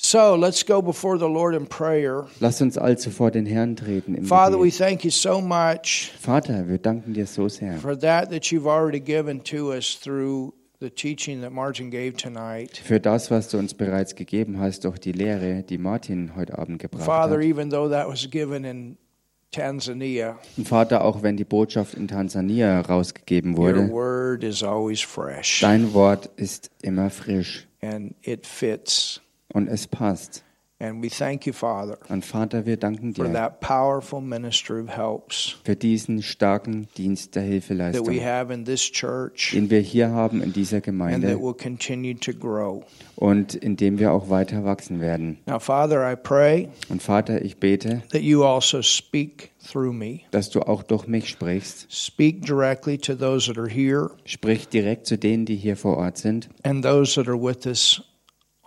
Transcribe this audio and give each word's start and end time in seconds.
So 0.00 0.36
let's 0.36 0.62
go 0.64 0.80
before 0.80 1.18
the 1.18 1.26
Lord 1.28 1.56
in 1.56 1.66
prayer. 1.66 2.26
Lasst 2.38 2.62
uns 2.62 2.78
also 2.78 3.10
vor 3.10 3.32
den 3.32 3.46
Herrn 3.46 3.74
treten 3.74 4.14
im 4.14 4.24
Father, 4.24 4.56
we 4.56 4.66
Gebet. 4.70 4.78
thank 4.78 5.04
you 5.04 5.10
so 5.10 5.40
much 5.40 6.12
Vater, 6.20 6.68
wir 6.68 6.78
danken 6.78 7.14
dir 7.14 7.26
so 7.26 7.48
sehr 7.48 7.78
for 7.78 7.98
that 7.98 8.30
that 8.30 8.44
you've 8.52 8.68
already 8.68 9.00
given 9.00 9.42
to 9.42 9.72
us 9.72 9.98
through 10.00 10.52
the 10.78 10.88
teaching 10.88 11.40
that 11.42 11.50
Martin 11.52 11.90
gave 11.90 12.12
tonight. 12.16 12.76
für 12.78 13.00
das, 13.00 13.32
was 13.32 13.48
du 13.48 13.58
uns 13.58 13.74
bereits 13.74 14.14
gegeben 14.14 14.60
hast, 14.60 14.84
durch 14.84 15.00
die 15.00 15.10
Lehre, 15.10 15.64
die 15.64 15.78
Martin 15.78 16.36
heute 16.36 16.56
Abend 16.56 16.78
gebracht 16.78 17.02
Father, 17.04 17.34
hat. 17.38 17.42
even 17.44 17.68
though 17.68 17.90
that 17.90 18.06
was 18.06 18.30
given 18.30 18.64
in 18.64 18.96
Tanzania, 19.50 20.38
Und 20.56 20.68
Vater, 20.68 21.04
auch 21.04 21.24
wenn 21.24 21.36
die 21.36 21.44
Botschaft 21.44 21.94
in 21.94 22.06
Tansania 22.06 22.82
rausgegeben 22.82 23.54
your 23.58 23.74
wurde, 23.74 23.88
word 23.90 24.44
is 24.44 24.62
always 24.62 25.00
fresh 25.00 25.58
dein 25.60 25.92
Wort 25.92 26.30
ist 26.36 26.70
immer 26.82 27.10
frisch 27.10 27.66
and 27.82 28.14
it 28.22 28.46
fits. 28.46 29.20
Und 29.52 29.68
es 29.68 29.86
passt. 29.86 30.44
And 30.80 31.02
we 31.02 31.08
thank 31.08 31.44
you, 31.44 31.52
Father, 31.52 31.98
Und 32.08 32.24
Vater, 32.24 32.64
wir 32.64 32.76
danken 32.76 33.12
for 33.12 33.24
dir 33.24 33.32
that 33.32 33.58
powerful 33.58 34.20
ministry 34.20 34.80
of 34.80 34.88
helps 34.96 35.56
für 35.64 35.74
diesen 35.74 36.22
starken 36.22 36.86
Dienst 36.96 37.34
der 37.34 37.42
that 37.42 37.48
we 37.48 37.52
Hilfeleistung, 37.54 38.20
have 38.24 38.52
in 38.54 38.64
this 38.64 38.82
church 38.82 39.50
den 39.54 39.70
wir 39.70 39.80
hier 39.80 40.10
haben 40.10 40.40
in 40.40 40.52
dieser 40.52 40.76
and 40.76 40.84
that 40.84 40.92
Gemeinde 40.92 41.40
will 41.42 41.52
continue 41.54 42.14
to 42.14 42.32
grow. 42.32 42.84
und 43.16 43.56
in 43.56 43.76
dem 43.76 43.98
wir 43.98 44.12
auch 44.12 44.30
weiter 44.30 44.64
wachsen 44.64 45.00
werden. 45.00 45.38
Now, 45.46 45.58
Father, 45.58 46.08
I 46.12 46.14
pray 46.14 46.68
Und 46.88 47.02
Vater, 47.02 47.44
ich 47.44 47.56
bete, 47.56 48.02
that 48.12 48.22
you 48.22 48.44
also 48.44 48.80
speak 48.80 49.50
through 49.68 49.92
me. 49.92 50.20
dass 50.30 50.48
du 50.48 50.60
auch 50.60 50.84
durch 50.84 51.08
mich 51.08 51.28
sprichst. 51.28 51.88
Speak 51.92 52.42
directly 52.46 52.96
to 52.98 53.16
those 53.16 53.48
that 53.52 53.58
are 53.58 53.68
here 53.68 54.10
Sprich 54.24 54.68
direkt 54.68 55.08
zu 55.08 55.18
denen, 55.18 55.44
die 55.44 55.56
hier 55.56 55.76
vor 55.76 55.96
Ort 55.96 56.18
sind 56.18 56.48
and 56.62 56.84
those 56.84 57.16
that 57.20 57.26
are 57.28 57.36
with 57.42 57.66
us 57.66 58.00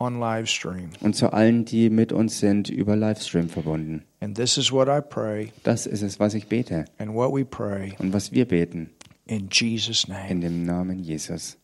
on 0.02 0.20
live 0.20 0.48
stream. 0.50 0.90
und 1.02 1.16
zu 1.16 1.32
allen, 1.32 1.64
die 1.66 1.90
mit 1.90 2.12
uns 2.12 2.40
sind, 2.40 2.70
über 2.70 2.96
Livestream 2.96 3.50
verbunden. 3.50 4.04
And 4.20 4.36
this 4.36 4.58
is 4.58 4.72
what 4.72 4.88
I 4.88 5.00
pray 5.02 5.52
Das 5.64 5.86
ist 5.86 6.02
es, 6.02 6.20
was 6.20 6.34
ich 6.34 6.48
bete 6.48 6.86
and 6.98 7.14
what 7.14 7.32
we 7.34 7.46
pray 7.46 7.94
und 8.00 8.12
was 8.14 8.32
wir 8.32 8.46
beten. 8.48 8.90
in 9.28 9.50
Jesus' 9.52 10.06
In 10.06 10.14
name. 10.14 10.40
dem 10.42 10.64
Namen 10.66 11.00
Jesus. 11.04 11.58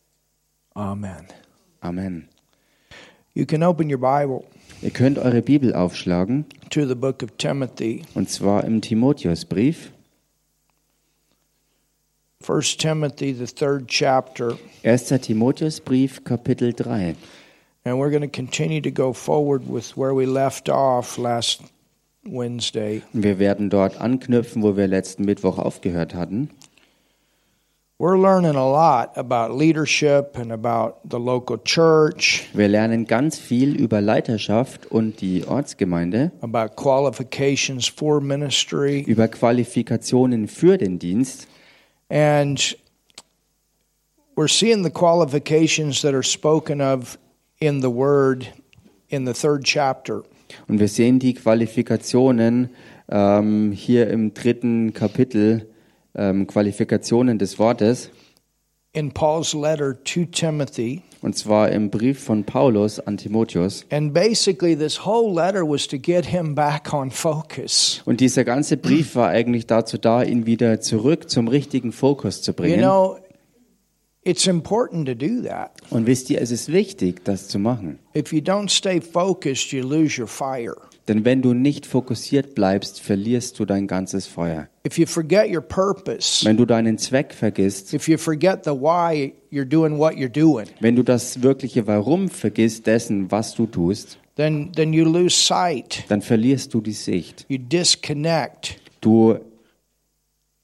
Amen. 0.74 1.26
Amen. 1.80 2.28
You 3.34 3.44
can 3.46 3.62
open 3.62 3.90
your 3.90 3.98
Bible 4.00 4.44
Ihr 4.80 4.90
könnt 4.90 5.18
eure 5.18 5.42
Bibel 5.42 5.74
aufschlagen, 5.74 6.44
to 6.70 6.86
the 6.86 6.94
book 6.94 7.22
of 7.24 7.30
Timothy, 7.36 8.02
und 8.14 8.30
zwar 8.30 8.62
im 8.64 8.80
Timotheusbrief, 8.80 9.90
1 12.46 12.76
Timothy, 12.76 13.32
the 13.34 13.46
third 13.46 13.88
chapter. 13.88 14.56
1. 14.84 15.08
Timotheusbrief, 15.20 16.22
Kapitel 16.22 16.72
3. 16.72 17.16
And 17.88 17.98
we're 17.98 18.10
going 18.10 18.20
to 18.22 18.28
continue 18.28 18.82
to 18.82 18.90
go 18.90 19.14
forward 19.14 19.66
with 19.66 19.96
where 19.96 20.12
we 20.12 20.26
left 20.26 20.68
off 20.68 21.16
last 21.16 21.62
Wednesday. 22.26 23.02
Wir 23.14 23.38
werden 23.38 23.70
dort 23.70 23.98
anknüpfen, 23.98 24.62
wo 24.62 24.76
wir 24.76 24.86
letzten 24.86 25.24
Mittwoch 25.24 25.58
aufgehört 25.58 26.14
hatten. 26.14 26.50
We're 28.00 28.18
learning 28.18 28.54
a 28.56 28.70
lot 28.70 29.16
about 29.16 29.56
leadership 29.56 30.36
and 30.38 30.52
about 30.52 31.00
the 31.10 31.18
local 31.18 31.56
church, 31.64 32.46
Wir 32.52 32.68
lernen 32.68 33.06
ganz 33.06 33.38
viel 33.38 33.74
über 33.74 34.00
Leiterschaft 34.00 34.86
und 34.86 35.20
die 35.20 35.44
Ortsgemeinde, 35.46 36.30
about 36.42 36.76
qualifications 36.76 37.88
for 37.88 38.20
ministry. 38.20 39.00
über 39.00 39.26
Qualifikationen 39.28 40.46
für 40.46 40.76
den 40.78 40.98
Dienst. 41.00 41.48
And 42.10 42.76
we're 44.36 44.46
seeing 44.46 44.84
the 44.84 44.90
qualifications 44.90 46.02
that 46.02 46.14
are 46.14 46.22
spoken 46.22 46.80
of 46.80 47.18
in 47.60 47.80
the 47.82 47.88
Word 47.88 48.52
in 49.08 49.26
the 49.26 49.32
third 49.32 49.64
chapter. 49.64 50.22
Und 50.66 50.80
wir 50.80 50.88
sehen 50.88 51.18
die 51.18 51.34
Qualifikationen 51.34 52.70
ähm, 53.10 53.72
hier 53.72 54.08
im 54.10 54.32
dritten 54.34 54.92
Kapitel, 54.94 55.68
ähm, 56.14 56.46
Qualifikationen 56.46 57.38
des 57.38 57.58
Wortes, 57.58 58.10
In 58.94 59.12
Paul's 59.12 59.52
letter 59.52 60.02
to 60.04 60.24
Timothy. 60.24 61.02
und 61.20 61.36
zwar 61.36 61.70
im 61.70 61.90
Brief 61.90 62.20
von 62.20 62.44
Paulus 62.44 62.98
an 62.98 63.18
Timotheus. 63.18 63.84
And 63.90 64.14
basically, 64.14 64.74
this 64.76 65.04
whole 65.04 65.32
letter 65.34 65.62
was 65.68 65.86
to 65.88 65.98
get 65.98 66.24
him 66.26 66.54
back 66.54 66.92
on 66.94 67.10
focus. 67.10 68.00
Und 68.06 68.20
dieser 68.20 68.44
ganze 68.44 68.78
Brief 68.78 69.14
war 69.14 69.28
eigentlich 69.28 69.66
dazu 69.66 69.98
da, 69.98 70.22
ihn 70.22 70.46
wieder 70.46 70.80
zurück 70.80 71.28
zum 71.28 71.48
richtigen 71.48 71.92
Fokus 71.92 72.40
zu 72.40 72.52
You 72.52 72.56
bringen. 72.56 72.78
know, 72.80 73.18
it's 74.28 74.46
important 74.46 75.06
to 75.06 75.14
do 75.14 75.42
that. 75.42 75.70
Und 75.90 76.06
wisst 76.06 76.28
ihr, 76.30 76.40
es 76.40 76.50
ist 76.50 76.70
wichtig, 76.72 77.24
das 77.24 77.48
zu 77.48 77.58
machen. 77.58 77.98
If 78.14 78.32
you 78.32 78.40
don't 78.40 78.68
stay 78.70 79.00
focused, 79.00 79.72
you 79.72 79.82
lose 79.86 80.20
your 80.20 80.28
fire. 80.28 80.76
Denn 81.08 81.24
wenn 81.24 81.40
du 81.40 81.54
nicht 81.54 81.86
fokussiert 81.86 82.54
bleibst, 82.54 83.00
verlierst 83.00 83.58
du 83.58 83.64
dein 83.64 83.86
ganzes 83.86 84.26
Feuer. 84.26 84.68
If 84.86 84.98
you 84.98 85.06
forget 85.06 85.48
your 85.50 85.62
purpose, 85.62 86.44
Wenn 86.44 86.58
du 86.58 86.66
deinen 86.66 86.98
Zweck 86.98 87.32
vergisst, 87.32 87.94
if 87.94 88.08
you 88.08 88.18
forget 88.18 88.64
the 88.64 88.72
why 88.72 89.32
you're 89.50 89.64
doing 89.64 89.98
what 89.98 90.12
you're 90.16 90.28
doing, 90.28 90.66
wenn 90.80 90.96
du 90.96 91.02
das 91.02 91.42
wirkliche 91.42 91.86
Warum 91.86 92.28
vergisst 92.28 92.86
dessen, 92.86 93.30
was 93.30 93.54
du 93.54 93.66
tust, 93.66 94.18
then 94.36 94.70
then 94.76 94.92
you 94.92 95.04
lose 95.04 95.34
sight. 95.34 96.04
dann 96.08 96.20
verlierst 96.20 96.74
du 96.74 96.82
die 96.82 96.92
Sicht. 96.92 97.46
You 97.48 97.56
disconnect 97.58 98.76
Du, 99.00 99.38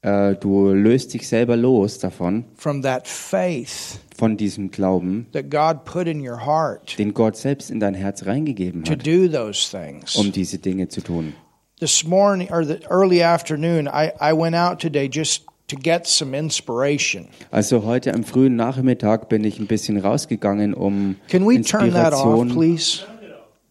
äh, 0.05 0.35
du 0.35 0.71
löst 0.71 1.13
dich 1.13 1.27
selber 1.27 1.57
los 1.57 1.99
davon, 1.99 2.45
from 2.55 2.81
that 2.83 3.07
faith 3.07 3.99
von 4.17 4.37
diesem 4.37 4.69
Glauben, 4.71 5.25
that 5.33 5.49
God 5.49 5.83
put 5.83 6.07
in 6.07 6.21
your 6.25 6.45
heart 6.45 6.97
den 6.97 7.13
Gott 7.13 7.35
selbst 7.35 7.71
in 7.71 7.79
dein 7.79 7.95
Herz 7.95 8.25
reingegeben 8.25 8.83
to 8.83 8.91
hat, 8.93 9.05
do 9.05 9.27
those 9.27 9.69
things. 9.69 10.15
um 10.15 10.31
diese 10.31 10.59
Dinge 10.59 10.87
zu 10.87 11.01
tun. 11.01 11.33
This 11.79 12.05
morning 12.05 12.49
or 12.51 12.63
the 12.63 12.79
early 12.89 13.21
afternoon, 13.21 13.87
I, 13.87 14.11
I 14.21 14.31
went 14.33 14.55
out 14.55 14.79
today 14.79 15.09
just 15.11 15.43
to 15.67 15.75
get 15.75 16.05
some 16.07 16.33
inspiration. 16.37 17.27
Also 17.51 17.83
heute 17.83 18.13
am 18.13 18.23
frühen 18.23 18.55
Nachmittag 18.55 19.27
bin 19.27 19.43
ich 19.43 19.59
ein 19.59 19.67
bisschen 19.67 19.97
rausgegangen, 19.97 20.73
um 20.73 21.15
Can 21.27 21.45
we 21.45 21.59
turn 21.61 21.91
that 21.91 22.13
off, 22.13 22.43
Inspiration, 22.43 22.49
please? 22.49 22.99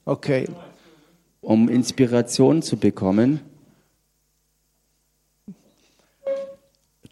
Okay. 0.05 0.47
um 1.41 1.69
Inspiration 1.69 2.61
zu 2.61 2.77
bekommen. 2.77 3.41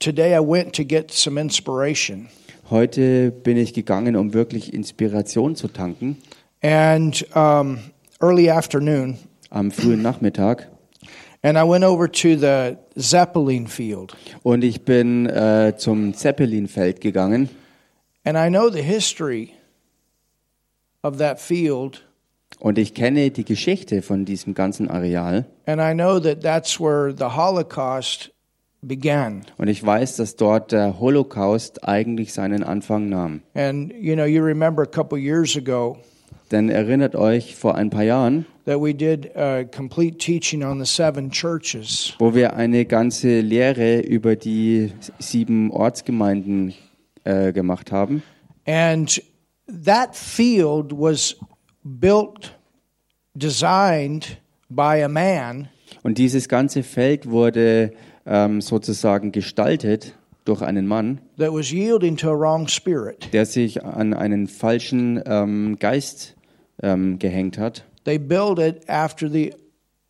Today 0.02 0.34
I 0.34 0.40
went 0.40 0.74
to 0.74 0.84
get 0.84 1.12
some 1.12 1.40
inspiration. 1.40 2.26
Heute 2.70 3.30
bin 3.30 3.56
ich 3.56 3.72
gegangen, 3.72 4.16
um 4.16 4.34
wirklich 4.34 4.74
Inspiration 4.74 5.54
zu 5.54 5.68
tanken. 5.68 6.16
And 6.60 7.24
um, 7.36 7.78
early 8.20 8.50
afternoon, 8.50 9.16
Am 9.50 9.70
frühen 9.70 10.02
Nachmittag. 10.02 10.66
and 11.44 11.56
I 11.56 11.62
went 11.62 11.84
over 11.84 12.08
to 12.10 12.34
the 12.36 12.78
Zeppelin 12.98 13.68
field. 13.68 14.16
Und 14.42 14.64
ich 14.64 14.84
bin 14.84 15.26
äh, 15.26 15.74
zum 15.76 16.14
Zeppelinfeld 16.14 17.00
gegangen. 17.00 17.48
And 18.24 18.36
I 18.36 18.48
know 18.48 18.70
the 18.70 18.82
history 18.82 19.52
of 21.04 21.18
that 21.18 21.38
field. 21.40 22.02
Und 22.58 22.76
ich 22.76 22.94
kenne 22.94 23.30
die 23.30 23.44
Geschichte 23.44 24.02
von 24.02 24.24
diesem 24.24 24.54
ganzen 24.54 24.90
Areal. 24.90 25.46
And 25.66 25.80
I 25.80 25.94
know 25.94 26.18
that 26.18 26.42
that's 26.42 26.80
where 26.80 27.14
the 27.16 27.36
Holocaust 27.36 28.31
began. 28.82 29.42
Und 29.58 29.68
ich 29.68 29.84
weiß, 29.84 30.16
dass 30.16 30.36
dort 30.36 30.72
der 30.72 30.98
Holocaust 31.00 31.86
eigentlich 31.88 32.32
seinen 32.32 32.62
Anfang 32.64 33.08
nahm. 33.08 33.42
And 33.54 33.92
you 33.98 34.14
know, 34.14 34.24
you 34.24 34.42
remember 34.42 34.82
a 34.82 34.86
couple 34.86 35.18
years 35.18 35.56
ago 35.56 35.96
Denn 36.50 36.68
erinnert 36.68 37.14
euch 37.16 37.56
vor 37.56 37.76
ein 37.76 37.88
paar 37.88 38.02
Jahren, 38.02 38.44
that 38.66 38.78
we 38.80 38.92
did 38.92 39.34
a 39.36 39.64
complete 39.64 40.18
teaching 40.18 40.62
on 40.62 40.78
the 40.78 40.86
seven 40.86 41.30
churches. 41.30 42.14
wo 42.18 42.34
wir 42.34 42.54
eine 42.56 42.84
ganze 42.84 43.40
Lehre 43.40 44.00
über 44.00 44.36
die 44.36 44.92
sieben 45.18 45.70
Ortsgemeinden 45.70 46.74
äh, 47.24 47.52
gemacht 47.52 47.92
haben. 47.92 48.22
And 48.66 49.22
that 49.84 50.14
field 50.14 50.92
was 50.92 51.36
built, 51.84 52.54
designed 53.34 54.36
by 54.68 55.02
a 55.02 55.08
man 55.08 55.68
Und 56.02 56.18
dieses 56.18 56.48
ganze 56.48 56.82
Feld 56.82 57.30
wurde 57.30 57.92
ähm, 58.26 58.60
sozusagen 58.60 59.32
gestaltet 59.32 60.14
durch 60.44 60.62
einen 60.62 60.86
Mann, 60.86 61.20
that 61.38 61.52
was 61.52 61.70
yielding 61.70 62.16
to 62.16 62.30
a 62.30 62.34
wrong 62.34 62.66
spirit. 62.68 63.32
der 63.32 63.46
sich 63.46 63.84
an 63.84 64.12
einen 64.14 64.46
falschen 64.48 65.22
ähm, 65.26 65.76
Geist 65.78 66.34
ähm, 66.82 67.18
gehängt 67.18 67.58
hat. 67.58 67.84
They 68.04 68.18
built 68.18 68.58
it 68.58 68.88
after 68.88 69.28
the 69.28 69.54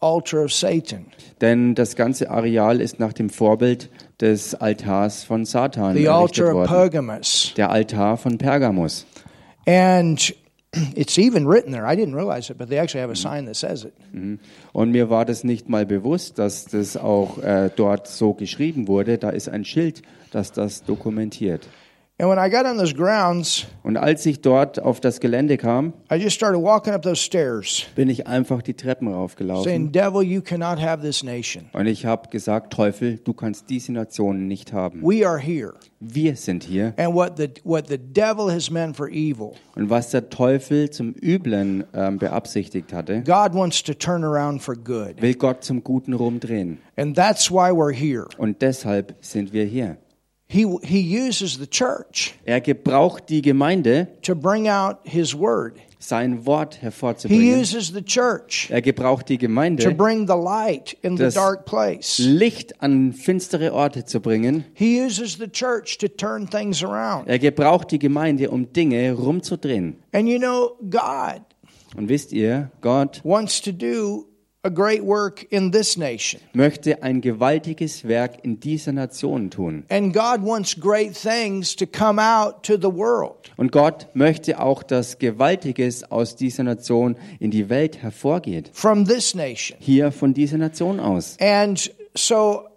altar 0.00 0.44
of 0.44 0.53
Satan. 0.53 1.06
Denn 1.41 1.75
das 1.75 1.97
ganze 1.97 2.31
Areal 2.31 2.81
ist 2.81 2.99
nach 2.99 3.12
dem 3.12 3.29
Vorbild 3.31 3.91
des 4.20 4.55
Altars 4.55 5.25
von 5.25 5.44
Satan 5.44 5.94
the 5.97 6.05
errichtet 6.06 6.44
altar 6.44 6.49
of 6.49 6.55
worden. 6.55 6.69
Pergamus. 6.69 7.53
Der 7.56 7.70
Altar 7.70 8.17
von 8.17 8.38
Pergamus. 8.38 9.06
And 9.67 10.35
it's 10.97 11.19
even 11.19 11.47
written 11.47 11.73
there. 11.73 11.87
I 11.87 11.97
didn't 11.97 12.15
realize 12.15 12.51
it, 12.51 12.59
but 12.59 12.69
they 12.69 12.79
actually 12.79 13.01
have 13.01 13.11
a 13.11 13.17
sign 13.17 13.45
that 13.47 13.57
says 13.57 13.85
it. 13.85 13.93
Und 14.73 14.91
mir 14.91 15.11
war 15.11 15.25
das 15.25 15.45
nicht 15.45 15.69
mal 15.69 15.85
bewusst, 15.85 16.39
dass 16.39 16.65
das 16.65 16.97
auch 16.97 17.39
äh, 17.39 17.71
dort 17.75 18.09
so 18.09 18.33
geschrieben 18.33 18.89
wurde. 18.89 19.19
Da 19.19 19.31
ist 19.31 19.49
ein 19.49 19.65
Schild, 19.65 20.03
das 20.31 20.53
das 20.53 20.85
dokumentiert. 20.85 21.69
And 22.19 22.29
when 22.29 22.38
I 22.38 22.49
got 22.49 22.67
on 22.67 22.76
those 22.76 22.94
grounds, 22.94 23.67
Und 23.82 23.97
als 23.97 24.25
ich 24.26 24.43
dort 24.43 24.79
auf 24.81 25.00
das 25.00 25.19
Gelände 25.19 25.56
kam, 25.56 25.93
I 26.12 26.17
just 26.17 26.37
started 26.37 26.61
walking 26.62 26.93
up 26.93 27.03
those 27.03 27.17
stairs, 27.20 27.87
bin 27.97 28.09
ich 28.09 28.29
einfach 28.29 28.62
die 28.62 28.75
Treppen 28.75 29.09
raufgelaufen. 29.09 29.64
saying, 29.64 29.93
Devil, 29.93 30.23
you 30.23 30.41
cannot 30.41 30.79
have 30.81 31.03
this 31.03 31.25
nation. 31.25 31.64
Und 31.73 31.87
ich 31.87 32.05
habe 32.06 32.29
gesagt, 32.29 32.73
Teufel, 32.73 33.17
du 33.19 33.32
kannst 33.32 33.69
diese 33.70 33.93
Nation 33.93 34.47
nicht 34.47 34.73
haben. 34.73 35.00
We 35.03 35.26
are 35.26 35.38
here. 35.41 35.73
Wir 35.99 36.37
sind 36.37 36.62
hier. 36.64 36.94
And 36.97 37.14
what 37.14 37.38
the, 37.38 37.49
what 37.64 37.88
the 37.88 37.99
devil 37.99 38.53
has 38.53 38.70
meant 38.70 38.94
for 38.97 39.08
evil, 39.08 39.55
Und 39.75 39.91
was 39.91 40.11
der 40.11 40.29
Teufel 40.29 40.91
zum 40.91 41.15
Üblen 41.20 41.82
ähm, 41.94 42.19
beabsichtigt 42.19 42.93
hatte, 42.93 43.23
God 43.23 43.55
wants 43.55 43.82
to 43.82 43.94
turn 43.94 44.23
around 44.23 44.62
for 44.62 44.76
good. 44.76 45.20
will 45.20 45.35
Gott 45.35 45.65
zum 45.65 45.82
Guten 45.82 46.12
rumdrehen. 46.12 46.79
And 46.97 47.17
that's 47.17 47.50
why 47.50 47.70
we're 47.73 47.93
here. 47.93 48.26
Und 48.37 48.62
deshalb 48.62 49.15
sind 49.23 49.53
wir 49.53 49.65
hier. 49.65 49.97
He, 50.53 50.67
he 50.83 51.01
uses 51.01 51.57
the 51.59 51.67
church 51.67 52.35
Er 52.45 52.61
gebraucht 52.61 53.29
die 53.31 53.41
Gemeinde, 53.41 54.09
to 54.23 54.35
bring 54.35 54.69
out 54.69 54.99
his 55.05 55.35
word. 55.35 55.77
sein 55.99 56.45
Wort 56.45 56.75
He 56.75 56.81
hervorzubringen. 56.83 57.61
uses 57.61 57.89
the 57.95 58.03
church 58.03 58.69
Er 58.71 58.83
gebraucht 58.83 59.29
die 59.31 59.39
to 59.39 59.47
Gemeinde, 59.47 59.95
bring 59.95 60.27
the 60.27 60.35
light 60.35 60.95
in 61.01 61.17
the 61.17 61.23
Das- 61.25 61.35
dark 61.35 61.65
place. 61.65 62.19
Licht 62.19 62.83
an 62.83 63.13
finstere 63.15 63.73
Orte 63.73 64.05
zu 64.05 64.21
bringen. 64.21 64.65
He 64.75 65.01
uses 65.01 65.39
the 65.39 65.49
church 65.49 65.97
to 65.99 66.09
turn 66.09 66.51
things 66.51 66.83
around. 66.85 67.29
Er 67.29 67.39
gebraucht 67.39 67.91
die 67.93 67.99
Gemeinde, 67.99 68.51
um 68.51 68.71
Dinge 68.75 69.13
rumzudrehen. 69.13 70.03
And 70.13 70.29
you 70.29 70.39
know, 70.39 70.77
God 70.91 71.41
Und 71.97 72.09
wisst 72.09 72.33
ihr, 72.33 72.71
Gott 72.81 73.21
wants 73.25 73.63
to 73.63 73.71
do 73.73 74.27
a 74.64 74.70
great 74.70 75.03
work 75.03 75.44
in 75.50 75.73
this 75.73 75.97
nation. 75.97 76.41
möchte 76.53 77.03
ein 77.03 77.20
gewaltiges 77.20 78.06
Werk 78.06 78.44
in 78.44 78.61
dieser 78.61 78.93
Nation 78.93 79.50
tun. 79.50 79.85
And 79.88 80.12
God 80.14 80.43
wants 80.44 80.79
great 80.79 81.14
things 81.14 81.75
to 81.76 81.87
come 81.87 82.20
out 82.20 82.62
to 82.62 82.76
the 82.76 82.93
world. 82.93 83.50
Und 83.56 83.73
Gott 83.73 84.06
möchte 84.14 84.61
auch, 84.61 84.82
dass 84.85 85.19
Gewaltiges 85.19 86.11
aus 86.11 86.37
dieser 86.37 86.62
Nation 86.62 87.17
in 87.41 87.50
die 87.50 87.69
Welt 87.69 88.03
hervorgeht. 88.03 88.70
from 88.73 89.05
this 89.05 89.35
nation. 89.35 89.76
Hier 89.81 90.12
von 90.12 90.32
dieser 90.32 90.59
Nation 90.59 91.00
aus. 91.00 91.37
And 91.41 91.93
so 92.15 92.69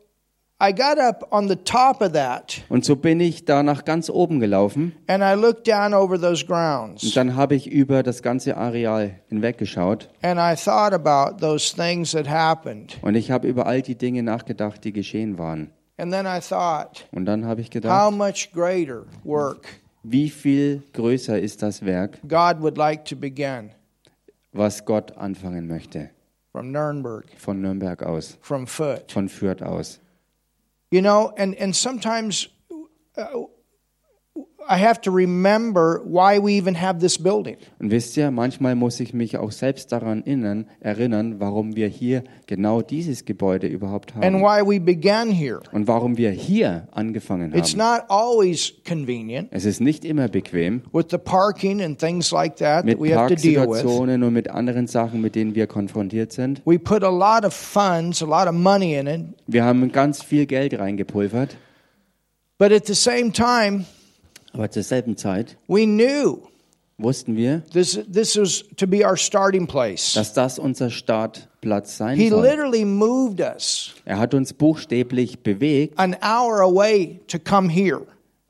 Und 2.70 2.86
so 2.86 2.96
bin 2.96 3.20
ich 3.20 3.44
da 3.46 3.62
nach 3.62 3.84
ganz 3.84 4.10
oben 4.10 4.40
gelaufen. 4.40 4.96
and 5.08 5.22
I 5.22 5.34
looked 5.40 5.68
down 5.68 5.94
over 5.94 6.20
those 6.20 6.44
Und 6.44 6.48
grounds 6.48 7.14
dann 7.14 7.36
habe 7.36 7.56
ich 7.56 7.70
über 7.70 8.04
das 8.04 8.22
ganze 8.24 8.56
Areal 8.56 9.20
hinweggeschaut. 9.28 10.10
and 10.22 10.40
I 10.40 10.56
thought 10.56 10.94
about 10.94 11.38
those 11.46 11.76
things 11.76 12.12
that 12.12 12.30
happened. 12.30 12.98
Und 13.02 13.16
ich 13.16 13.32
habe 13.32 13.48
über 13.48 13.66
all 13.66 13.82
die 13.82 13.96
Dinge 13.96 14.24
nachgedacht, 14.24 14.84
die 14.86 14.94
geschehen 14.94 15.38
waren. 15.38 15.72
And 15.98 16.12
then 16.12 16.26
I 16.26 16.40
thought, 16.40 17.06
Und 17.12 17.26
dann 17.26 17.46
habe 17.46 17.60
ich 17.62 17.68
how 17.68 17.74
gedacht, 17.74 18.14
much 18.14 18.52
greater 18.54 19.04
work 19.24 19.66
wie 20.04 20.30
viel 20.30 20.84
größer 20.94 21.40
ist 21.40 21.64
das 21.64 21.84
Werk, 21.84 22.20
God 22.28 22.62
would 22.62 22.78
like 22.78 23.04
to 23.06 23.16
begin 23.16 23.72
was 24.54 24.86
Gott 24.86 25.18
anfangen 25.18 25.68
möchte. 25.68 26.12
Von 26.54 26.72
Nürnberg 26.72 28.04
aus, 28.04 28.38
von 28.42 28.68
Fürth 28.68 29.62
aus. 29.62 30.00
You 30.92 31.02
know, 31.02 31.34
and, 31.38 31.56
and 31.56 31.76
sometimes 31.76 32.48
uh, 33.18 33.26
I 34.68 34.78
have 34.84 35.00
to 35.02 35.12
remember 35.12 36.02
why 36.06 36.40
we 36.42 36.54
even 36.58 36.82
have 36.82 37.00
this 37.00 37.22
building. 37.22 37.58
Und 37.80 37.92
wisst 37.92 38.18
ihr, 38.18 38.32
manchmal 38.32 38.74
muss 38.76 39.00
ich 39.00 39.14
mich 39.14 39.38
auch 39.38 39.52
selbst 39.52 39.92
daran 39.92 40.24
erinnern, 40.26 40.66
erinnern 40.80 41.40
warum 41.40 41.76
wir 41.76 41.88
hier 41.88 42.24
genau 42.48 42.82
dieses 42.82 43.26
Gebäude 43.26 43.68
überhaupt 43.68 44.16
and 44.16 44.24
haben. 44.24 44.42
why 44.42 44.62
we 44.66 44.80
began 44.80 45.30
here. 45.30 45.60
Und 45.72 45.88
warum 45.88 46.18
wir 46.18 46.32
hier 46.32 46.88
angefangen 46.92 47.54
It's 47.54 47.74
haben. 47.78 48.00
not 48.00 48.10
always 48.10 48.74
convenient 48.88 49.50
Es 49.52 49.66
ist 49.66 49.82
nicht 49.82 50.04
immer 50.04 50.28
bequem 50.30 50.82
with 50.92 51.06
the 51.12 51.18
parking 51.20 51.82
and 51.84 52.00
things 52.00 52.32
like 52.32 52.56
that 52.56 52.86
mit 52.86 52.98
that 52.98 53.08
we 53.08 53.16
have 53.16 53.28
to 53.28 53.36
deal 53.36 53.62
with. 53.62 53.68
Parksituationen 53.84 54.24
und 54.24 54.34
mit 54.34 54.50
anderen 54.50 54.88
Sachen, 54.88 55.22
mit 55.22 55.36
denen 55.36 55.54
wir 55.54 55.68
konfrontiert 55.68 56.32
sind. 56.32 56.64
We 56.66 56.80
put 56.80 57.04
a 57.04 57.10
lot 57.10 57.46
of 57.46 57.54
funds, 57.54 58.24
a 58.24 58.26
lot 58.26 58.48
of 58.48 58.54
money 58.56 58.96
in 58.96 59.06
it, 59.06 59.22
Wir 59.46 59.64
haben 59.64 59.92
ganz 59.92 60.24
viel 60.24 60.48
Geld 60.48 60.78
reingepulvert, 60.80 61.56
but 62.58 62.72
at 62.72 62.88
the 62.88 62.96
same 62.96 63.32
time, 63.32 63.86
aber 64.56 64.72
zur 64.72 64.84
selben 64.84 65.18
Zeit 65.18 65.58
we 65.68 65.86
knew 65.86 66.40
wussten 66.98 67.36
wir, 67.36 67.62
this 67.74 68.00
this 68.12 68.38
was 68.38 68.64
to 68.78 68.88
be 68.88 69.06
our 69.06 69.18
starting 69.18 69.68
place. 69.68 70.14
dass 70.14 70.34
das 70.34 70.58
unser 70.58 70.90
Startplatz 70.90 71.98
sein 71.98 72.16
He 72.18 72.30
soll. 72.30 72.42
literally 72.42 72.86
moved 72.86 73.42
us 73.42 73.94
Er 74.06 74.18
hat 74.18 74.34
uns 74.34 74.54
buchstäblich 74.54 75.40
bewegt, 75.44 76.00
an 76.00 76.16
hour 76.22 76.62
away 76.62 77.20
to 77.28 77.38
come 77.38 77.70
here. 77.70 78.02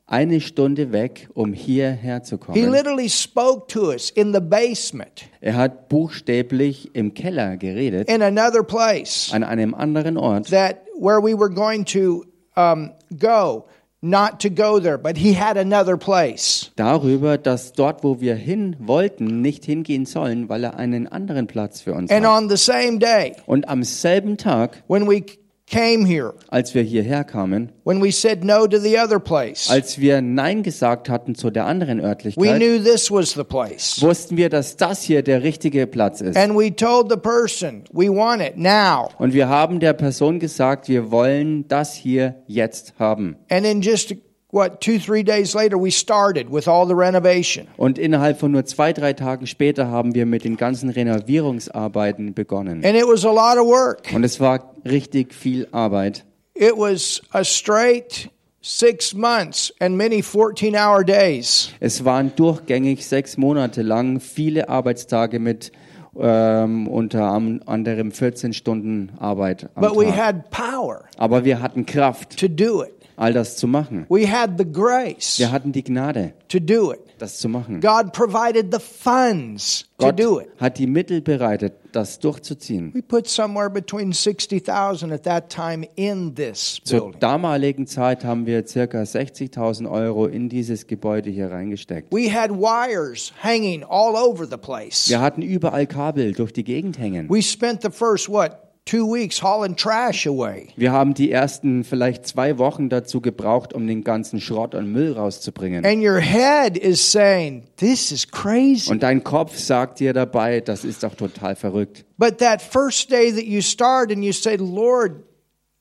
eine 0.08 0.40
Stunde 0.40 0.92
weg, 0.92 1.28
um 1.34 1.52
hierher 1.52 2.22
zu 2.22 2.36
He 2.36 2.40
kommen. 2.40 2.70
literally 2.70 3.08
spoke 3.08 3.66
to 3.66 3.88
us 3.90 4.10
in 4.10 4.32
the 4.32 4.38
basement, 4.40 5.24
Er 5.40 5.56
hat 5.56 5.88
buchstäblich 5.88 6.94
im 6.94 7.14
Keller 7.14 7.56
geredet, 7.56 8.08
in 8.08 8.22
another 8.22 8.62
place 8.62 9.30
an 9.32 9.42
einem 9.42 9.74
anderen 9.74 10.16
Ort, 10.16 10.50
that 10.50 10.76
where 11.00 11.20
we 11.20 11.36
were 11.36 11.50
going 11.52 11.84
to 11.84 12.24
um, 12.56 12.92
go, 13.18 13.64
not 14.02 14.40
to 14.40 14.50
go 14.50 14.78
there, 14.80 14.98
but 14.98 15.16
he 15.16 15.34
had 15.34 15.56
another 15.56 15.96
place. 15.96 16.70
darüber, 16.76 17.38
dass 17.38 17.72
dort, 17.72 18.04
wo 18.04 18.20
wir 18.20 18.34
hin 18.34 18.76
wollten, 18.78 19.40
nicht 19.40 19.64
hingehen 19.64 20.04
sollen, 20.06 20.48
weil 20.48 20.64
er 20.64 20.76
einen 20.76 21.06
anderen 21.08 21.46
Platz 21.46 21.80
für 21.80 21.94
uns 21.94 22.10
And 22.10 22.26
hat. 22.26 22.42
on 22.42 22.48
the 22.50 22.56
same 22.56 22.98
day, 22.98 23.32
Und 23.46 23.68
am 23.68 23.82
selben 23.82 24.36
Tag, 24.36 24.82
when 24.88 25.08
we 25.08 25.22
came 25.66 26.06
here, 26.06 26.34
als 26.48 26.74
wir 26.74 26.82
hierher 26.82 27.24
kamen, 27.24 27.72
when 27.84 28.02
we 28.02 28.12
said 28.12 28.44
no 28.44 28.66
to 28.66 28.78
the 28.78 28.98
other 28.98 29.18
place, 29.18 29.68
als 29.70 29.98
wir 29.98 30.20
Nein 30.22 30.62
gesagt 30.62 31.08
hatten 31.08 31.34
zu 31.34 31.50
der 31.50 31.66
anderen 31.66 31.98
we 31.98 32.04
Örtlichkeit, 32.04 32.56
knew 32.56 32.78
this 32.82 33.10
was 33.10 33.32
the 33.32 33.44
place. 33.44 34.00
wussten 34.00 34.36
wir, 34.36 34.48
dass 34.48 34.76
das 34.76 35.02
hier 35.02 35.22
der 35.22 35.42
richtige 35.42 35.86
Platz 35.86 36.20
ist. 36.20 36.36
And 36.36 36.54
we 36.56 36.74
told 36.74 37.10
the 37.10 37.18
person, 37.18 37.84
we 37.92 38.08
want 38.08 38.42
it 38.42 38.56
now. 38.56 39.08
Und 39.18 39.34
wir 39.34 39.48
haben 39.48 39.80
der 39.80 39.92
Person 39.92 40.38
gesagt, 40.38 40.88
wir 40.88 41.10
wollen 41.10 41.66
das 41.68 41.94
hier 41.94 42.36
jetzt 42.46 42.94
haben. 42.98 43.36
And 43.50 43.66
in 43.66 43.80
just, 43.82 44.14
what, 44.50 44.80
two, 44.80 44.98
three 44.98 45.22
days 45.22 45.54
later, 45.54 45.76
we 45.80 45.90
started 45.90 46.50
with 46.50 46.68
all 46.68 46.86
the 46.86 46.94
renovation. 46.94 47.66
Und 47.76 47.98
innerhalb 47.98 48.38
von 48.38 48.52
nur 48.52 48.64
zwei, 48.64 48.92
drei 48.92 49.12
Tagen 49.12 49.46
später 49.46 49.88
haben 49.88 50.14
wir 50.14 50.26
mit 50.26 50.44
den 50.44 50.56
ganzen 50.56 50.90
Renovierungsarbeiten 50.90 52.34
begonnen. 52.34 52.84
And 52.84 52.96
it 52.96 53.04
was 53.06 53.24
a 53.24 53.30
lot 53.32 53.58
of 53.58 53.66
work. 53.66 54.12
Und 54.14 54.24
es 54.24 54.40
war 54.40 54.74
richtig 54.84 55.34
viel 55.34 55.68
Arbeit. 55.72 56.24
It 56.54 56.76
was 56.76 57.20
a 57.32 57.44
straight 57.44 58.30
six 58.62 59.14
months 59.14 59.72
and 59.78 59.96
many 59.96 60.22
14 60.22 60.74
hour 60.74 61.04
days. 61.04 61.70
Es 61.80 62.04
waren 62.04 62.32
durchgängig 62.34 63.06
sechs 63.06 63.36
Monate 63.36 63.82
lang 63.82 64.20
viele 64.20 64.68
Arbeitstage 64.68 65.38
mit 65.38 65.70
ähm, 66.18 66.88
unter 66.88 67.24
anderem 67.66 68.10
14 68.10 68.54
Stunden 68.54 69.12
Arbeit 69.18 69.68
But 69.74 69.96
we 69.96 70.06
Tag. 70.06 70.16
had 70.16 70.50
power 70.50 71.04
Aber 71.18 71.44
wir 71.44 71.60
hatten 71.60 71.84
Kraft, 71.84 72.38
to 72.40 72.48
do 72.48 72.82
it. 72.82 72.95
All 73.16 73.32
das 73.32 73.56
zu 73.56 73.66
machen. 73.66 74.06
We 74.08 74.30
had 74.30 74.52
the 74.58 74.64
grace 74.64 75.38
Wir 75.38 75.50
hatten 75.50 75.72
die 75.72 75.82
Gnade, 75.82 76.32
to 76.48 76.58
do 76.60 76.92
it. 76.92 77.00
das 77.18 77.38
zu 77.38 77.48
machen. 77.48 77.80
God 77.80 78.12
provided 78.12 78.72
the 78.72 78.78
funds 78.80 79.84
to 79.98 80.06
Gott 80.06 80.18
do 80.20 80.40
it. 80.40 80.48
hat 80.60 80.78
die 80.78 80.86
Mittel 80.86 81.20
bereitet, 81.22 81.72
das 81.92 82.18
durchzuziehen. 82.18 82.92
We 82.94 83.02
put 83.02 83.26
somewhere 83.26 83.70
between 83.70 84.12
60,000 84.12 85.10
at 85.12 85.22
that 85.22 85.48
time 85.48 85.86
in 85.96 86.34
this 86.34 86.78
Zur 86.84 87.00
building. 87.00 87.20
damaligen 87.20 87.86
Zeit 87.86 88.24
haben 88.24 88.44
wir 88.46 88.66
circa 88.66 89.00
60.000 89.02 89.90
Euro 89.90 90.26
in 90.26 90.48
dieses 90.48 90.86
Gebäude 90.86 91.30
hier 91.30 91.50
reingesteckt. 91.50 92.12
We 92.12 92.30
had 92.32 92.50
wires 92.50 93.32
hanging 93.42 93.82
all 93.84 94.14
over 94.14 94.46
the 94.46 94.58
place. 94.58 95.08
Wir 95.08 95.20
hatten 95.20 95.40
überall 95.42 95.86
Kabel 95.86 96.32
durch 96.32 96.52
die 96.52 96.64
Gegend 96.64 96.98
hängen. 96.98 97.30
We 97.30 97.40
spent 97.42 97.80
the 97.82 97.90
first, 97.90 98.28
what, 98.28 98.58
two 98.86 99.04
weeks 99.04 99.42
hauling 99.42 99.76
trash 99.76 100.26
away. 100.26 100.68
Wir 100.76 100.92
haben 100.92 101.12
die 101.12 101.30
ersten 101.30 101.84
vielleicht 101.84 102.26
zwei 102.26 102.56
Wochen 102.56 102.88
dazu 102.88 103.20
gebraucht, 103.20 103.74
um 103.74 103.86
den 103.86 104.02
ganzen 104.04 104.40
Schrott 104.40 104.74
und 104.74 104.90
Müll 104.90 105.12
rauszubringen. 105.12 105.84
And 105.84 106.02
your 106.02 106.20
head 106.20 106.78
is 106.78 107.12
saying, 107.12 107.64
this 107.76 108.10
is 108.10 108.26
crazy. 108.26 108.90
Und 108.90 109.02
dein 109.02 109.22
Kopf 109.22 109.58
sagt 109.58 110.00
dir 110.00 110.14
dabei, 110.14 110.60
das 110.60 110.84
ist 110.84 111.02
doch 111.02 111.14
total 111.14 111.56
verrückt. 111.56 112.04
But 112.16 112.38
that 112.38 112.62
first 112.62 113.10
day 113.10 113.30
that 113.32 113.44
you 113.44 113.60
start 113.60 114.10
and 114.10 114.24
you 114.24 114.32
say, 114.32 114.56
Lord, 114.56 115.24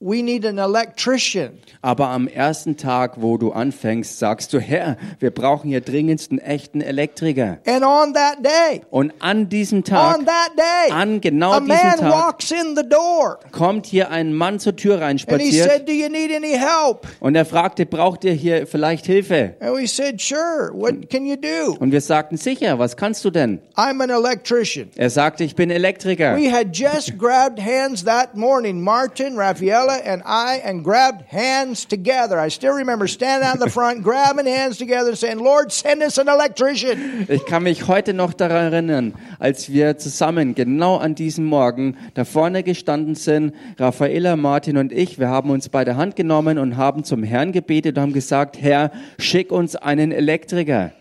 we 0.01 0.21
need 0.21 0.45
an 0.45 0.57
electrician. 0.57 1.59
Aber 1.81 2.09
am 2.09 2.27
ersten 2.27 2.75
Tag, 2.75 3.21
wo 3.21 3.37
du 3.37 3.53
anfängst, 3.53 4.19
sagst 4.19 4.51
du, 4.51 4.59
Herr, 4.59 4.97
wir 5.19 5.31
brauchen 5.31 5.69
hier 5.69 5.79
dringendst 5.79 6.31
einen 6.31 6.39
echten 6.39 6.81
Elektriker. 6.81 7.59
And 7.65 7.83
on 7.83 8.13
that 8.13 8.43
day, 8.43 8.81
Und 8.89 9.13
an 9.19 9.47
diesem 9.47 9.85
Tag 9.85 10.17
on 10.19 10.25
that 10.25 10.51
day, 10.57 10.91
an 10.91 11.21
genau 11.21 11.53
a 11.53 11.59
diesem 11.61 11.75
man 11.75 11.99
Tag 11.99 12.11
walks 12.11 12.51
in 12.51 12.75
the 12.75 12.83
door 12.87 13.39
kommt 13.51 13.85
hier 13.85 14.11
ein 14.11 14.33
Mann 14.33 14.59
zur 14.59 14.75
Tür 14.75 14.95
and 14.95 15.01
he 15.01 15.05
reinspaziert 15.05 15.69
said, 15.69 15.87
Do 15.87 15.93
you 15.93 16.09
need 16.09 16.31
any 16.35 16.57
help? 16.57 17.07
und 17.21 17.35
er 17.35 17.45
fragte, 17.45 17.85
braucht 17.85 18.25
ihr 18.25 18.33
hier 18.33 18.67
vielleicht 18.67 19.05
Hilfe? 19.05 19.55
And 19.61 19.77
we 19.77 19.87
said, 19.87 20.19
Sure. 20.19 20.71
What 20.73 21.09
can 21.09 21.25
you 21.25 21.37
do? 21.37 21.77
Und 21.79 21.93
wir 21.93 22.01
sagten, 22.01 22.35
sicher, 22.35 22.79
was 22.79 22.97
kannst 22.97 23.23
du 23.23 23.29
denn? 23.31 23.61
I'm 23.75 24.03
an 24.03 24.09
electrician. 24.09 24.89
Er 24.97 25.09
sagte, 25.09 25.45
ich 25.45 25.55
bin 25.55 25.69
Elektriker. 25.69 26.35
We 26.35 26.51
had 26.51 26.75
just 26.75 27.17
grabbed 27.17 27.59
hands 27.63 28.03
that 28.03 28.35
morning, 28.35 28.81
Martin, 28.81 29.37
Raphael, 29.37 29.84
Rafaela 29.85 30.01
and 30.03 30.23
I 30.25 30.61
and 30.63 30.83
grabbed 30.83 31.25
hands 31.31 31.85
together. 31.85 32.39
I 32.39 32.49
still 32.49 32.73
remember 32.73 33.07
standing 33.07 33.49
in 33.51 33.59
the 33.59 33.69
front, 33.69 34.03
grabbing 34.03 34.45
hands 34.45 34.77
together 34.77 35.09
and 35.09 35.17
saying, 35.17 35.39
Lord, 35.39 35.71
send 35.71 36.01
us 36.01 36.17
an 36.17 36.27
electrician. 36.27 37.27
Ich 37.29 37.45
kann 37.45 37.63
mich 37.63 37.87
heute 37.87 38.13
noch 38.13 38.33
daran 38.33 38.73
erinnern, 38.73 39.13
als 39.39 39.71
wir 39.71 39.97
zusammen 39.97 40.55
genau 40.55 40.97
an 40.97 41.15
diesem 41.15 41.45
Morgen 41.45 41.97
da 42.13 42.25
vorne 42.25 42.63
gestanden 42.63 43.15
sind, 43.15 43.53
Raffaella, 43.77 44.35
Martin 44.35 44.77
und 44.77 44.91
ich, 44.91 45.19
wir 45.19 45.29
haben 45.29 45.49
uns 45.49 45.69
bei 45.69 45.85
der 45.85 45.97
Hand 45.97 46.15
genommen 46.15 46.57
und 46.57 46.77
haben 46.77 47.03
zum 47.03 47.23
Herrn 47.23 47.51
gebetet 47.51 47.97
und 47.97 48.01
haben 48.01 48.13
gesagt, 48.13 48.61
Herr, 48.61 48.91
schick 49.19 49.51
uns 49.51 49.75
einen 49.75 50.11
Elektriker. 50.11 50.91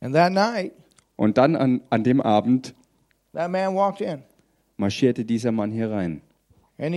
And 0.00 0.14
that 0.14 0.32
night, 0.32 0.72
Und 1.16 1.38
dann 1.38 1.56
an, 1.56 1.80
an 1.90 2.04
dem 2.04 2.20
Abend 2.20 2.74
that 3.32 3.50
man 3.50 3.74
walked 3.74 4.00
in 4.00 4.22
marschierte 4.76 5.24
dieser 5.24 5.52
Mann 5.52 5.70
hier 5.70 5.90
rein. 5.90 6.20
Und 6.78 6.92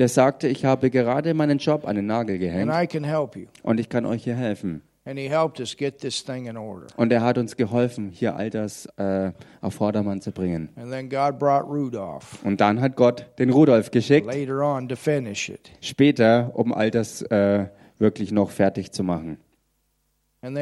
er 0.00 0.08
sagte, 0.08 0.48
ich 0.48 0.64
habe 0.64 0.90
gerade 0.90 1.34
meinen 1.34 1.58
Job 1.58 1.86
an 1.86 1.96
den 1.96 2.06
Nagel 2.06 2.34
and 2.34 2.40
gehängt 2.40 2.72
I 2.74 2.86
can 2.86 3.04
help 3.04 3.36
you. 3.36 3.46
und 3.62 3.78
ich 3.78 3.88
kann 3.88 4.06
euch 4.06 4.24
hier 4.24 4.34
helfen. 4.36 4.82
And 5.06 5.18
he 5.18 5.28
helped 5.28 5.60
us 5.60 5.76
get 5.76 5.98
this 5.98 6.24
thing 6.24 6.46
in 6.46 6.56
order. 6.56 6.86
Und 6.96 7.12
er 7.12 7.20
hat 7.20 7.36
uns 7.36 7.56
geholfen, 7.56 8.08
hier 8.10 8.36
all 8.36 8.48
das 8.48 8.86
äh, 8.96 9.32
auf 9.60 9.74
Vordermann 9.74 10.22
zu 10.22 10.32
bringen. 10.32 10.70
And 10.76 10.90
then 10.90 11.10
God 11.10 11.38
brought 11.38 11.66
Rudolph 11.68 12.42
Und 12.42 12.58
dann 12.62 12.80
hat 12.80 12.96
Gott 12.96 13.26
den 13.38 13.50
Rudolf 13.50 13.90
geschickt, 13.90 14.26
later 14.26 14.62
on 14.62 14.88
to 14.88 14.96
finish 14.96 15.50
it. 15.50 15.70
später, 15.82 16.52
um 16.54 16.72
all 16.72 16.90
das 16.90 17.20
äh, 17.20 17.66
wirklich 17.98 18.32
noch 18.32 18.50
fertig 18.50 18.92
zu 18.92 19.04
machen. 19.04 19.36
Und 20.44 20.54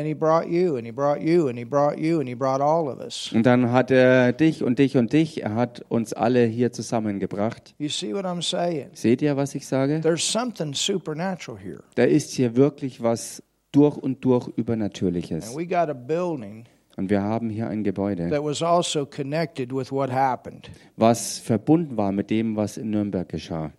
dann 3.46 3.72
hat 3.72 3.90
er 3.90 4.32
dich 4.32 4.62
und 4.62 4.78
dich 4.78 4.96
und 4.96 5.12
dich, 5.12 5.42
er 5.42 5.54
hat 5.54 5.84
uns 5.88 6.12
alle 6.12 6.44
hier 6.44 6.72
zusammengebracht. 6.72 7.74
You 7.78 7.88
see 7.88 8.14
what 8.14 8.24
I'm 8.24 8.42
saying? 8.42 8.90
Seht 8.92 9.22
ihr, 9.22 9.36
was 9.36 9.54
ich 9.54 9.66
sage? 9.66 10.00
There's 10.00 10.30
something 10.30 10.72
supernatural 10.72 11.58
here. 11.60 11.82
Da 11.96 12.04
ist 12.04 12.32
hier 12.32 12.56
wirklich 12.56 13.02
was 13.02 13.42
durch 13.72 13.96
und 13.96 14.24
durch 14.24 14.48
Übernatürliches. 14.48 15.48
And 15.48 15.56
we 15.56 15.66
got 15.66 15.88
a 15.88 15.94
building 15.94 16.64
Und 16.96 17.10
wir 17.10 17.22
haben 17.22 17.48
hier 17.50 17.68
ein 17.68 17.82
Gebäude, 17.84 18.28
that 18.28 18.44
was 18.44 18.62
also 18.62 19.06
connected 19.06 19.72
with 19.72 19.90
what 19.90 20.10
happened, 20.10 20.70
was 20.96 21.38
verbunden 21.38 21.96
war 21.96 22.12
mit 22.12 22.30
dem, 22.30 22.54
was 22.54 22.76
in 22.76 22.90
Nürnberg 22.90 23.28
geschah. 23.28 23.72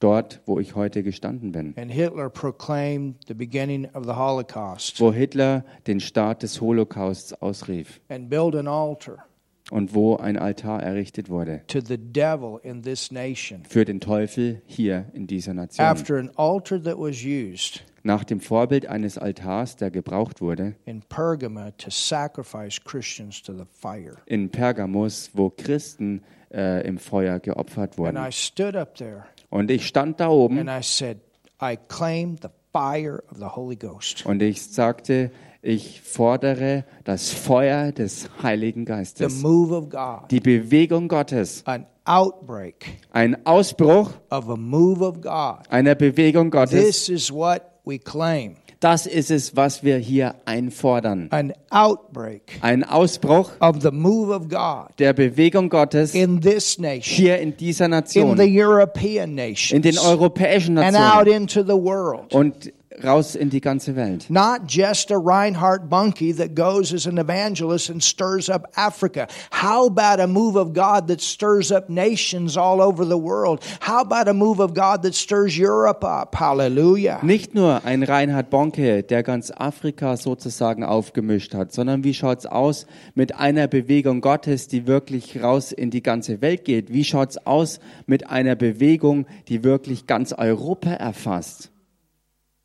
Dort, 0.00 0.40
wo 0.46 0.58
ich 0.58 0.74
heute 0.74 1.02
gestanden 1.02 1.52
bin. 1.52 1.74
And 1.76 1.90
Hitler 1.90 2.30
proclaimed 2.30 3.16
the 3.28 3.34
beginning 3.34 3.86
of 3.94 4.04
the 4.06 4.12
Holocaust 4.14 4.98
Wo 5.00 5.12
Hitler 5.12 5.62
den 5.86 6.00
Start 6.00 6.42
des 6.42 6.60
Holocausts 6.60 7.34
ausrief. 7.42 8.00
and 8.08 8.30
built 8.30 8.54
an 8.56 8.66
altar 8.66 9.18
Und 9.70 9.94
wo 9.94 10.16
ein 10.16 10.36
Altar 10.38 10.82
errichtet 10.82 11.28
wurde. 11.28 11.60
to 11.68 11.80
the 11.80 11.98
devil 11.98 12.58
in 12.62 12.82
this 12.82 13.12
nation. 13.12 13.62
Für 13.68 13.84
den 13.84 14.00
Teufel 14.00 14.62
hier 14.66 15.04
in 15.12 15.26
dieser 15.26 15.52
Nation. 15.54 15.86
After 15.86 16.16
an 16.16 16.30
altar 16.34 16.82
that 16.82 16.96
was 16.98 17.22
used 17.22 17.84
Nach 18.02 18.24
dem 18.24 18.40
Vorbild 18.40 18.86
eines 18.86 19.18
Altars, 19.18 19.76
der 19.76 19.90
gebraucht 19.90 20.40
wurde, 20.40 20.74
in 20.86 21.02
Pergama 21.02 21.72
to 21.72 21.90
sacrifice 21.90 22.82
Christians 22.82 23.42
to 23.42 23.52
the 23.52 23.64
fire. 23.70 24.16
in 24.24 24.48
Pergamus, 24.48 25.30
wo 25.34 25.50
Christen 25.50 26.22
äh, 26.50 26.84
im 26.88 26.96
Feuer 26.96 27.38
geopfert 27.38 27.98
And 27.98 27.98
wurden. 27.98 28.30
Und 29.50 29.70
ich 29.70 29.86
stand 29.86 30.20
da 30.20 30.28
oben 30.28 30.58
and 30.58 30.70
I 30.70 30.82
said, 30.82 31.18
I 31.60 31.76
claim 31.88 32.36
the 32.40 32.48
fire 32.72 33.22
of 33.30 33.38
the 33.38 33.46
Holy 33.56 33.76
Ghost. 33.76 34.24
und 34.24 34.40
ich 34.42 34.62
sagte, 34.62 35.30
ich 35.62 36.00
fordere 36.00 36.84
das 37.04 37.30
Feuer 37.32 37.92
des 37.92 38.30
Heiligen 38.42 38.86
The 38.86 38.92
Geistes, 38.92 39.42
move 39.42 39.74
of 39.74 39.90
God, 39.90 40.30
die 40.30 40.40
Bewegung 40.40 41.08
Gottes, 41.08 41.62
an 41.66 41.86
outbreak 42.04 42.98
ein 43.12 43.44
Ausbruch 43.44 44.12
of 44.30 44.48
a 44.48 44.56
move 44.56 45.04
of 45.04 45.20
God. 45.20 45.68
einer 45.68 45.94
Bewegung 45.94 46.50
Gottes. 46.50 46.70
This 46.70 47.08
is 47.08 47.30
what 47.32 47.62
we 47.84 47.98
claim 47.98 48.56
Das 48.80 49.04
ist 49.04 49.30
es, 49.30 49.56
was 49.56 49.84
wir 49.84 49.98
hier 49.98 50.36
einfordern. 50.46 51.28
an 51.30 51.52
outbreak 51.68 52.58
Ein 52.62 52.82
Ausbruch 52.82 53.50
of 53.60 53.82
the 53.82 53.90
move 53.90 54.34
of 54.34 54.48
God 54.48 54.98
der 54.98 55.12
Bewegung 55.12 55.68
Gottes 55.68 56.14
in 56.14 56.40
this 56.40 56.78
nation, 56.78 57.02
hier 57.02 57.38
in 57.38 57.54
dieser 57.58 57.84
in 57.84 57.90
Nation, 57.90 58.36
the 58.38 58.60
European 58.62 59.30
in 59.30 59.34
nations, 59.34 59.82
den 59.82 59.98
europäischen 59.98 60.78
and 60.78 60.96
out 60.96 61.26
Nationen 61.26 61.42
into 61.42 61.62
the 61.62 61.76
world. 61.76 62.34
und 62.34 62.72
raus 63.04 63.34
in 63.34 63.50
die 63.50 63.60
ganze 63.60 63.96
Welt. 63.96 64.28
Not 64.28 64.66
just 64.66 65.10
a 65.10 65.16
Reinhard 65.16 65.88
Bunke 65.88 66.36
that 66.36 66.54
goes 66.54 66.92
as 66.92 67.06
an 67.06 67.18
evangelist 67.18 67.90
and 67.90 68.02
stirs 68.02 68.48
up 68.48 68.66
Africa. 68.76 69.26
How 69.50 69.86
about 69.86 70.20
a 70.20 70.26
move 70.26 70.56
of 70.56 70.72
God 70.72 71.08
that 71.08 71.20
stirs 71.20 71.72
up 71.72 71.88
nations 71.88 72.56
all 72.56 72.80
over 72.80 73.04
the 73.04 73.18
world? 73.18 73.60
How 73.80 74.00
about 74.00 74.28
a 74.28 74.34
move 74.34 74.60
of 74.60 74.74
God 74.74 75.02
that 75.02 75.14
stirs 75.14 75.56
Europe 75.56 76.04
up? 76.04 76.34
Hallelujah. 76.36 77.20
Nicht 77.22 77.54
nur 77.54 77.84
ein 77.84 78.02
Reinhard 78.02 78.50
Bonke, 78.50 79.02
der 79.02 79.22
ganz 79.22 79.50
Afrika 79.50 80.16
sozusagen 80.16 80.84
aufgemischt 80.84 81.54
hat, 81.54 81.72
sondern 81.72 82.04
wie 82.04 82.14
schaut's 82.14 82.46
aus 82.46 82.86
mit 83.14 83.36
einer 83.36 83.66
Bewegung 83.66 84.20
Gottes, 84.20 84.68
die 84.68 84.86
wirklich 84.86 85.42
raus 85.42 85.72
in 85.72 85.90
die 85.90 86.02
ganze 86.02 86.40
Welt 86.40 86.64
geht? 86.64 86.92
Wie 86.92 87.04
schaut's 87.04 87.38
aus 87.46 87.80
mit 88.06 88.28
einer 88.28 88.56
Bewegung, 88.56 89.26
die 89.48 89.64
wirklich 89.64 90.06
ganz 90.06 90.32
Europa 90.32 90.90
erfasst? 90.90 91.70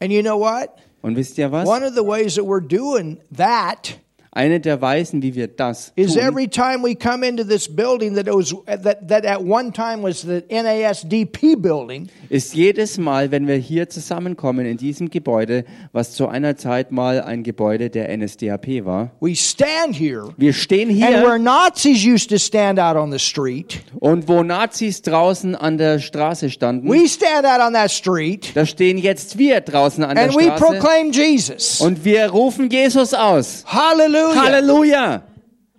And 0.02 0.12
you 0.12 0.22
know 0.22 0.38
what? 0.38 0.78
Und 1.04 1.16
wisst 1.16 1.38
ihr 1.38 1.50
was? 1.50 1.68
One 1.68 1.84
of 1.84 1.96
the 1.96 2.04
ways 2.04 2.36
that 2.36 2.46
we're 2.46 2.60
doing 2.60 3.20
that 3.32 3.98
Eine 4.38 4.60
der 4.60 4.82
Weisen, 4.82 5.22
wie 5.22 5.34
wir 5.34 5.48
das 5.48 5.94
is 5.96 6.16
tun, 6.16 6.22
every 6.22 6.46
time 6.46 6.84
we 6.84 6.94
come 6.94 7.26
into 7.26 7.46
this 7.46 7.74
building 7.74 8.16
that 8.16 8.28
was 8.28 8.54
that, 8.66 9.08
that 9.08 9.24
at 9.24 9.42
one 9.42 9.72
time 9.72 10.04
was 10.04 10.24
the 10.24 10.44
NASDP 10.50 11.56
building, 11.56 12.10
ist 12.28 12.54
jedes 12.54 12.98
Mal, 12.98 13.32
wenn 13.32 13.48
wir 13.48 13.56
hier 13.56 13.88
zusammenkommen 13.88 14.66
in 14.66 14.76
diesem 14.76 15.10
Gebäude, 15.10 15.64
was 15.94 16.12
zu 16.12 16.28
einer 16.28 16.58
Zeit 16.58 16.92
mal 16.92 17.22
ein 17.22 17.44
Gebäude 17.44 17.90
der 17.90 18.10
NSDAP 18.18 18.84
war. 18.84 19.12
we 19.22 19.38
stand 19.38 19.96
here 19.96 20.34
Wir 20.36 20.52
stehen 20.52 20.90
and 20.90 20.98
hier 20.98 21.24
where 21.24 21.40
Nazis 21.40 22.06
used 22.06 22.30
to 22.30 22.38
stand 22.38 22.78
out 22.78 22.98
on 22.98 23.14
the 23.14 23.20
street, 23.20 23.84
und 24.02 24.28
wo 24.28 24.44
Nazis 24.44 25.02
draußen 25.02 25.56
an 25.56 25.78
der 25.78 26.00
Straße 26.00 26.50
standen, 26.50 26.90
we 26.90 27.08
stand 27.08 27.46
out 27.46 27.66
on 27.66 27.72
that 27.72 27.90
street 27.90 28.52
da 28.54 28.66
stehen 28.66 28.98
jetzt 28.98 29.38
wir 29.38 29.62
draußen 29.62 30.04
an 30.04 30.16
der 30.16 30.26
and 30.26 30.36
we 30.36 30.44
Straße 30.44 30.62
proclaim 30.62 31.12
Jesus. 31.14 31.80
und 31.80 32.04
wir 32.04 32.28
rufen 32.32 32.70
Jesus 32.70 33.14
aus. 33.14 33.64
Hallelujah. 34.34 34.98
Halleluja! 34.98 35.22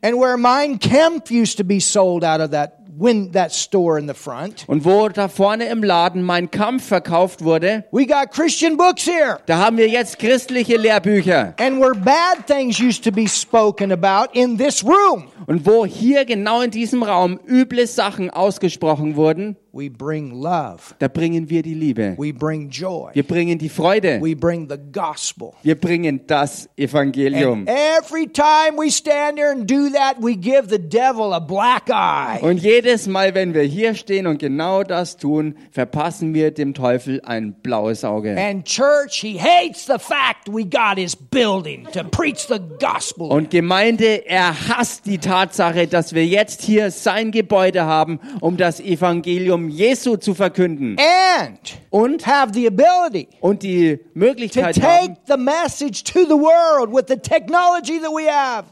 And 0.03 0.19
where 0.21 0.37
Mein 0.37 0.79
Kempf 0.79 1.31
used 1.31 1.57
to 1.59 1.65
be 1.65 1.81
sold 1.81 2.23
out 2.23 2.41
of 2.41 2.51
that 2.53 2.75
win 2.99 3.33
that 3.33 3.53
store 3.53 3.99
in 3.99 4.07
the 4.09 4.15
front, 4.15 4.65
Und 4.69 4.85
wo 4.85 5.09
da 5.09 5.29
vorne 5.29 5.67
im 5.67 5.83
Laden 5.83 6.23
mein 6.23 6.51
Kampf 6.51 6.87
verkauft 6.87 7.45
wurde, 7.45 7.85
we 7.91 8.07
got 8.07 8.31
Christian 8.31 8.77
books 8.79 9.05
here. 9.05 9.39
da 9.47 9.59
haben 9.59 9.77
wir 9.77 9.89
jetzt 9.89 10.19
christliche 10.19 10.77
Lehrbücher. 10.79 11.55
And 11.59 11.79
where 11.81 11.95
bad 11.95 12.47
things 12.47 12.79
used 12.81 13.05
to 13.05 13.11
be 13.13 13.29
spoken 13.29 13.93
about 13.93 14.33
in 14.33 14.57
this 14.57 14.83
room, 14.83 15.25
Und 15.47 15.67
wo 15.67 15.85
hier 15.85 16.25
genau 16.25 16.63
in 16.63 16.71
diesem 16.71 17.03
Raum 17.03 17.39
üble 17.47 17.87
Sachen 17.87 18.31
ausgesprochen 18.31 19.17
wurden, 19.17 19.57
we 19.77 19.91
bring 19.91 20.33
love. 20.33 20.95
da 20.99 21.09
bringen 21.09 21.51
wir 21.51 21.63
die 21.63 21.75
Liebe. 21.75 22.15
We 22.19 22.33
bring 22.33 22.71
joy. 22.71 23.11
Wir 23.13 23.23
bringen 23.23 23.59
die 23.59 23.69
Freude. 23.69 24.21
We 24.23 24.35
bring 24.35 24.69
the 24.69 24.79
gospel. 24.79 25.53
Wir 25.63 25.75
bringen 25.75 26.27
das 26.27 26.69
Evangelium. 26.77 27.67
And 27.67 27.69
every 27.69 28.27
time 28.27 28.79
we 28.79 28.91
stand 28.91 29.37
there 29.37 29.53
and 29.53 29.67
do 29.67 29.91
that, 29.91 30.17
we 30.21 30.35
give 30.35 30.69
the 30.69 30.79
devil 30.79 31.35
a 31.35 31.41
black 31.41 31.91
eye. 31.91 32.39
Und 32.41 32.63
jedes 32.63 33.07
Mal, 33.07 33.35
wenn 33.35 33.53
wir 33.53 33.63
hier 33.63 33.95
stehen 33.95 34.27
und 34.27 34.39
genau 34.39 34.83
das 34.83 35.17
tun, 35.19 35.55
verpassen 35.71 36.33
wir 36.33 36.53
dem 36.53 36.73
Teufel 36.73 37.21
ein 37.25 37.53
blaues 37.53 38.05
Auge. 38.05 38.37
And 38.39 38.65
church, 38.65 39.21
he 39.21 39.39
hates 39.39 39.87
the 39.87 39.99
fact 39.99 40.49
we 40.49 40.65
got 40.65 40.97
his 40.97 41.15
building 41.15 41.87
to 41.93 42.03
preach 42.03 42.47
the 42.49 42.61
gospel. 42.81 43.29
Und 43.29 43.51
Gemeinde, 43.51 44.27
er 44.27 44.69
hasst 44.69 45.05
die 45.07 45.19
Tatsache, 45.19 45.87
dass 45.87 46.15
wir 46.15 46.25
jetzt 46.25 46.63
hier 46.63 46.91
sein 46.91 47.31
Gebäude 47.31 47.85
haben, 47.85 48.21
um 48.41 48.57
das 48.57 48.81
Evangelium 48.81 49.66
Jesu 49.69 50.17
zu 50.17 50.35
verkünden. 50.35 50.97
And 50.99 51.59
Und, 51.91 52.27
have 52.27 52.53
the 52.55 52.67
ability 52.67 53.29
und 53.41 53.63
die 53.63 53.97
to 53.97 54.03
Möglichkeit 54.15 54.81
haben, 54.83 55.17
take 55.17 55.21
the 55.27 55.37
message 55.37 56.05
to 56.05 56.21
the 56.25 56.35
world 56.35 56.93
with 56.93 57.05
the 57.09 57.17
technology 57.17 57.99
that 58.01 58.11
we 58.11 58.31
have. 58.31 58.67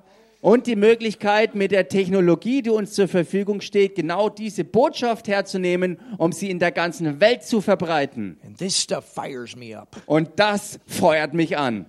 und 0.44 0.66
die 0.66 0.76
Möglichkeit 0.76 1.54
mit 1.54 1.70
der 1.70 1.88
Technologie, 1.88 2.60
die 2.60 2.68
uns 2.68 2.92
zur 2.92 3.08
Verfügung 3.08 3.62
steht, 3.62 3.94
genau 3.94 4.28
diese 4.28 4.62
Botschaft 4.62 5.26
herzunehmen, 5.26 5.98
um 6.18 6.32
sie 6.32 6.50
in 6.50 6.58
der 6.58 6.70
ganzen 6.70 7.18
Welt 7.18 7.44
zu 7.44 7.62
verbreiten. 7.62 8.38
And 8.44 8.58
this 8.58 8.78
stuff 8.78 9.06
fires 9.06 9.56
me 9.56 9.74
up. 9.74 9.96
Und 10.04 10.28
das 10.36 10.78
feuert 10.86 11.32
mich 11.32 11.56
an. 11.56 11.86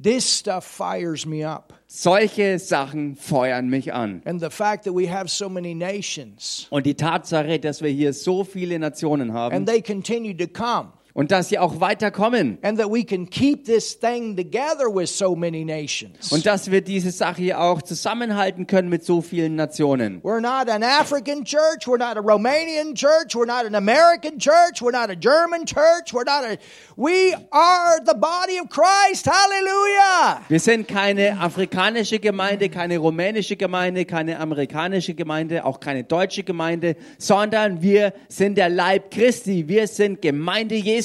This 0.00 0.24
stuff 0.24 0.64
fires 0.64 1.26
me 1.26 1.42
up. 1.42 1.72
Solche 1.88 2.60
Sachen 2.60 3.16
feuern 3.16 3.68
mich 3.68 3.92
an. 3.92 4.22
And 4.26 4.40
the 4.40 4.50
fact 4.50 4.84
that 4.84 4.92
we 4.92 5.08
have 5.08 5.28
so 5.28 5.48
many 5.48 5.74
nations 5.74 6.68
Und 6.70 6.86
die 6.86 6.94
Tatsache, 6.94 7.58
dass 7.58 7.82
wir 7.82 7.90
hier 7.90 8.12
so 8.12 8.44
viele 8.44 8.78
Nationen 8.78 9.32
haben 9.32 9.56
and 9.56 9.66
they 9.66 9.82
continue 9.82 10.36
to 10.36 10.46
come. 10.46 10.92
Und 11.14 11.32
dass 11.32 11.48
sie 11.48 11.58
auch 11.58 11.80
weiterkommen. 11.80 12.58
and 12.62 12.78
that 12.78 12.90
we 12.90 13.02
can 13.02 13.28
keep 13.28 13.64
this 13.64 13.98
thing 13.98 14.36
together 14.36 14.88
with 14.88 15.08
so 15.08 15.34
many 15.34 15.64
nations. 15.64 16.30
Und 16.30 16.46
dass 16.46 16.70
wir 16.70 16.80
diese 16.80 17.10
Sache 17.10 17.42
hier 17.42 17.60
auch 17.60 17.82
zusammenhalten 17.82 18.66
können 18.66 18.88
mit 18.88 19.04
so 19.04 19.20
vielen 19.20 19.56
Nationen. 19.56 20.20
We're 20.22 20.40
not 20.40 20.68
an 20.68 20.82
African 20.84 21.44
church. 21.44 21.86
We're 21.86 21.98
not 21.98 22.16
a 22.16 22.20
Romanian 22.20 22.94
church. 22.94 23.34
We're 23.34 23.46
not 23.46 23.66
an 23.66 23.74
American 23.74 24.38
church. 24.38 24.80
We're 24.80 24.92
not 24.92 25.10
a 25.10 25.16
German 25.16 25.66
church. 25.66 26.12
We're 26.12 26.24
not 26.24 26.44
a. 26.44 26.58
We 26.96 27.34
are 27.50 27.98
the 28.04 28.14
body 28.14 28.60
of 28.60 28.68
Christ. 28.68 29.26
Hallelujah. 29.26 30.42
Wir 30.48 30.60
sind 30.60 30.86
keine 30.86 31.40
afrikanische 31.40 32.18
Gemeinde, 32.20 32.68
keine 32.68 32.98
rumänische 32.98 33.56
Gemeinde, 33.56 34.04
keine 34.04 34.38
amerikanische 34.38 35.14
Gemeinde, 35.14 35.64
auch 35.64 35.80
keine 35.80 36.04
deutsche 36.04 36.44
Gemeinde, 36.44 36.96
sondern 37.18 37.82
wir 37.82 38.12
sind 38.28 38.56
der 38.58 38.68
Leib 38.68 39.10
Christi. 39.10 39.66
Wir 39.66 39.86
sind 39.88 40.22
Gemeinde 40.22 40.74
Jesu. 40.76 40.97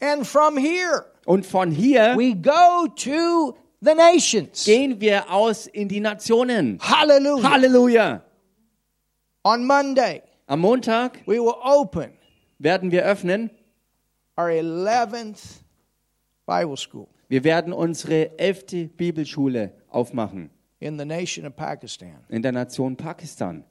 And 0.00 0.26
from 0.26 0.56
here, 0.56 1.06
Und 1.26 1.44
von 1.44 1.70
hier 1.70 2.14
we 2.16 2.34
go 2.34 2.86
to 2.88 3.56
the 3.80 3.94
nations. 3.94 4.64
gehen 4.64 5.00
wir 5.00 5.30
aus 5.30 5.66
in 5.66 5.88
die 5.88 6.00
Nationen. 6.00 6.78
Hallelujah. 6.80 7.50
Halleluja. 7.50 8.22
On 9.44 9.64
Monday, 9.66 10.22
Am 10.46 10.60
Montag 10.60 11.20
we 11.26 11.38
will 11.38 11.54
open 11.62 12.12
werden 12.58 12.90
wir 12.90 13.04
öffnen. 13.04 13.50
our 14.38 14.48
11th 14.50 15.60
Bible 16.46 16.76
school 16.76 17.06
Wir 17.28 17.44
werden 17.44 17.72
unsere 17.72 18.38
elfte 18.38 18.86
Bibelschule 18.88 19.72
aufmachen 19.90 20.50
in 20.80 20.96
the 20.98 21.04
nation 21.04 21.44
of 21.44 21.54
Pakistan, 21.56 22.24
in 22.28 22.40
der 22.42 22.52
Nation 22.52 22.96
Pakistan, 22.96 23.64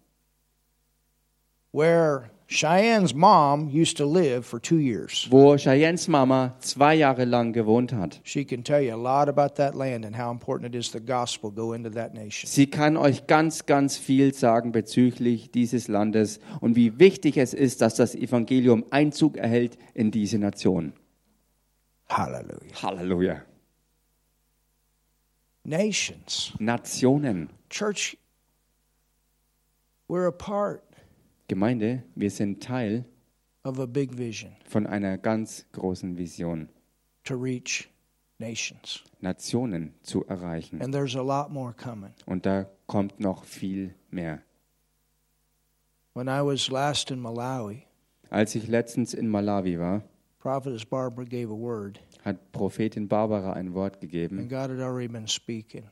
where 1.72 2.30
Cheyenne's 2.50 3.14
mom 3.14 3.70
used 3.70 3.98
to 3.98 4.06
live 4.06 4.46
for 4.46 4.58
two 4.60 4.78
years. 4.80 5.28
wo 5.30 5.58
Cheyennes 5.58 6.08
Mama 6.08 6.56
zwei 6.60 6.96
Jahre 6.96 7.26
lang 7.26 7.52
gewohnt 7.52 7.92
hat. 7.92 8.22
She 8.24 8.46
can 8.46 8.64
tell 8.64 8.82
you 8.82 8.94
a 8.94 8.96
lot 8.96 9.28
about 9.28 9.56
that 9.56 9.76
land 9.76 10.06
and 10.06 10.16
how 10.16 10.32
important 10.32 10.74
it 10.74 10.78
is 10.78 10.92
the 10.92 11.02
gospel 11.02 11.52
go 11.52 11.74
into 11.74 11.90
that 11.90 12.14
nation. 12.14 12.48
Sie 12.48 12.68
kann 12.68 12.96
euch 12.96 13.28
ganz, 13.28 13.66
ganz 13.66 13.98
viel 13.98 14.34
sagen 14.34 14.72
bezüglich 14.72 15.52
dieses 15.52 15.90
Landes 15.90 16.40
und 16.62 16.78
wie 16.78 17.00
wichtig 17.00 17.36
es 17.38 17.54
ist, 17.54 17.82
dass 17.82 17.96
das 17.96 18.16
Evangelium 18.16 18.86
Einzug 18.92 19.36
erhält 19.36 19.78
in 19.94 20.12
diese 20.12 20.40
Nation. 20.40 20.94
Hallelujah. 22.08 22.82
Halleluja. 22.82 23.42
Nations. 25.66 26.54
Nationen. 26.60 27.50
Church, 27.70 28.18
we're 30.08 30.28
a 30.28 30.32
part 30.32 30.82
Gemeinde, 31.48 32.04
wir 32.16 32.30
sind 32.30 32.62
Teil 32.62 33.06
of 33.64 33.80
a 33.80 33.86
big 33.86 34.18
vision 34.18 34.52
von 34.66 34.86
einer 34.86 35.18
ganz 35.18 35.66
großen 35.72 36.18
Vision, 36.18 36.68
to 37.24 37.36
reach 37.36 37.90
nations. 38.38 39.04
Nationen 39.22 39.94
zu 40.04 40.26
erreichen. 40.26 40.82
And 40.82 40.94
there's 40.94 41.16
a 41.16 41.22
lot 41.22 41.50
more 41.50 41.74
coming. 41.74 42.12
Und 42.26 42.46
da 42.46 42.66
kommt 42.86 43.20
noch 43.22 43.46
viel 43.46 43.94
mehr. 44.12 44.42
When 46.14 46.28
I 46.28 46.42
was 46.42 46.70
last 46.70 47.12
in 47.12 47.20
Malawi, 47.22 47.84
Als 48.30 48.56
ich 48.56 48.68
letztens 48.68 49.14
in 49.14 49.30
Malawi 49.30 49.80
war, 49.80 50.04
Prophetess 50.40 50.86
Barbara 50.86 51.24
gave 51.26 51.50
a 51.50 51.58
word, 51.58 52.00
hat 52.26 52.52
Prophetin 52.52 53.08
Barbara 53.08 53.54
ein 53.54 53.74
Wort 53.74 53.94
and 53.94 54.02
gegeben. 54.02 54.50
God 54.50 54.70
had 54.70 54.82
already 54.82 55.08
been 55.08 55.28
speaking. 55.28 55.86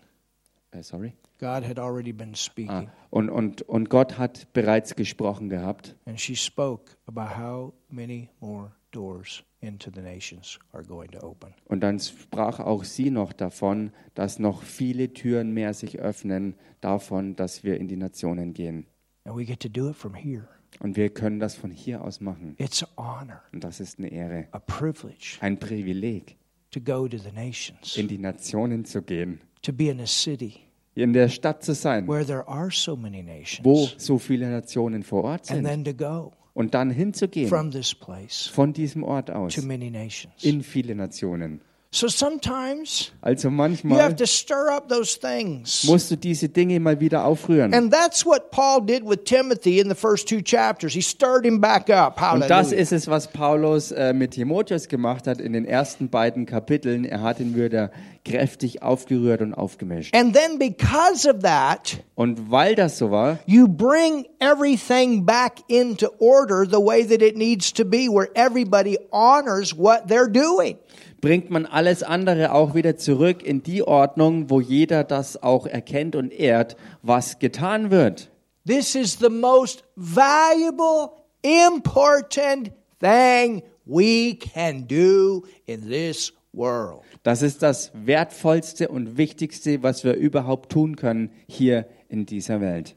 Äh, 0.71 0.83
sorry. 0.83 1.13
God 1.39 1.63
had 1.67 1.79
already 1.79 2.13
been 2.13 2.31
Ah, 2.33 2.37
speaking. 2.37 2.89
und, 3.09 3.29
und, 3.29 3.61
und 3.63 3.89
Gott 3.89 4.17
hat 4.17 4.51
bereits 4.53 4.95
gesprochen 4.95 5.49
gehabt. 5.49 5.95
And 6.05 6.19
she 6.19 6.35
spoke 6.35 6.91
about 7.07 7.37
how 7.37 7.73
many 7.89 8.29
more 8.39 8.71
doors 8.91 9.43
into 9.59 9.91
the 9.93 10.01
nations 10.01 10.57
are 10.71 10.83
going 10.83 11.11
to 11.11 11.19
open. 11.25 11.53
Und 11.65 11.81
dann 11.81 11.99
sprach 11.99 12.59
auch 12.59 12.83
sie 12.83 13.09
noch 13.11 13.33
davon, 13.33 13.91
dass 14.13 14.39
noch 14.39 14.63
viele 14.63 15.13
Türen 15.13 15.51
mehr 15.53 15.73
sich 15.73 15.99
öffnen, 15.99 16.55
davon, 16.81 17.35
dass 17.35 17.63
wir 17.63 17.77
in 17.77 17.87
die 17.87 17.97
Nationen 17.97 18.53
gehen. 18.53 18.85
And 19.25 19.35
we 19.35 19.43
get 19.43 19.59
to 19.61 19.69
do 19.69 19.89
it 19.89 19.95
from 19.95 20.13
here. 20.13 20.47
Und 20.79 20.95
wir 20.97 21.09
können 21.09 21.39
das 21.39 21.55
von 21.55 21.71
hier 21.71 22.03
aus 22.03 22.19
machen. 22.21 22.55
It's 22.57 22.83
an 22.83 22.89
honor, 23.21 23.41
Und 23.53 23.63
das 23.63 23.79
ist 23.79 23.97
eine 23.97 24.09
Ehre, 24.09 24.47
a 24.51 24.59
privilege 24.59 25.37
ein 25.39 25.57
Privileg, 25.57 26.37
to 26.71 26.79
go 26.81 27.07
to 27.07 27.17
the 27.17 27.31
nations, 27.31 27.95
in 27.97 28.07
die 28.09 28.17
Nationen 28.17 28.83
zu 28.85 29.01
gehen, 29.01 29.39
to 29.61 29.71
be 29.73 29.89
in 29.89 29.99
a 30.01 30.05
city 30.05 30.59
in 30.95 31.13
der 31.13 31.27
Stadt 31.29 31.63
zu 31.63 31.73
sein, 31.73 32.07
where 32.07 32.25
there 32.25 32.47
are 32.47 32.69
so 32.71 32.95
many 32.95 33.23
wo 33.63 33.73
nations, 33.81 33.95
so 34.05 34.17
viele 34.17 34.49
Nationen 34.49 35.03
vor 35.03 35.23
Ort 35.25 35.51
and 35.51 35.65
sind. 35.65 35.65
then 35.65 35.83
to 35.85 35.93
go 35.93 36.31
Und 36.53 36.73
dann 36.73 36.89
hinzugehen, 36.89 37.49
from 37.49 37.69
this 37.71 37.93
place 37.93 38.47
von 38.47 38.71
diesem 38.73 39.03
Ort 39.03 39.29
aus, 39.29 39.55
to 39.55 39.61
many 39.61 39.89
nations. 39.89 40.41
in 40.43 40.63
viele 40.63 40.95
Nationen. 40.95 41.59
So 41.95 42.09
sometimes 42.09 43.11
Also 43.21 43.47
you 43.47 43.55
have 43.57 43.69
manchmal 43.69 44.17
to 44.17 44.25
stir 44.27 44.69
up 44.69 44.89
those 44.89 45.17
things. 45.17 45.85
musst 45.85 46.11
du 46.11 46.17
diese 46.17 46.49
Dinge 46.49 46.77
mal 46.81 46.99
wieder 46.99 47.23
aufrühren. 47.23 47.73
And 47.73 47.89
that's 47.89 48.25
what 48.25 48.51
Paul 48.51 48.81
did 48.85 49.05
with 49.05 49.23
Timothy 49.23 49.79
in 49.79 49.87
the 49.87 49.95
first 49.95 50.27
two 50.27 50.41
chapters. 50.41 50.91
He 50.93 51.01
stirred 51.01 51.45
him 51.45 51.61
back 51.61 51.89
up. 51.89 52.21
Und 52.33 52.41
das 52.41 52.49
Hallelujah. 52.67 52.81
ist 52.81 52.91
es, 52.91 53.07
was 53.07 53.29
Paulus 53.29 53.93
äh, 53.93 54.11
mit 54.11 54.31
Timotheus 54.31 54.89
gemacht 54.89 55.25
hat 55.25 55.39
in 55.39 55.53
den 55.53 55.63
ersten 55.63 56.09
beiden 56.09 56.45
Kapiteln. 56.45 57.05
Er 57.05 57.21
hat 57.21 57.39
ihn 57.39 57.55
wieder 57.55 57.91
kräftig 58.25 58.81
aufgerührt 58.81 59.41
und 59.41 59.53
aufgemischt. 59.53 60.13
And 60.13 60.35
then 60.35 60.59
because 60.59 61.25
of 61.29 61.43
that, 61.43 62.03
Und 62.15 62.51
weil 62.51 62.75
das 62.75 62.97
so 62.97 63.09
war, 63.09 63.39
you 63.45 63.69
bring 63.69 64.25
everything 64.39 65.25
back 65.25 65.59
into 65.67 66.07
order 66.19 66.65
the 66.69 66.77
way 66.77 67.07
that 67.07 67.21
it 67.21 67.37
needs 67.37 67.71
to 67.71 67.85
be, 67.85 68.09
where 68.09 68.29
everybody 68.35 68.97
honors 69.13 69.77
what 69.77 70.07
they're 70.09 70.29
doing. 70.29 70.77
Bringt 71.25 71.49
man 71.49 71.65
alles 71.65 72.03
andere 72.03 72.53
auch 72.53 72.75
wieder 72.75 72.97
zurück 72.97 73.41
in 73.41 73.63
die 73.63 73.81
Ordnung, 73.81 74.51
wo 74.51 74.61
jeder 74.61 75.03
das 75.03 75.41
auch 75.41 75.65
erkennt 75.65 76.15
und 76.15 76.31
ehrt, 76.31 76.77
was 77.01 77.39
getan 77.39 77.89
wird. 77.89 78.29
This 78.67 78.93
is 78.93 79.17
the 79.17 79.29
most 79.29 79.83
valuable, 79.95 81.09
important 81.41 82.71
thing 82.99 83.63
we 83.85 84.35
can 84.35 84.87
do 84.87 85.45
in 85.65 85.89
this 85.89 86.31
world. 86.53 87.01
Das 87.23 87.41
ist 87.41 87.63
das 87.63 87.91
Wertvollste 87.95 88.89
und 88.89 89.17
Wichtigste, 89.17 89.81
was 89.81 90.03
wir 90.03 90.13
überhaupt 90.13 90.71
tun 90.71 90.95
können 90.95 91.31
hier 91.47 91.87
in 92.07 92.27
dieser 92.27 92.61
Welt. 92.61 92.95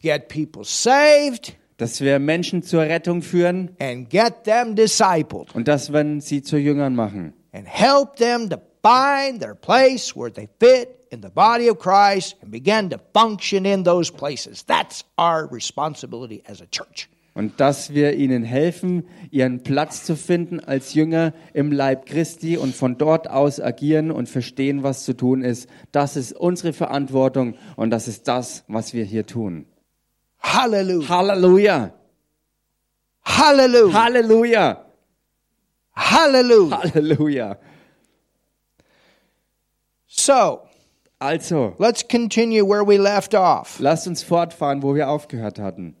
Get 0.00 0.28
people 0.28 0.64
saved 0.64 1.58
Dass 1.76 2.00
wir 2.00 2.18
Menschen 2.20 2.62
zur 2.62 2.80
Rettung 2.80 3.20
führen 3.20 3.76
and 3.78 4.08
get 4.08 4.44
them 4.44 4.74
discipled 4.74 5.54
und 5.54 5.68
dass 5.68 5.92
wir 5.92 6.22
sie 6.22 6.40
zu 6.40 6.56
Jüngern 6.56 6.94
machen. 6.94 7.34
And 7.52 7.66
help 7.66 8.16
them 8.16 8.48
to 8.50 8.60
find 8.82 9.40
their 9.40 9.54
place 9.54 10.14
where 10.16 10.30
they 10.30 10.48
fit 10.58 11.06
in 11.10 11.20
the 11.20 11.30
body 11.30 11.68
of 11.68 11.78
Christ 11.78 12.36
and 12.42 12.50
begin 12.50 12.90
to 12.90 12.98
function 13.12 13.66
in 13.66 13.82
those 13.82 14.10
places. 14.10 14.62
That's 14.62 15.04
our 15.18 15.46
responsibility 15.46 16.42
as 16.46 16.60
a 16.60 16.66
church. 16.66 17.08
Und 17.32 17.60
dass 17.60 17.94
wir 17.94 18.14
ihnen 18.14 18.42
helfen, 18.42 19.06
ihren 19.30 19.62
Platz 19.62 20.04
zu 20.04 20.16
finden 20.16 20.58
als 20.58 20.94
Jünger 20.94 21.32
im 21.54 21.70
Leib 21.70 22.06
Christi 22.06 22.56
und 22.56 22.74
von 22.74 22.98
dort 22.98 23.30
aus 23.30 23.60
agieren 23.60 24.10
und 24.10 24.28
verstehen, 24.28 24.82
was 24.82 25.04
zu 25.04 25.16
tun 25.16 25.42
ist. 25.42 25.68
Das 25.92 26.16
ist 26.16 26.32
unsere 26.32 26.72
Verantwortung 26.72 27.54
und 27.76 27.90
das 27.90 28.08
ist 28.08 28.26
das, 28.26 28.64
was 28.66 28.94
wir 28.94 29.04
hier 29.04 29.26
tun. 29.26 29.66
Hallelujah. 30.42 31.08
Halleluja! 31.08 31.94
Hallelujah. 33.24 33.92
Halleluja! 33.92 34.89
Hallelujah. 36.00 36.76
Halleluja! 36.78 37.56
So, 40.06 40.62
Also, 41.20 41.74
let's 41.78 42.02
continue 42.02 42.64
where 42.64 42.82
we 42.82 42.96
left 42.96 43.34
off. 43.34 43.78
lasst 43.78 44.06
uns 44.06 44.22
fortfahren, 44.22 44.82
wo 44.82 44.94
wir 44.94 45.08
aufgehört 45.08 45.58
hatten. 45.58 45.94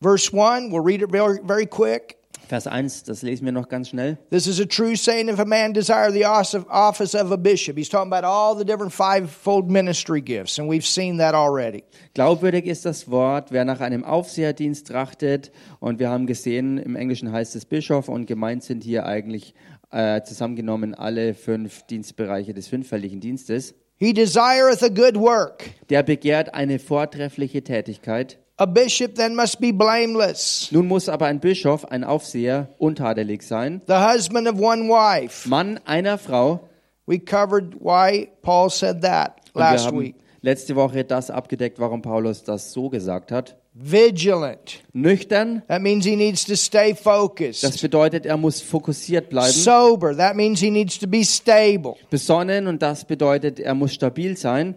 Verse 0.00 0.32
1, 0.32 0.70
we'll 0.70 0.80
read 0.84 1.02
it 1.02 1.10
very, 1.10 1.40
very 1.42 1.66
quick. 1.66 2.17
Vers 2.48 2.66
1, 2.66 3.04
das 3.04 3.22
lesen 3.22 3.44
wir 3.44 3.52
noch 3.52 3.68
ganz 3.68 3.90
schnell. 3.90 4.16
This 4.30 4.46
is 4.46 4.58
a 4.58 4.64
true 4.64 4.96
saying 4.96 5.28
if 5.28 5.38
a 5.38 5.44
man 5.44 5.74
desire 5.74 6.10
the 6.10 6.24
office 6.24 7.14
of 7.14 7.30
a 7.30 7.36
bishop. 7.36 7.76
He's 7.76 7.90
talking 7.90 8.10
about 8.10 8.26
all 8.26 8.56
the 8.56 8.64
different 8.64 8.92
fivefold 8.92 9.70
ministry 9.70 10.22
gifts, 10.22 10.58
and 10.58 10.68
we've 10.68 10.86
seen 10.86 11.18
that 11.18 11.34
already. 11.34 11.84
Glaubwürdig 12.14 12.66
ist 12.66 12.86
das 12.86 13.10
Wort, 13.10 13.52
wer 13.52 13.66
nach 13.66 13.80
einem 13.80 14.02
Aufseherdienst 14.02 14.86
trachtet. 14.86 15.52
Und 15.78 15.98
wir 15.98 16.08
haben 16.08 16.26
gesehen, 16.26 16.78
im 16.78 16.96
Englischen 16.96 17.30
heißt 17.30 17.54
es 17.54 17.66
Bischof 17.66 18.08
und 18.08 18.26
gemeint 18.26 18.64
sind 18.64 18.82
hier 18.82 19.04
eigentlich 19.04 19.54
äh, 19.90 20.22
zusammengenommen 20.22 20.94
alle 20.94 21.34
fünf 21.34 21.82
Dienstbereiche 21.82 22.54
des 22.54 22.68
fünffälligen 22.68 23.20
Dienstes. 23.20 23.74
He 23.96 24.12
desireth 24.12 24.82
a 24.82 24.88
good 24.88 25.16
work. 25.16 25.70
Der 25.90 26.02
begehrt 26.02 26.54
eine 26.54 26.78
vortreffliche 26.78 27.62
Tätigkeit. 27.62 28.38
A 28.60 28.66
bishop 28.66 29.14
then 29.14 29.36
must 29.36 29.60
be 29.60 29.72
blameless, 29.72 30.68
Nun 30.72 30.88
muss 30.88 31.08
aber 31.08 31.26
ein 31.26 31.38
Bischof, 31.38 31.84
ein 31.92 32.02
Aufseher, 32.02 32.68
untadelig 32.78 33.42
sein. 33.42 33.80
the 33.86 33.94
husband 33.94 34.48
of 34.48 34.58
one 34.60 34.88
wife. 34.88 35.48
Mann 35.48 35.78
einer 35.84 36.18
Frau. 36.18 36.68
We 37.06 37.18
covered 37.20 37.76
why 37.80 38.28
Paul 38.42 38.68
said 38.68 39.00
that 39.02 39.40
last 39.54 39.92
week. 39.92 40.16
letzte 40.42 40.74
Woche 40.76 41.04
das 41.04 41.30
abgedeckt, 41.30 41.78
warum 41.78 42.02
Paulus 42.02 42.42
das 42.42 42.72
so 42.72 42.88
gesagt 42.88 43.30
hat. 43.30 43.56
Vigilant. 43.74 44.82
Nüchtern, 44.92 45.62
That 45.68 45.82
means 45.82 46.04
he 46.04 46.16
needs 46.16 46.44
to 46.46 46.56
stay 46.56 46.90
das 46.94 47.00
focused. 47.02 47.80
bedeutet, 47.80 48.26
er 48.26 48.36
muss 48.36 48.60
fokussiert 48.60 49.28
bleiben. 49.30 49.52
Sober. 49.52 50.16
That 50.16 50.34
means 50.34 50.58
he 50.58 50.70
needs 50.72 50.98
to 50.98 51.06
be 51.06 51.22
stable. 51.24 51.94
Besonnen 52.10 52.66
und 52.66 52.82
das 52.82 53.04
bedeutet, 53.04 53.60
er 53.60 53.74
muss 53.74 53.94
stabil 53.94 54.36
sein. 54.36 54.74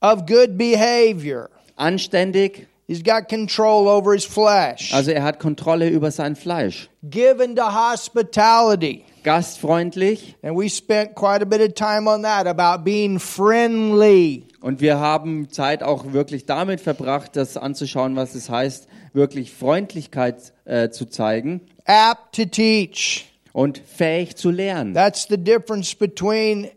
Of 0.00 0.24
good 0.26 0.56
behavior. 0.56 1.50
Anständig, 1.76 2.67
He's 2.90 3.02
got 3.04 3.28
control 3.28 3.86
over 3.86 4.14
his 4.14 4.24
flesh. 4.24 4.94
also 4.94 5.10
er 5.10 5.22
hat 5.22 5.38
Kontrolle 5.38 5.88
über 5.90 6.10
sein 6.10 6.36
Fleisch. 6.36 6.88
Given 7.02 7.54
to 7.54 7.62
hospitality. 7.62 9.04
Gastfreundlich 9.24 10.36
And 10.42 10.56
we 10.56 10.70
spent 10.70 11.14
quite 11.14 11.42
a 11.42 11.44
bit 11.44 11.60
of 11.60 11.74
time 11.74 12.08
on 12.08 12.22
that 12.22 12.46
about 12.46 12.84
being 12.84 13.18
friendly. 13.18 14.44
und 14.62 14.80
wir 14.80 14.98
haben 14.98 15.50
Zeit 15.50 15.82
auch 15.82 16.12
wirklich 16.12 16.46
damit 16.46 16.80
verbracht, 16.80 17.36
das 17.36 17.56
anzuschauen, 17.58 18.16
was 18.16 18.34
es 18.34 18.48
heißt, 18.48 18.88
wirklich 19.12 19.52
Freundlichkeit 19.52 20.52
äh, 20.64 20.88
zu 20.88 21.04
zeigen 21.06 21.60
apt 21.84 22.36
to 22.36 22.44
teach. 22.46 23.26
und 23.52 23.78
fähig 23.78 24.36
zu 24.36 24.50
lernen. 24.50 24.94
That's 24.94 25.26
the 25.28 25.36
difference 25.36 25.94
between 25.94 26.68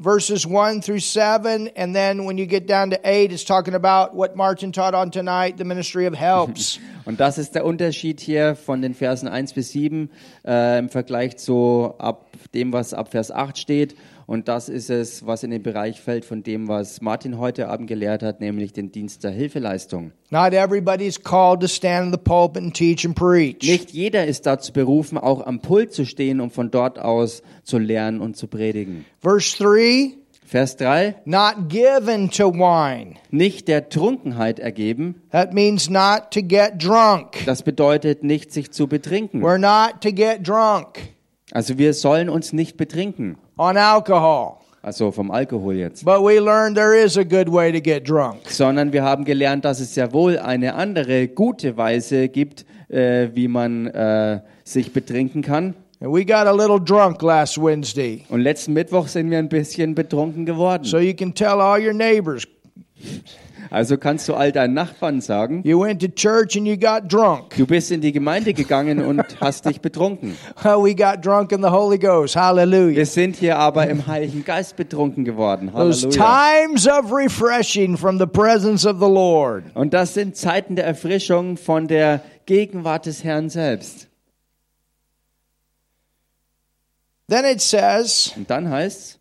verses 0.00 0.46
1 0.46 0.80
through 0.80 0.98
7 0.98 1.68
and 1.76 1.94
then 1.94 2.24
when 2.24 2.38
you 2.38 2.46
get 2.46 2.66
down 2.66 2.90
to 2.90 2.98
8 3.04 3.32
it's 3.32 3.44
talking 3.44 3.74
about 3.74 4.14
what 4.14 4.34
Martin 4.34 4.72
taught 4.72 4.94
on 4.94 5.10
tonight, 5.10 5.58
the 5.58 5.64
ministry 5.64 6.06
of 6.06 6.14
helps. 6.14 6.78
Und 7.04 7.18
das 7.18 7.38
ist 7.38 7.54
der 7.54 7.64
Unterschied 7.64 8.20
hier 8.20 8.54
von 8.54 8.82
den 8.82 8.94
Versen 8.94 9.26
1 9.26 9.54
bis 9.54 9.70
7 9.70 10.10
äh, 10.46 10.78
im 10.78 10.88
Vergleich 10.88 11.36
zu 11.38 11.94
ab 11.98 12.26
dem, 12.54 12.72
was 12.72 12.94
ab 12.94 13.10
Vers 13.10 13.30
8 13.30 13.58
steht. 13.58 13.96
Und 14.30 14.46
das 14.46 14.68
ist 14.68 14.90
es, 14.90 15.26
was 15.26 15.42
in 15.42 15.50
den 15.50 15.64
Bereich 15.64 16.00
fällt 16.00 16.24
von 16.24 16.44
dem, 16.44 16.68
was 16.68 17.00
Martin 17.00 17.38
heute 17.38 17.66
Abend 17.66 17.88
gelehrt 17.88 18.22
hat, 18.22 18.40
nämlich 18.40 18.72
den 18.72 18.92
Dienst 18.92 19.24
der 19.24 19.32
Hilfeleistung. 19.32 20.12
Not 20.30 20.52
everybody's 20.52 21.20
called 21.20 21.62
to 21.62 21.66
stand 21.66 22.06
in 22.06 22.12
the 22.12 22.16
pulpit 22.16 22.62
and 22.62 22.72
teach 22.72 23.04
and 23.04 23.16
preach. 23.16 23.68
Nicht 23.68 23.90
jeder 23.90 24.24
ist 24.28 24.46
dazu 24.46 24.72
berufen, 24.72 25.18
auch 25.18 25.44
am 25.44 25.60
Pult 25.60 25.92
zu 25.92 26.06
stehen, 26.06 26.40
um 26.40 26.52
von 26.52 26.70
dort 26.70 27.00
aus 27.00 27.42
zu 27.64 27.78
lernen 27.78 28.20
und 28.20 28.36
zu 28.36 28.46
predigen. 28.46 29.04
Verse 29.18 29.58
3, 29.58 30.12
Vers 30.46 30.76
3, 30.76 31.16
not 31.24 31.68
given 31.68 32.30
to 32.30 32.52
wine. 32.52 33.16
nicht 33.32 33.66
der 33.66 33.88
Trunkenheit 33.88 34.60
ergeben. 34.60 35.16
That 35.32 35.52
means 35.52 35.90
not 35.90 36.30
to 36.30 36.40
get 36.40 36.74
drunk. 36.78 37.44
Das 37.46 37.64
bedeutet 37.64 38.22
nicht, 38.22 38.52
sich 38.52 38.70
zu 38.70 38.86
betrinken. 38.86 39.42
We're 39.42 39.58
not 39.58 40.02
to 40.02 40.12
get 40.12 40.46
drunk 40.46 41.00
Also 41.52 41.78
wir 41.78 41.94
sollen 41.94 42.28
uns 42.28 42.52
nicht 42.52 42.76
betrinken. 42.76 43.36
On 43.60 43.76
alcohol. 43.76 44.56
Also 44.82 45.10
vom 45.12 45.30
Alkohol 45.30 45.74
jetzt. 45.74 46.06
But 46.06 46.22
we 46.22 46.40
learned 46.40 46.74
there 46.74 46.94
is 46.94 47.18
a 47.18 47.24
good 47.24 47.52
way 47.52 47.70
to 47.70 47.80
get 47.80 48.08
drunk. 48.08 48.48
sondern 48.48 48.94
wir 48.94 49.02
haben 49.02 49.26
gelernt, 49.26 49.66
dass 49.66 49.78
es 49.78 49.94
sehr 49.94 50.14
wohl 50.14 50.38
eine 50.38 50.74
andere 50.74 51.28
gute 51.28 51.76
Weise 51.76 52.28
gibt, 52.28 52.64
äh, 52.88 53.28
wie 53.34 53.46
man 53.46 53.88
äh, 53.88 54.40
sich 54.64 54.92
betrinken 54.94 55.42
kann. 55.42 55.74
And 56.00 56.10
we 56.10 56.24
got 56.24 56.46
a 56.46 56.52
little 56.52 56.80
drunk 56.80 57.20
last 57.20 57.58
Wednesday. 57.62 58.24
Und 58.30 58.40
letzten 58.40 58.72
Mittwoch 58.72 59.06
sind 59.06 59.30
wir 59.30 59.36
ein 59.36 59.50
bisschen 59.50 59.94
betrunken 59.94 60.46
geworden. 60.46 60.84
So 60.84 60.98
you 60.98 61.12
can 61.12 61.34
tell 61.34 61.60
all 61.60 61.78
your 61.78 61.92
neighbors 61.92 62.46
Also 63.70 63.96
kannst 63.98 64.28
du 64.28 64.34
all 64.34 64.50
deinen 64.50 64.74
Nachbarn 64.74 65.20
sagen, 65.20 65.62
you 65.64 65.80
went 65.80 66.02
to 66.02 66.08
church 66.08 66.56
and 66.56 66.66
you 66.66 66.76
got 66.76 67.08
drunk. 67.08 67.54
du 67.56 67.64
bist 67.66 67.92
in 67.92 68.00
die 68.00 68.10
Gemeinde 68.10 68.52
gegangen 68.52 69.04
und 69.04 69.22
hast 69.40 69.64
dich 69.64 69.80
betrunken. 69.80 70.36
We 70.64 70.94
got 70.94 71.24
drunk 71.24 71.52
in 71.52 71.62
the 71.62 71.68
Holy 71.70 71.98
Ghost. 71.98 72.34
Hallelujah. 72.34 72.96
Wir 72.96 73.06
sind 73.06 73.36
hier 73.36 73.58
aber 73.58 73.86
im 73.88 74.06
Heiligen 74.08 74.44
Geist 74.44 74.74
betrunken 74.76 75.24
geworden. 75.24 75.70
Those 75.72 76.08
Halleluja. 76.08 76.66
times 76.66 76.88
of 76.88 77.12
refreshing 77.12 77.96
from 77.96 78.18
the 78.18 78.26
presence 78.26 78.84
of 78.84 78.98
the 78.98 79.08
Lord. 79.08 79.64
Und 79.74 79.94
das 79.94 80.14
sind 80.14 80.36
Zeiten 80.36 80.74
der 80.74 80.86
Erfrischung 80.86 81.56
von 81.56 81.86
der 81.86 82.22
Gegenwart 82.46 83.06
des 83.06 83.22
Herrn 83.22 83.50
selbst. 83.50 84.08
Then 87.28 87.44
it 87.44 87.60
says, 87.60 88.32
Und 88.36 88.50
dann 88.50 88.68
heißt 88.68 88.98
es, 89.00 89.18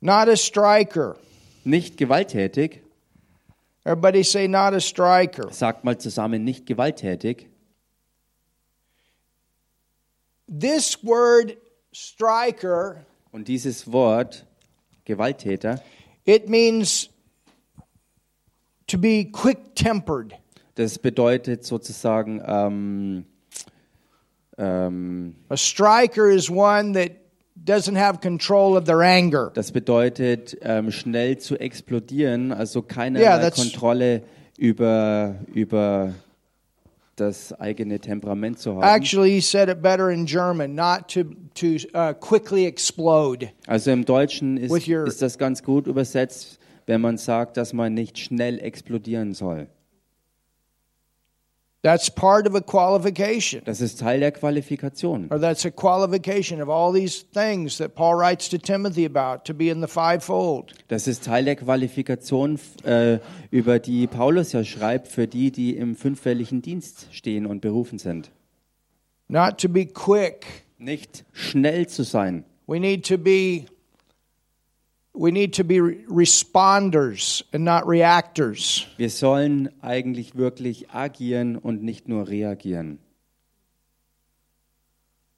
not 0.00 0.28
a 0.28 0.36
striker. 0.36 1.16
nicht 1.64 1.98
gewalttätig. 1.98 2.80
Everybody 3.88 4.22
say, 4.22 4.46
not 4.46 4.74
a 4.74 4.80
striker. 4.80 5.50
Sagt 5.50 5.82
mal 5.82 5.96
zusammen, 5.96 6.44
nicht 6.44 6.66
gewalttätig. 6.66 7.46
This 10.46 11.02
word 11.02 11.56
striker, 11.94 13.06
Und 13.32 13.48
dieses 13.48 13.90
Wort 13.90 14.44
Gewalttäter, 15.06 15.80
it 16.26 16.50
means 16.50 17.08
to 18.88 18.98
be 18.98 19.24
quick 19.24 19.74
tempered. 19.74 20.34
das 20.74 20.98
bedeutet 20.98 21.64
sozusagen, 21.64 22.42
ähm, 22.44 23.24
ähm, 24.58 25.34
A 25.48 25.56
striker 25.56 26.28
is 26.28 26.50
one 26.50 26.92
that 26.92 27.12
doesn't 27.68 27.96
have 27.96 28.20
control 28.20 28.76
of 28.76 28.84
their 28.84 29.02
anger. 29.02 29.50
das 29.54 29.72
bedeutet 29.72 30.56
ähm, 30.62 30.90
schnell 30.90 31.38
zu 31.38 31.56
explodieren, 31.58 32.52
also 32.52 32.82
keine 32.82 33.20
Yeah, 33.20 33.50
Kontrolle 33.50 34.22
über, 34.56 35.36
über 35.52 36.14
das 37.16 37.52
eigene 37.58 37.98
Temperament 37.98 38.58
zu 38.58 38.74
haben. 38.74 38.82
Actually, 38.82 39.30
he 39.30 39.40
said 39.40 39.68
it 39.68 39.82
better 39.82 40.10
in 40.10 40.26
German, 40.26 40.74
not 40.74 41.08
to, 41.08 41.24
to 41.54 41.76
uh, 41.94 42.12
quickly 42.14 42.66
explode. 42.66 43.50
Also 43.66 43.90
im 43.90 44.04
Deutschen 44.04 44.56
ist, 44.56 44.88
ist 44.88 45.22
das 45.22 45.38
ganz 45.38 45.62
gut 45.62 45.86
übersetzt, 45.86 46.58
wenn 46.86 47.00
man 47.00 47.18
sagt, 47.18 47.56
dass 47.56 47.72
man 47.72 47.94
nicht 47.94 48.18
schnell 48.18 48.58
explodieren 48.60 49.34
soll. 49.34 49.68
That's 51.82 52.10
part 52.10 52.48
of 52.48 52.56
a 52.56 52.60
qualification. 52.60 53.62
Das 53.64 53.80
ist 53.80 54.00
Teil 54.00 54.18
der 54.18 54.32
Qualifikation. 54.32 55.28
Or 55.30 55.38
that's 55.38 55.64
a 55.64 55.70
qualification 55.70 56.60
of 56.60 56.68
all 56.68 56.92
these 56.92 57.24
things 57.32 57.78
that 57.78 57.94
Paul 57.94 58.16
writes 58.16 58.48
to 58.48 58.58
Timothy 58.58 59.04
about 59.04 59.44
to 59.44 59.54
be 59.54 59.70
in 59.70 59.80
the 59.80 59.86
fivefold. 59.86 60.74
Das 60.88 61.06
ist 61.06 61.24
Teil 61.24 61.44
der 61.44 61.54
Qualifikation, 61.54 62.58
äh, 62.82 63.20
über 63.52 63.78
die 63.78 64.08
Paulus 64.08 64.52
ja 64.52 64.64
schreibt, 64.64 65.06
für 65.06 65.28
die, 65.28 65.52
die 65.52 65.76
im 65.76 65.94
fünffälligen 65.94 66.62
Dienst 66.62 67.06
stehen 67.12 67.46
und 67.46 67.60
berufen 67.60 68.00
sind. 68.00 68.32
Not 69.28 69.58
to 69.58 69.68
be 69.68 69.86
quick. 69.86 70.46
Nicht 70.78 71.24
schnell 71.32 71.86
zu 71.86 72.02
sein. 72.02 72.44
We 72.66 72.80
need 72.80 73.06
to 73.06 73.18
be 73.18 73.66
we 75.18 75.32
need 75.32 75.52
to 75.56 75.64
be 75.64 75.80
re- 75.80 75.96
responders 76.08 77.44
and 77.52 77.64
not 77.64 77.86
reactors. 77.86 78.86
Wir 78.96 79.10
sollen 79.10 79.68
eigentlich 79.82 80.36
wirklich 80.36 80.90
agieren 80.90 81.56
und 81.56 81.82
nicht 81.82 82.08
nur 82.08 82.28
reagieren. 82.28 82.98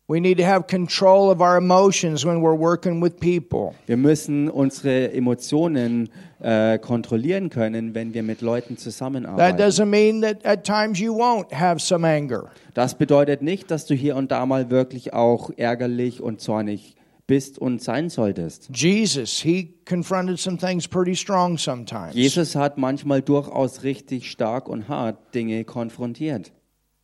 We 0.06 0.18
need 0.20 0.38
to 0.38 0.44
have 0.44 0.66
control 0.66 1.30
of 1.30 1.40
our 1.40 1.56
emotions 1.56 2.24
when 2.26 2.42
we're 2.42 2.58
working 2.58 3.00
with 3.00 3.20
people. 3.20 3.74
Wir 3.86 3.96
müssen 3.96 4.50
unsere 4.50 5.12
Emotionen 5.12 6.08
äh, 6.40 6.80
kontrollieren 6.80 7.48
können, 7.48 7.94
wenn 7.94 8.12
wir 8.12 8.24
mit 8.24 8.40
Leuten 8.40 8.74
That 8.74 8.80
zusammenarbeiten. 8.82 9.56
doesn't 9.56 9.86
mean 9.86 10.20
that 10.22 10.44
at 10.44 10.64
times 10.64 10.98
you 10.98 11.14
won't 11.14 11.52
have 11.54 11.78
some 11.78 12.04
anger. 12.04 12.50
Das 12.74 12.96
bedeutet 12.96 13.40
nicht, 13.40 13.70
dass 13.70 13.86
du 13.86 13.94
hier 13.94 14.16
und 14.16 14.32
da 14.32 14.44
mal 14.46 14.68
wirklich 14.68 15.12
auch 15.14 15.50
ärgerlich 15.56 16.20
und 16.20 16.40
zornig 16.40 16.96
bist 17.30 17.60
und 17.60 17.80
sein 17.80 18.10
solltest. 18.10 18.70
Jesus, 18.74 19.40
he 19.40 19.72
confronted 19.88 20.36
some 20.40 20.58
things 20.58 20.88
pretty 20.88 21.14
strong 21.14 21.56
sometimes. 21.56 22.12
Jesus 22.12 22.56
hat 22.56 22.76
manchmal 22.76 23.22
durchaus 23.22 23.84
richtig 23.84 24.28
stark 24.28 24.68
und 24.68 24.88
hart 24.88 25.32
Dinge 25.32 25.62
konfrontiert, 25.64 26.50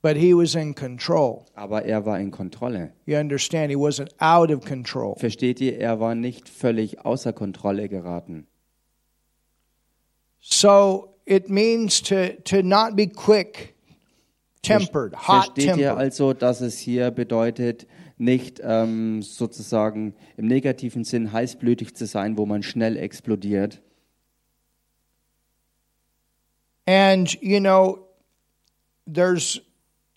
But 0.03 0.17
he 0.17 0.35
was 0.35 0.57
in 0.57 0.75
control. 0.75 1.45
aber 1.55 1.85
er 1.85 2.05
war 2.07 2.19
in 2.19 2.33
Kontrolle. 2.33 2.93
You 3.07 3.17
understand, 3.19 3.71
he 3.71 3.77
wasn't 3.77 4.11
out 4.19 4.51
of 4.51 4.65
control. 4.65 5.15
Versteht 5.17 5.61
ihr, 5.61 5.79
er 5.79 6.01
war 6.01 6.17
nicht 6.17 6.49
völlig 6.49 7.05
außer 7.05 7.33
Kontrolle 7.33 7.89
geraten. 7.89 8.49
So 10.41 11.15
it 11.25 11.49
means 11.49 12.03
to, 12.03 12.31
to 12.47 12.63
not 12.63 12.97
be 12.97 13.07
quick 13.07 13.77
tempered, 14.63 15.15
hot 15.15 15.55
Versteht 15.55 15.67
ihr 15.67 15.75
tempered. 15.75 15.99
also, 15.99 16.33
dass 16.33 16.61
es 16.61 16.79
hier 16.79 17.13
bedeutet, 17.13 17.87
nicht 18.19 18.61
ähm, 18.63 19.23
sozusagen 19.23 20.15
im 20.37 20.47
negativen 20.47 21.05
Sinn 21.05 21.33
heißblütig 21.33 21.95
zu 21.95 22.07
sein, 22.07 22.39
wo 22.39 22.47
man 22.47 22.63
schnell 22.63 22.97
explodiert? 22.97 23.83
And, 26.87 27.37
you 27.43 27.61
know, 27.61 28.07
there's 29.07 29.61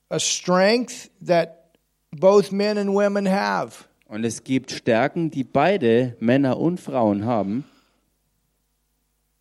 a 0.10 0.20
strength 0.20 1.10
that 1.26 1.76
both 2.12 2.52
men 2.52 2.78
and 2.78 2.94
women 2.94 3.28
have. 3.28 3.86
Und 4.08 4.24
es 4.24 4.44
gibt 4.44 4.72
Stärken, 4.72 5.30
die 5.30 5.44
beide 5.44 6.16
Männer 6.20 6.58
und 6.58 6.80
Frauen 6.80 7.26
haben. 7.26 7.66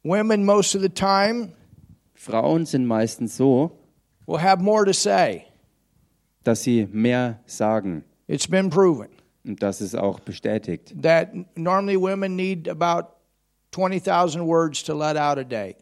Women, 0.02 0.44
most 0.44 0.74
of 0.74 0.82
the 0.82 0.88
time, 0.88 1.52
Frauen 2.14 2.66
sind 2.66 2.86
meistens 2.86 3.36
so, 3.36 3.78
will 4.26 4.40
have 4.40 4.62
more 4.62 4.84
to 4.84 4.92
say. 4.92 5.44
dass 6.44 6.62
sie 6.62 6.88
mehr 6.90 7.40
sagen. 7.46 8.04
It's 8.28 8.46
been 8.46 8.68
proven 8.70 9.08
Und 9.44 9.62
das 9.62 9.80
ist 9.80 9.94
auch 9.96 10.20
bestätigt. 10.20 10.94
that 11.02 11.30
normally 11.56 11.96
women 11.96 12.36
need 12.36 12.68
about 12.68 13.08
20,000 13.72 14.46
words 14.46 14.82
to 14.84 14.94
let 14.94 15.16
out 15.16 15.38
a 15.38 15.44
day. 15.44 15.76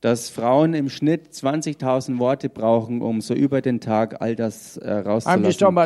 Dass 0.00 0.28
Frauen 0.28 0.74
im 0.74 0.88
Schnitt 0.88 1.28
20.000 1.32 2.18
Worte 2.18 2.48
brauchen, 2.48 3.02
um 3.02 3.20
so 3.20 3.34
über 3.34 3.60
den 3.60 3.80
Tag 3.80 4.20
all 4.20 4.36
das 4.36 4.76
äh, 4.76 4.90
rauszulassen, 4.90 5.84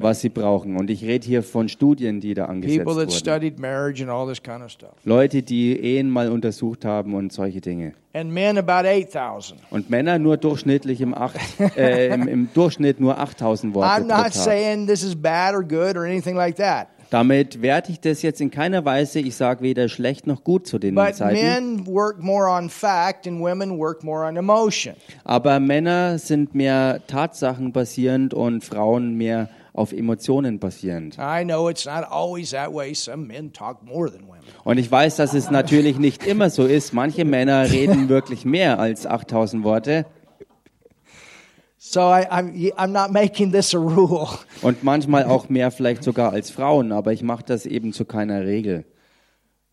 was 0.00 0.20
sie 0.20 0.28
brauchen. 0.28 0.76
Und 0.76 0.90
ich 0.90 1.04
rede 1.04 1.26
hier 1.26 1.42
von 1.42 1.68
Studien, 1.68 2.20
die 2.20 2.34
da 2.34 2.46
angesetzt 2.46 2.86
wurden. 2.86 3.08
kind 3.08 4.62
of. 4.82 4.92
Leute, 5.04 5.42
die 5.42 5.78
Ehen 5.78 6.10
mal 6.10 6.30
untersucht 6.30 6.84
haben 6.84 7.14
und 7.14 7.32
solche 7.32 7.60
Dinge. 7.60 7.94
And 8.16 8.32
men 8.32 8.56
about 8.58 8.86
8,000. 8.86 9.58
Und 9.70 9.90
Männer 9.90 10.20
nur 10.20 10.36
durchschnittlich 10.36 11.00
im, 11.00 11.14
acht, 11.14 11.36
äh, 11.76 12.14
im, 12.14 12.28
im 12.28 12.48
Durchschnitt 12.54 13.00
nur 13.00 13.18
8000 13.18 13.74
Worte 13.74 13.90
I'm 13.90 14.06
pro 14.06 14.06
not 14.06 14.32
Tag. 14.32 14.34
saying 14.34 14.86
this 14.86 15.02
is 15.02 15.16
bad 15.16 15.52
or 15.52 15.64
good 15.64 15.96
or 15.96 16.04
anything 16.04 16.36
like 16.36 16.54
that. 16.56 16.86
Damit 17.14 17.62
werte 17.62 17.92
ich 17.92 18.00
das 18.00 18.22
jetzt 18.22 18.40
in 18.40 18.50
keiner 18.50 18.84
Weise. 18.84 19.20
Ich 19.20 19.36
sage 19.36 19.62
weder 19.62 19.88
schlecht 19.88 20.26
noch 20.26 20.42
gut 20.42 20.66
zu 20.66 20.80
den 20.80 20.96
But 20.96 21.14
Zeiten. 21.14 21.40
men 21.40 21.86
work 21.86 22.20
more 22.20 22.50
on 22.50 22.68
fact 22.68 23.28
and 23.28 23.40
women 23.40 23.78
work 23.78 24.02
more 24.02 24.26
on 24.26 24.36
emotion. 24.36 24.96
Aber 25.22 25.60
Männer 25.60 26.18
sind 26.18 26.56
mehr 26.56 27.02
tatsachenbasierend 27.06 28.34
und 28.34 28.64
Frauen 28.64 29.14
mehr 29.14 29.48
auf 29.74 29.92
Emotionen 29.92 30.58
basierend. 30.58 31.16
I 31.16 31.44
know 31.44 31.68
it's 31.68 31.86
not 31.86 32.02
always 32.10 32.50
that 32.50 32.74
way. 32.74 32.92
Some 32.94 33.28
men 33.28 33.52
talk 33.52 33.84
more 33.84 34.10
than 34.10 34.22
women. 34.26 34.40
Und 34.64 34.78
ich 34.78 34.90
weiß, 34.90 35.14
dass 35.14 35.34
es 35.34 35.52
natürlich 35.52 36.00
nicht 36.00 36.26
immer 36.26 36.50
so 36.50 36.64
ist. 36.64 36.94
Manche 36.94 37.24
Männer 37.24 37.70
reden 37.70 38.08
wirklich 38.08 38.44
mehr 38.44 38.80
als 38.80 39.06
8000 39.06 39.62
Worte. 39.62 40.04
So 41.86 42.00
I, 42.00 42.26
I'm, 42.30 42.72
I'm 42.78 42.92
not 42.92 43.12
making 43.12 43.52
this 43.52 43.74
a 43.74 43.78
rule. 43.78 44.28
Und 44.62 44.82
manchmal 44.82 45.24
auch 45.24 45.50
mehr 45.50 45.70
vielleicht 45.70 46.02
sogar 46.02 46.32
als 46.32 46.50
Frauen. 46.50 46.92
Aber 46.92 47.12
ich 47.12 47.22
mache 47.22 47.44
das 47.44 47.66
eben 47.66 47.92
zu 47.92 48.06
keiner 48.06 48.46
Regel. 48.46 48.86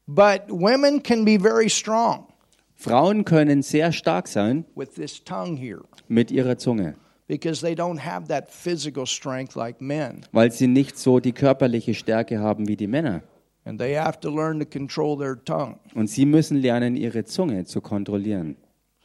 But 0.08 0.42
women 0.50 1.02
can 1.02 1.24
be 1.24 1.40
very 1.40 1.70
strong 1.70 2.28
Frauen 2.76 3.24
können 3.24 3.62
sehr 3.62 3.94
stark 3.94 4.28
sein 4.28 4.66
with 4.76 4.90
this 4.96 5.24
tongue 5.24 5.56
here 5.56 5.84
mit 6.10 6.32
ihrer 6.32 6.58
Zunge, 6.58 6.96
because 7.28 7.62
they 7.62 7.74
don't 7.74 8.00
have 8.00 8.28
that 8.28 8.50
physical 8.52 9.06
strength 9.06 9.56
like 9.56 9.80
men. 9.80 10.26
weil 10.34 10.52
sie 10.52 10.68
nicht 10.68 10.98
so 10.98 11.20
die 11.20 11.32
körperliche 11.32 11.94
Stärke 11.94 12.40
haben 12.40 12.68
wie 12.68 12.76
die 12.76 12.88
Männer. 12.88 13.22
And 13.64 13.80
they 13.80 13.96
have 13.96 14.20
to 14.20 14.30
learn 14.30 14.60
to 14.60 14.66
control 14.66 15.18
their 15.18 15.42
tongue. 15.46 15.78
Und 15.96 16.10
sie 16.10 16.26
müssen 16.26 16.58
lernen, 16.58 16.98
ihre 16.98 17.24
Zunge 17.24 17.64
zu 17.64 17.80
kontrollieren. 17.80 18.58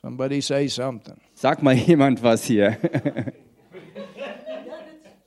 Somebody 0.03 0.41
say 0.41 0.67
something. 0.67 1.21
Sag 1.47 1.63
mal 1.63 1.77
jemand 1.77 2.25
was 2.25 2.43
hier. 2.43 2.77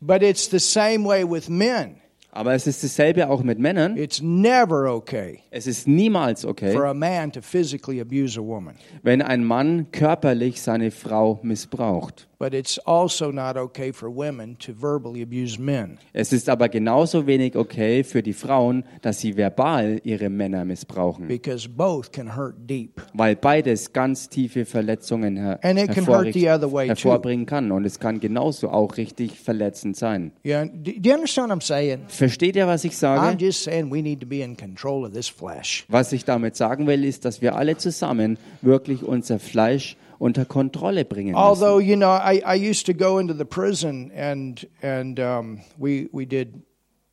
But 0.01 0.21
it's 0.21 0.49
the 0.49 0.59
same 0.59 1.05
way 1.05 1.23
with 1.23 1.47
men. 1.47 1.95
Aber 2.33 2.53
es 2.53 2.67
ist 2.67 2.83
dasselbe 2.83 3.29
auch 3.29 3.41
mit 3.41 3.57
Männern. 3.57 3.95
It's 3.95 4.21
never 4.21 4.93
okay 4.93 5.39
Es 5.49 5.65
ist 5.65 5.87
niemals 5.87 6.41
for 6.41 6.49
okay, 6.49 6.75
a 6.75 6.93
man 6.93 7.31
to 7.31 7.41
physically 7.41 8.01
abuse 8.01 8.37
a 8.37 8.43
woman. 8.43 8.75
wenn 9.01 9.21
ein 9.21 9.45
Mann 9.45 9.91
körperlich 9.93 10.61
seine 10.61 10.91
Frau 10.91 11.39
missbraucht. 11.41 12.27
But 12.41 12.53
it's 12.53 12.79
also 12.85 13.33
not 13.33 13.57
okay 13.57 13.91
for 13.91 14.09
women 14.09 14.57
to 14.59 14.71
verbally 14.71 15.21
abuse 15.21 15.59
men. 15.59 15.97
Es 16.13 16.31
ist 16.31 16.47
aber 16.47 16.69
genauso 16.69 17.27
wenig 17.27 17.57
okay 17.57 18.01
für 18.05 18.23
die 18.23 18.31
Frauen, 18.31 18.85
dass 19.01 19.19
sie 19.19 19.35
verbal 19.35 19.99
ihre 20.05 20.29
Männer 20.29 20.63
missbrauchen, 20.63 21.27
because 21.27 21.67
both 21.67 22.13
can 22.13 22.37
hurt 22.37 22.55
deep. 22.65 23.01
weil 23.13 23.35
beides 23.35 23.91
ganz 23.91 24.29
tiefe 24.29 24.63
Verletzungen 24.63 25.35
her 25.35 25.59
And 25.63 25.77
it 25.77 25.91
can 25.91 26.07
hurt 26.07 26.33
the 26.33 26.49
other 26.49 26.71
way, 26.71 26.87
hervorbringen 26.87 27.45
kann. 27.45 27.73
Und 27.73 27.83
es 27.83 27.99
kann 27.99 28.21
genauso 28.21 28.69
auch 28.69 28.95
richtig 28.95 29.37
verletzend 29.37 29.97
sein. 29.97 30.31
Yeah, 30.45 30.63
do, 30.63 30.91
you 30.91 31.13
understand 31.13 31.49
what 31.49 31.57
I'm 31.57 31.61
saying? 31.61 32.05
Versteht 32.07 32.55
ihr, 32.55 32.67
was 32.67 32.85
ich 32.85 32.93
I'm 32.93 32.95
sage? 32.95 33.37
just 33.45 33.63
saying 33.65 33.91
we 33.91 34.01
need 34.01 34.21
to 34.21 34.25
be 34.25 34.41
in 34.41 34.55
control 34.55 35.03
of 35.03 35.11
this 35.11 35.27
flesh. 35.27 35.83
Was 35.89 36.13
ich 36.13 36.23
damit 36.23 36.55
sagen 36.55 36.87
will, 36.87 37.03
ist, 37.03 37.25
dass 37.25 37.41
wir 37.41 37.57
alle 37.57 37.75
zusammen 37.75 38.37
wirklich 38.61 39.03
unser 39.03 39.39
Fleisch 39.39 39.97
unter 40.19 40.45
Kontrolle 40.45 41.05
bringen 41.05 41.31
müssen. 41.31 41.43
Although 41.43 41.79
you 41.79 41.95
know, 41.95 42.11
I, 42.11 42.41
I 42.45 42.55
used 42.55 42.85
to 42.85 42.93
go 42.93 43.17
into 43.19 43.33
the 43.33 43.45
prison 43.45 44.11
and 44.15 44.67
and 44.81 45.19
um, 45.19 45.61
we 45.77 46.07
we 46.11 46.25
did 46.25 46.61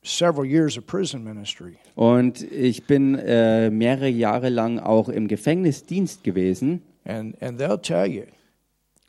several 0.02 0.44
years 0.44 0.76
of 0.76 0.86
prison 0.86 1.24
ministry. 1.24 1.78
Und 1.94 2.42
ich 2.52 2.86
bin 2.86 3.14
äh, 3.14 3.70
mehrere 3.70 4.08
Jahre 4.08 4.50
lang 4.50 4.78
auch 4.78 5.08
im 5.08 5.28
Gefängnisdienst 5.28 6.22
gewesen. 6.24 6.82
And 7.04 7.40
and 7.40 7.60
they'll 7.60 7.80
tell 7.80 8.06
you, 8.06 8.24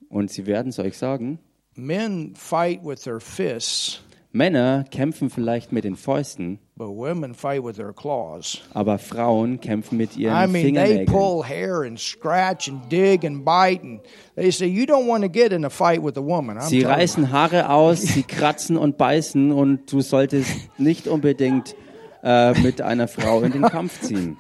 Und 0.10 0.32
sie 0.32 0.46
werden 0.46 0.70
es 0.70 0.80
euch 0.80 0.98
sagen, 0.98 1.40
men 1.76 2.34
fight 2.36 2.84
with 2.84 3.04
their 3.04 3.20
fists, 3.20 4.02
Männer 4.34 4.84
kämpfen 4.92 5.30
vielleicht 5.30 5.72
mit 5.72 5.84
den 5.84 5.96
Fäusten, 5.96 6.60
but 6.76 6.90
women 6.90 7.34
fight 7.34 7.64
with 7.64 7.78
their 7.78 7.94
claws. 7.94 8.62
aber 8.74 9.00
Frauen 9.00 9.60
kämpfen 9.60 9.98
mit 9.98 10.16
ihren 10.18 10.36
I 10.36 10.48
mean, 10.48 10.54
they 10.54 10.64
Fingernägeln. 10.64 11.06
pull 11.08 11.44
hair 11.44 11.82
and 11.84 12.00
scratch 12.00 12.70
and 12.70 12.92
dig 12.92 13.26
and 13.26 13.44
bite, 13.46 13.82
and 13.84 14.02
they 14.36 14.52
say 14.52 14.68
you 14.68 14.84
don't 14.86 15.08
want 15.08 15.24
to 15.24 15.30
get 15.30 15.52
in 15.54 15.64
a 15.66 15.70
fight 15.70 16.04
with 16.04 16.18
a 16.18 16.22
woman. 16.22 16.58
I'm 16.58 16.68
Sie 16.68 16.84
reißen 16.84 17.32
Haare 17.32 17.70
aus, 17.70 18.02
sie 18.02 18.24
kratzen 18.24 18.78
und 18.78 18.98
beißen 18.98 19.52
und 19.52 19.92
du 19.92 20.02
solltest 20.02 20.52
nicht 20.78 21.08
unbedingt 21.08 21.76
äh, 22.22 22.54
mit 22.62 22.82
einer 22.82 23.08
Frau 23.08 23.42
in 23.42 23.54
den 23.54 23.64
Kampf 23.64 24.02
ziehen. 24.02 24.38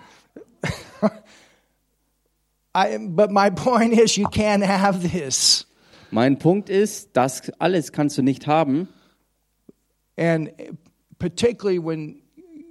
I, 2.75 2.97
but 2.99 3.31
my 3.31 3.49
point 3.49 3.93
is, 3.93 4.17
you 4.17 4.27
can't 4.27 4.63
have 4.67 4.99
this. 4.99 5.65
Mein 6.11 6.37
Punkt 6.37 6.69
ist, 6.69 7.09
das 7.13 7.51
alles 7.57 7.91
kannst 7.91 8.17
du 8.17 8.21
nicht 8.21 8.45
haben. 8.47 8.87
And 10.17 10.51
particularly 11.19 11.79
when, 11.79 12.21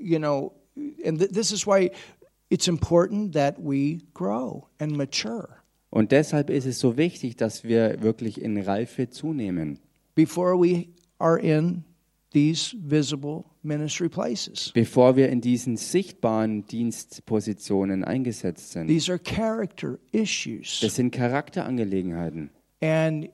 you 0.00 0.18
know, 0.18 0.52
and 1.04 1.18
th- 1.18 1.30
this 1.30 1.52
is 1.52 1.66
why 1.66 1.90
it's 2.50 2.68
important 2.68 3.32
that 3.34 3.58
we 3.58 4.00
grow 4.14 4.68
and 4.78 4.96
mature 4.96 5.62
Und 5.90 6.12
deshalb 6.12 6.50
ist 6.50 6.66
es 6.66 6.78
so 6.78 6.96
wichtig, 6.96 7.36
dass 7.36 7.64
wir 7.64 8.02
wirklich 8.02 8.40
in 8.40 8.58
Reife 8.58 9.08
zunehmen, 9.08 9.78
before 10.14 10.58
we 10.58 10.88
are 11.18 11.38
in 11.38 11.84
these 12.32 12.76
visible 12.78 13.44
ministry 13.62 14.08
places. 14.08 14.72
bevor 14.74 15.16
wir 15.16 15.30
in 15.30 15.40
diesen 15.40 15.76
sichtbaren 15.76 16.66
Dienstpositionen 16.66 18.04
eingesetzt 18.04 18.72
sind. 18.72 18.88
These 18.88 19.10
are 19.10 19.18
character 19.18 19.98
issues. 20.12 20.80
Das 20.80 20.96
sind 20.96 21.12
Charakterangelegenheiten. 21.12 22.50
And, 22.82 23.30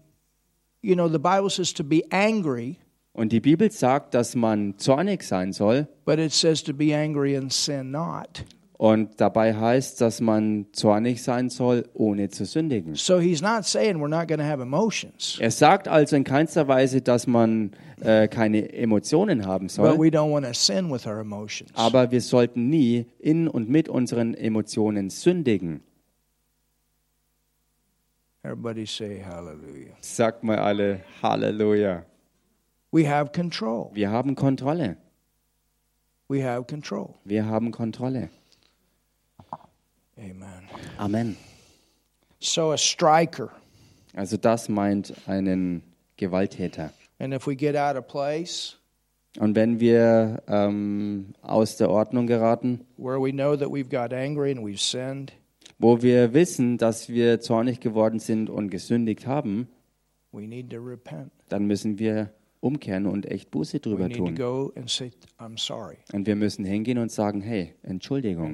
you 0.83 0.95
know, 0.95 1.09
the 1.09 1.19
Bible 1.19 1.51
says 1.51 1.73
to 1.75 1.83
be 1.83 2.05
angry, 2.13 2.79
Und 3.15 3.33
die 3.33 3.41
Bibel 3.41 3.71
sagt, 3.71 4.15
dass 4.15 4.35
man 4.35 4.79
zornig 4.79 5.23
sein 5.23 5.53
soll. 5.53 5.87
but 6.07 6.19
it 6.19 6.33
says 6.33 6.63
to 6.63 6.73
be 6.73 6.95
angry 6.97 7.37
and 7.37 7.53
sin 7.53 7.91
not. 7.91 8.45
Und 8.79 9.21
dabei 9.21 9.55
heißt, 9.55 10.01
dass 10.01 10.21
man 10.21 10.67
zornig 10.73 11.23
sein 11.23 11.51
soll, 11.51 11.85
ohne 11.95 12.31
zu 12.31 12.45
sündigen. 12.45 12.97
So 12.97 13.21
he's 13.21 13.41
not 13.41 13.65
saying 13.65 13.99
we're 13.99 14.09
not 14.09 14.27
going 14.27 14.41
to 14.41 14.45
have 14.47 14.61
emotions, 14.61 15.39
Er 15.41 15.53
sagt 15.53 15.87
also 15.87 16.17
in 16.17 16.25
keinster 16.25 16.67
Weise, 16.67 17.01
dass 17.01 17.29
man 17.29 17.73
äh, 18.01 18.27
keine 18.27 18.73
Emotionen 18.73 19.47
haben 19.47 19.67
but 19.67 19.71
soll. 19.73 19.99
we 19.99 20.09
don't 20.09 20.33
want 20.33 20.45
to 20.47 20.53
sin 20.55 20.91
with 20.91 21.07
our 21.07 21.21
emotions. 21.21 21.71
Aber 21.75 22.11
wir 22.11 22.21
sollten 22.23 22.71
nie 22.71 23.07
in 23.21 23.47
und 23.47 23.69
mit 23.69 23.89
unseren 23.89 24.35
Emotionen 24.35 25.11
sündigen. 25.11 25.83
Everybody 28.43 28.87
say 28.87 29.23
hallelujah. 29.25 29.93
Sagt 30.01 30.43
mal 30.43 30.59
alle 30.59 31.01
Halleluja. 31.23 32.05
We 32.93 33.09
have 33.09 33.33
control. 33.33 33.91
Wir 33.95 34.11
haben 34.11 34.35
Kontrolle. 34.35 34.97
We 36.29 36.43
have 36.45 36.65
control. 36.67 37.15
Wir 37.25 37.47
haben 37.47 37.71
Kontrolle. 37.71 38.29
Amen. 40.19 40.69
Amen. 40.99 41.37
So 42.39 42.73
a 42.73 42.77
striker, 42.77 43.51
Also 44.15 44.37
das 44.37 44.69
meint 44.69 45.15
einen 45.27 45.83
Gewalttäter. 46.17 46.93
and 47.19 47.33
if 47.33 47.47
we 47.47 47.55
get 47.57 47.77
out 47.77 47.97
of 47.97 48.07
place 48.09 48.77
Und 49.39 49.57
wenn 49.57 49.81
wir 49.81 50.43
ähm, 50.47 51.33
aus 51.41 51.79
der 51.79 51.89
Ordnung 51.89 52.27
geraten, 52.27 52.85
where 52.99 53.19
we 53.19 53.31
know 53.33 53.57
that 53.57 53.69
we've 53.69 53.89
got 53.89 54.13
angry 54.13 54.51
and 54.51 54.61
we've 54.61 54.79
sinned, 54.79 55.33
wo 55.79 56.03
wir 56.03 56.35
wissen, 56.35 56.77
dass 56.77 57.09
wir 57.09 57.41
zornig 57.41 57.81
geworden 57.81 58.19
sind 58.19 58.51
und 58.51 58.69
gesündigt 58.69 59.27
haben, 59.27 59.69
we 60.33 60.43
need 60.47 60.69
to 60.71 60.77
repent. 60.79 61.33
dann 61.49 61.65
müssen 61.67 61.99
wir 61.99 62.31
umkehren 62.63 63.07
und 63.07 63.27
echt 63.27 63.51
Buße 63.51 63.81
drüber 63.81 64.09
tun. 64.09 64.35
Und 66.13 66.27
wir 66.27 66.37
müssen 66.37 66.65
hingehen 66.65 66.99
und 66.99 67.11
sagen, 67.11 67.41
hey, 67.41 67.75
Entschuldigung. 67.83 68.53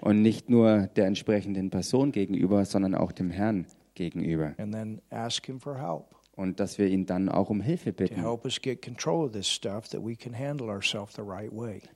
Und 0.00 0.22
nicht 0.22 0.48
nur 0.48 0.88
der 0.96 1.06
entsprechenden 1.06 1.68
Person 1.70 2.10
gegenüber, 2.10 2.64
sondern 2.64 2.94
auch 2.94 3.12
dem 3.12 3.30
Herrn 3.30 3.66
gegenüber. 3.94 4.54
Und 6.42 6.58
dass 6.58 6.76
wir 6.76 6.88
ihn 6.88 7.06
dann 7.06 7.28
auch 7.28 7.50
um 7.50 7.60
Hilfe 7.60 7.92
bitten, 7.92 8.16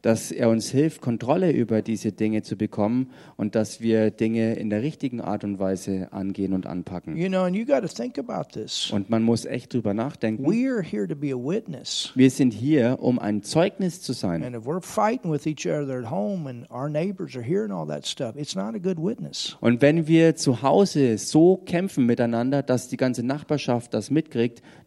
dass 0.02 0.30
er 0.30 0.48
uns 0.48 0.70
hilft, 0.70 1.00
Kontrolle 1.00 1.50
über 1.50 1.82
diese 1.82 2.12
Dinge 2.12 2.42
zu 2.42 2.56
bekommen 2.56 3.10
und 3.36 3.56
dass 3.56 3.80
wir 3.80 4.12
Dinge 4.12 4.54
in 4.54 4.70
der 4.70 4.82
richtigen 4.82 5.20
Art 5.20 5.42
und 5.42 5.58
Weise 5.58 6.12
angehen 6.12 6.52
und 6.52 6.68
anpacken. 6.68 7.16
You 7.16 7.26
know, 7.26 7.42
and 7.42 7.56
you 7.56 7.66
got 7.66 7.80
to 7.80 7.88
think 7.88 8.20
about 8.20 8.50
this. 8.52 8.92
Und 8.92 9.10
man 9.10 9.24
muss 9.24 9.46
echt 9.46 9.74
drüber 9.74 9.94
nachdenken. 9.94 10.46
We 10.46 10.70
are 10.72 10.80
here 10.80 11.08
to 11.08 11.16
be 11.16 11.32
a 11.32 11.36
witness. 11.36 12.12
Wir 12.14 12.30
sind 12.30 12.52
hier, 12.52 12.98
um 13.00 13.18
ein 13.18 13.42
Zeugnis 13.42 14.00
zu 14.00 14.12
sein. 14.12 14.44
And 14.44 14.54
if 14.54 14.64
we're 14.64 14.80
fighting 14.80 15.32
with 15.32 15.44
each 15.48 15.66
other 15.66 15.98
at 15.98 16.08
home 16.08 16.48
and 16.48 16.70
our 16.70 16.88
neighbors 16.88 17.34
are 17.34 17.44
hearing 17.44 17.72
all 17.72 17.88
that 17.88 18.06
stuff, 18.06 18.36
it's 18.36 18.54
not 18.54 18.76
a 18.76 18.78
good 18.78 18.98
witness. 18.98 19.56
Und 19.60 19.82
wenn 19.82 20.06
wir 20.06 20.36
zu 20.36 20.62
Hause 20.62 21.18
so 21.18 21.56
kämpfen 21.56 22.06
miteinander, 22.06 22.62
dass 22.62 22.86
die 22.86 22.96
ganze 22.96 23.24
Nachbarschaft 23.24 23.92
das 23.92 24.12
mitkriegt, 24.12 24.35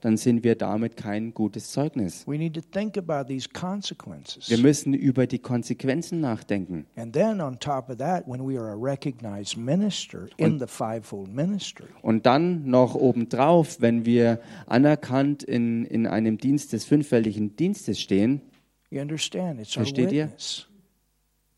dann 0.02 0.18
sind 0.18 0.44
wir 0.44 0.56
damit 0.56 0.96
kein 0.98 1.34
gutes 1.34 1.72
Zeugnis. 1.72 2.28
We 2.28 2.38
need 2.38 2.54
to 2.54 2.62
think 2.62 2.98
about 2.98 3.28
these 3.28 3.50
consequences. 3.50 4.50
Wir 4.50 4.58
müssen 4.58 4.94
über 4.94 5.28
die 5.28 5.40
Konsequenzen 5.40 6.22
nachdenken. 6.22 6.86
And 6.96 7.14
then 7.14 7.42
on 7.42 7.60
top 7.60 7.90
of 7.90 7.98
that, 7.98 8.28
when 8.28 8.42
we 8.48 8.60
are 8.60 8.72
a 8.72 8.76
recognized 8.76 9.58
minister 9.58 10.30
in 10.38 10.60
the 10.60 10.68
fivefold 10.68 11.34
ministry, 11.34 11.88
Und 12.02 12.26
dann 12.26 12.70
noch 12.70 12.96
obendrauf, 12.96 13.82
wenn 13.82 14.06
wir 14.06 14.40
anerkannt 14.68 15.44
in, 15.44 15.86
in 15.86 16.08
einem 16.08 16.38
Dienst 16.38 16.74
des 16.74 16.86
fünffältigen 16.86 17.56
Dienstes 17.56 18.00
stehen, 18.00 18.42
you 18.90 19.02
understand, 19.02 19.60
it's 19.60 19.76
our 19.76 19.84
Versteht 19.84 20.12
ihr? 20.12 20.32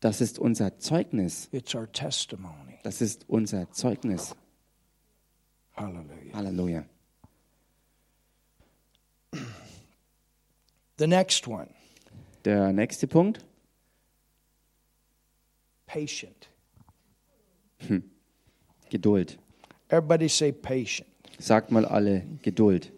das 0.00 0.20
ist 0.20 0.38
unser 0.38 0.78
Zeugnis. 0.78 1.48
Das 2.82 3.00
ist 3.00 3.24
unser 3.28 3.70
Zeugnis. 3.70 4.34
Hallelujah. 5.76 6.34
Halleluja. 6.34 6.84
The 11.02 11.08
next 11.08 11.48
one, 11.48 11.66
Der 12.44 12.72
nächste 12.72 13.08
Punkt, 13.08 13.44
patient. 15.84 16.48
Geduld. 18.88 19.36
Everybody 19.88 20.28
say 20.28 20.52
patient. 20.52 21.08
Sagt 21.40 21.72
mal 21.72 21.84
alle 21.86 22.22
Geduld. 22.42 22.92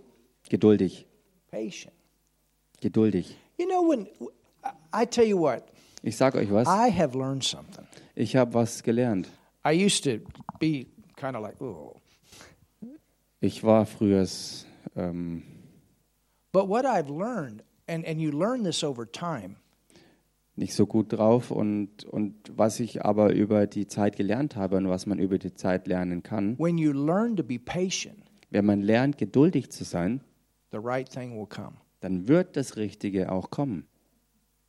Geduldig. 0.50 1.06
Patient. 1.50 1.94
Geduldig. 2.82 3.38
You 3.58 3.66
know, 3.66 3.80
when 3.88 4.06
I 4.92 5.06
tell 5.06 5.24
you 5.26 5.38
what, 5.38 5.62
Ich 6.02 6.18
sage 6.18 6.36
euch 6.36 6.50
was, 6.50 6.68
I 6.68 6.90
have 6.90 7.14
learned 7.16 7.42
something. 7.42 7.86
ich 8.14 8.36
habe 8.36 8.52
was 8.52 8.82
gelernt. 8.82 9.28
I 9.64 9.72
used 9.72 10.04
to 10.04 10.20
be 10.60 10.88
kind 11.16 11.36
of 11.36 11.42
like, 11.42 11.58
oh. 11.58 11.96
Ich 13.40 13.62
war 13.64 13.86
früher 13.86 14.26
ähm, 14.94 15.42
But 16.52 16.68
what 16.68 16.84
I've 16.84 17.08
learned, 17.08 17.62
and, 17.86 18.06
and 18.06 18.20
you 18.20 18.30
learn 18.30 18.64
this 18.64 18.82
over 18.84 19.10
time, 19.10 19.56
nicht 20.56 20.74
so 20.74 20.86
gut 20.86 21.12
drauf 21.12 21.50
und, 21.50 22.04
und 22.04 22.34
was 22.56 22.80
ich 22.80 23.04
aber 23.04 23.32
über 23.32 23.66
die 23.66 23.86
Zeit 23.86 24.16
gelernt 24.16 24.56
habe 24.56 24.76
und 24.76 24.88
was 24.88 25.06
man 25.06 25.18
über 25.18 25.38
die 25.38 25.54
Zeit 25.54 25.86
lernen 25.86 26.22
kann, 26.22 26.58
when 26.58 26.78
you 26.78 26.92
learn 26.92 27.36
to 27.36 27.42
be 27.42 27.58
patient, 27.58 28.18
wenn 28.50 28.64
man 28.64 28.80
lernt, 28.82 29.18
geduldig 29.18 29.70
zu 29.70 29.84
sein, 29.84 30.20
the 30.70 30.78
right 30.78 31.08
thing 31.08 31.36
will 31.36 31.46
come. 31.46 31.76
dann 32.00 32.28
wird 32.28 32.56
das 32.56 32.76
Richtige 32.76 33.32
auch 33.32 33.50
kommen. 33.50 33.86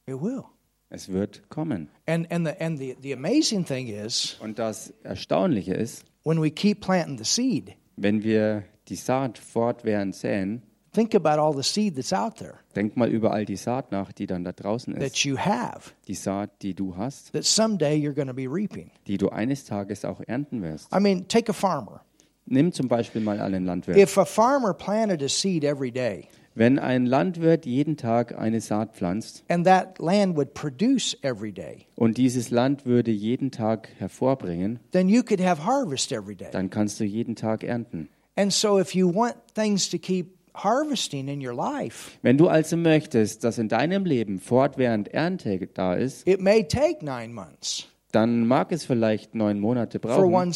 It 0.08 0.22
will. 0.22 0.44
Es 0.90 1.10
wird 1.10 1.50
kommen. 1.50 1.90
And 2.06 2.32
and 2.32 2.48
the 2.48 2.54
and 2.60 2.78
the, 2.80 2.96
the 3.02 3.14
amazing 3.14 3.66
thing 3.66 3.88
is 3.88 4.38
Und 4.40 4.60
das 4.60 4.94
Erstaunliche 5.04 5.74
ist, 5.74 6.06
when 6.24 6.42
we 6.42 6.52
keep 6.52 6.82
planting 6.82 7.18
the 7.18 7.24
seed, 7.24 7.76
wenn 7.98 8.24
wir 8.24 8.64
die 8.88 8.96
Saat 8.96 9.38
fortwährend 9.38 10.16
säen, 10.16 10.62
think 10.96 11.14
about 11.14 11.40
all 11.40 11.54
the 11.54 11.64
seed 11.64 11.96
that's 11.96 12.14
out 12.14 12.38
there 12.38 12.56
denk 12.76 12.96
mal 12.98 13.10
über 13.10 13.32
all 13.32 13.46
die 13.46 13.56
Saat 13.58 13.92
nach, 13.92 14.12
die 14.12 14.26
dann 14.28 14.44
da 14.44 14.52
draußen 14.52 14.94
that 14.96 15.04
ist. 15.04 15.24
you 15.26 15.38
have 15.38 15.92
Die 16.08 16.14
Saat, 16.16 16.50
die 16.62 16.74
du 16.74 16.96
hast, 16.98 17.34
that 17.34 17.44
someday 17.44 17.96
you're 17.96 18.14
going 18.16 18.28
to 18.28 18.34
be 18.34 18.48
reaping. 18.48 18.90
die 19.08 19.18
du 19.18 19.30
eines 19.30 19.66
Tages 19.66 20.06
auch 20.06 20.22
ernten 20.26 20.62
wirst. 20.62 20.88
I 20.96 21.00
mean, 21.00 21.28
take 21.28 21.50
a 21.50 21.54
farmer. 21.54 22.02
Nimm 22.48 22.72
zum 22.72 22.88
Beispiel 22.88 23.22
mal 23.22 23.40
einen 23.40 23.66
Landwirt. 23.66 23.98
If 23.98 24.18
a 24.18 24.26
farmer 24.26 24.74
planted 24.74 25.22
a 25.24 25.28
seed 25.28 25.64
every 25.64 25.92
day 25.92 26.28
Wenn 26.58 26.80
ein 26.80 27.06
Landwirt 27.06 27.66
jeden 27.66 27.98
Tag 27.98 28.38
eine 28.38 28.62
Saat 28.62 28.96
pflanzt 28.96 29.44
and 29.50 29.66
that 29.66 30.00
land 30.00 30.38
would 30.38 30.54
produce 30.54 31.18
every 31.22 31.52
day, 31.52 31.86
und 31.96 32.18
dieses 32.18 32.50
Land 32.52 32.86
würde 32.86 33.12
jeden 33.12 33.52
Tag 33.52 33.90
hervorbringen, 33.98 34.80
then 34.92 35.10
you 35.10 35.22
could 35.24 35.42
have 35.44 35.66
harvest 35.66 36.12
every 36.14 36.36
day. 36.36 36.48
dann 36.52 36.70
kannst 36.70 37.00
du 37.00 37.04
jeden 37.04 37.36
Tag 37.36 37.64
ernten. 37.64 38.08
And 38.38 38.54
so 38.54 38.80
if 38.80 38.94
you 38.96 39.14
want 39.14 39.36
things 39.54 39.90
to 39.90 39.98
keep 39.98 40.35
harvesting 40.56 41.28
in 41.28 41.46
your 41.46 41.54
life, 41.56 42.12
Wenn 42.22 42.38
du 42.38 42.48
also 42.48 42.78
möchtest, 42.78 43.44
dass 43.44 43.58
in 43.58 43.70
deinem 43.70 44.06
Leben 44.06 44.40
fortwährend 44.40 45.10
Ernte 45.10 45.68
da 45.74 45.94
ist, 45.94 46.28
it 46.28 46.42
may 46.42 46.64
take 46.68 47.04
9 47.04 47.34
months 47.34 47.88
dann 48.16 48.48
mag 48.48 48.72
es 48.72 48.86
vielleicht 48.86 49.36
neun 49.36 49.60
Monate 49.60 50.00
for 50.00 50.10
brauchen 50.10 50.54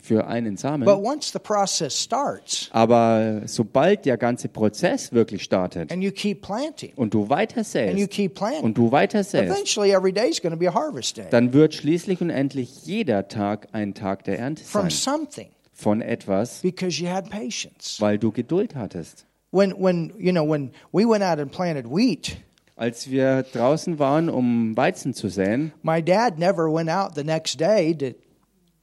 für 0.00 0.26
einen 0.26 0.54
But 0.54 0.60
Samen. 0.60 0.88
once 0.88 1.30
the 1.30 1.38
process 1.38 2.02
starts 2.02 2.68
Aber 2.72 3.42
sobald 3.44 4.06
der 4.06 4.16
ganze 4.16 4.48
Prozess 4.48 5.12
wirklich 5.12 5.42
startet 5.42 5.92
and 5.92 6.02
you 6.02 6.10
keep 6.10 6.40
planting 6.40 6.92
und 6.96 7.12
du 7.12 7.28
weiter 7.28 7.58
and 7.58 7.98
you 7.98 8.06
säst 8.06 8.10
keep 8.12 8.34
planting, 8.34 8.62
und 8.64 8.78
du 8.78 8.90
weiter 8.90 9.22
säst, 9.22 9.52
eventually 9.52 9.92
every 9.92 10.12
day 10.12 10.30
is 10.30 10.40
going 10.40 10.54
to 10.54 10.58
be 10.58 10.68
a 10.68 10.72
harvest 10.72 11.18
day 11.18 11.26
dann 11.30 11.52
wird 11.52 11.74
schließlich 11.74 12.22
und 12.22 12.30
endlich 12.30 12.86
jeder 12.86 13.28
Tag 13.28 13.68
ein 13.72 13.92
Tag 13.92 14.24
der 14.24 14.38
Ernte 14.38 14.64
from 14.64 14.88
sein. 14.88 14.90
something 14.90 15.48
Von 15.74 16.00
etwas, 16.00 16.60
because 16.62 17.02
you 17.02 17.10
had 17.10 17.28
patience. 17.28 18.00
weil 18.00 18.16
du 18.18 18.30
Geduld 18.30 18.74
hattest. 18.74 19.26
When 19.52 19.72
when 19.78 20.12
you 20.18 20.32
know 20.32 20.44
when 20.48 20.72
we 20.92 21.04
went 21.04 21.22
out 21.22 21.38
and 21.38 21.50
planted 21.52 21.86
wheat, 21.86 22.38
Als 22.74 23.10
wir 23.10 23.42
draußen 23.42 23.98
waren, 23.98 24.28
um 24.30 24.74
Weizen 24.76 25.12
zu 25.14 25.28
säen, 25.28 25.72
my 25.82 26.02
dad 26.02 26.38
never 26.38 26.72
went 26.72 26.88
out 26.88 27.14
the 27.14 27.22
next 27.22 27.60
day 27.60 27.94
to 27.94 28.14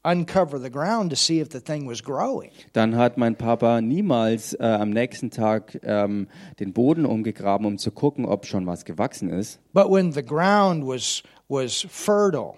uncover 0.03 0.59
the 0.61 0.69
ground 0.69 1.09
to 1.09 1.15
see 1.15 1.39
if 1.41 1.49
the 1.51 1.59
thing 1.59 1.87
was 1.87 2.03
growing. 2.03 2.51
dann 2.73 2.95
hat 2.95 3.17
mein 3.17 3.35
Papa 3.35 3.81
niemals 3.81 4.53
äh, 4.53 4.63
am 4.63 4.91
nächsten 4.91 5.31
Tag 5.31 5.79
ähm, 5.83 6.27
den 6.59 6.71
Boden 6.71 7.05
umgegraben, 7.05 7.65
um 7.65 7.77
zu 7.79 7.91
gucken, 7.91 8.25
ob 8.25 8.45
schon 8.45 8.67
was 8.67 8.85
gewachsen 8.85 9.29
ist. 9.29 9.59
But 9.73 9.89
when 9.89 10.11
the 10.13 10.23
ground 10.23 10.85
was 10.85 11.23
was 11.49 11.85
fertile 11.89 12.53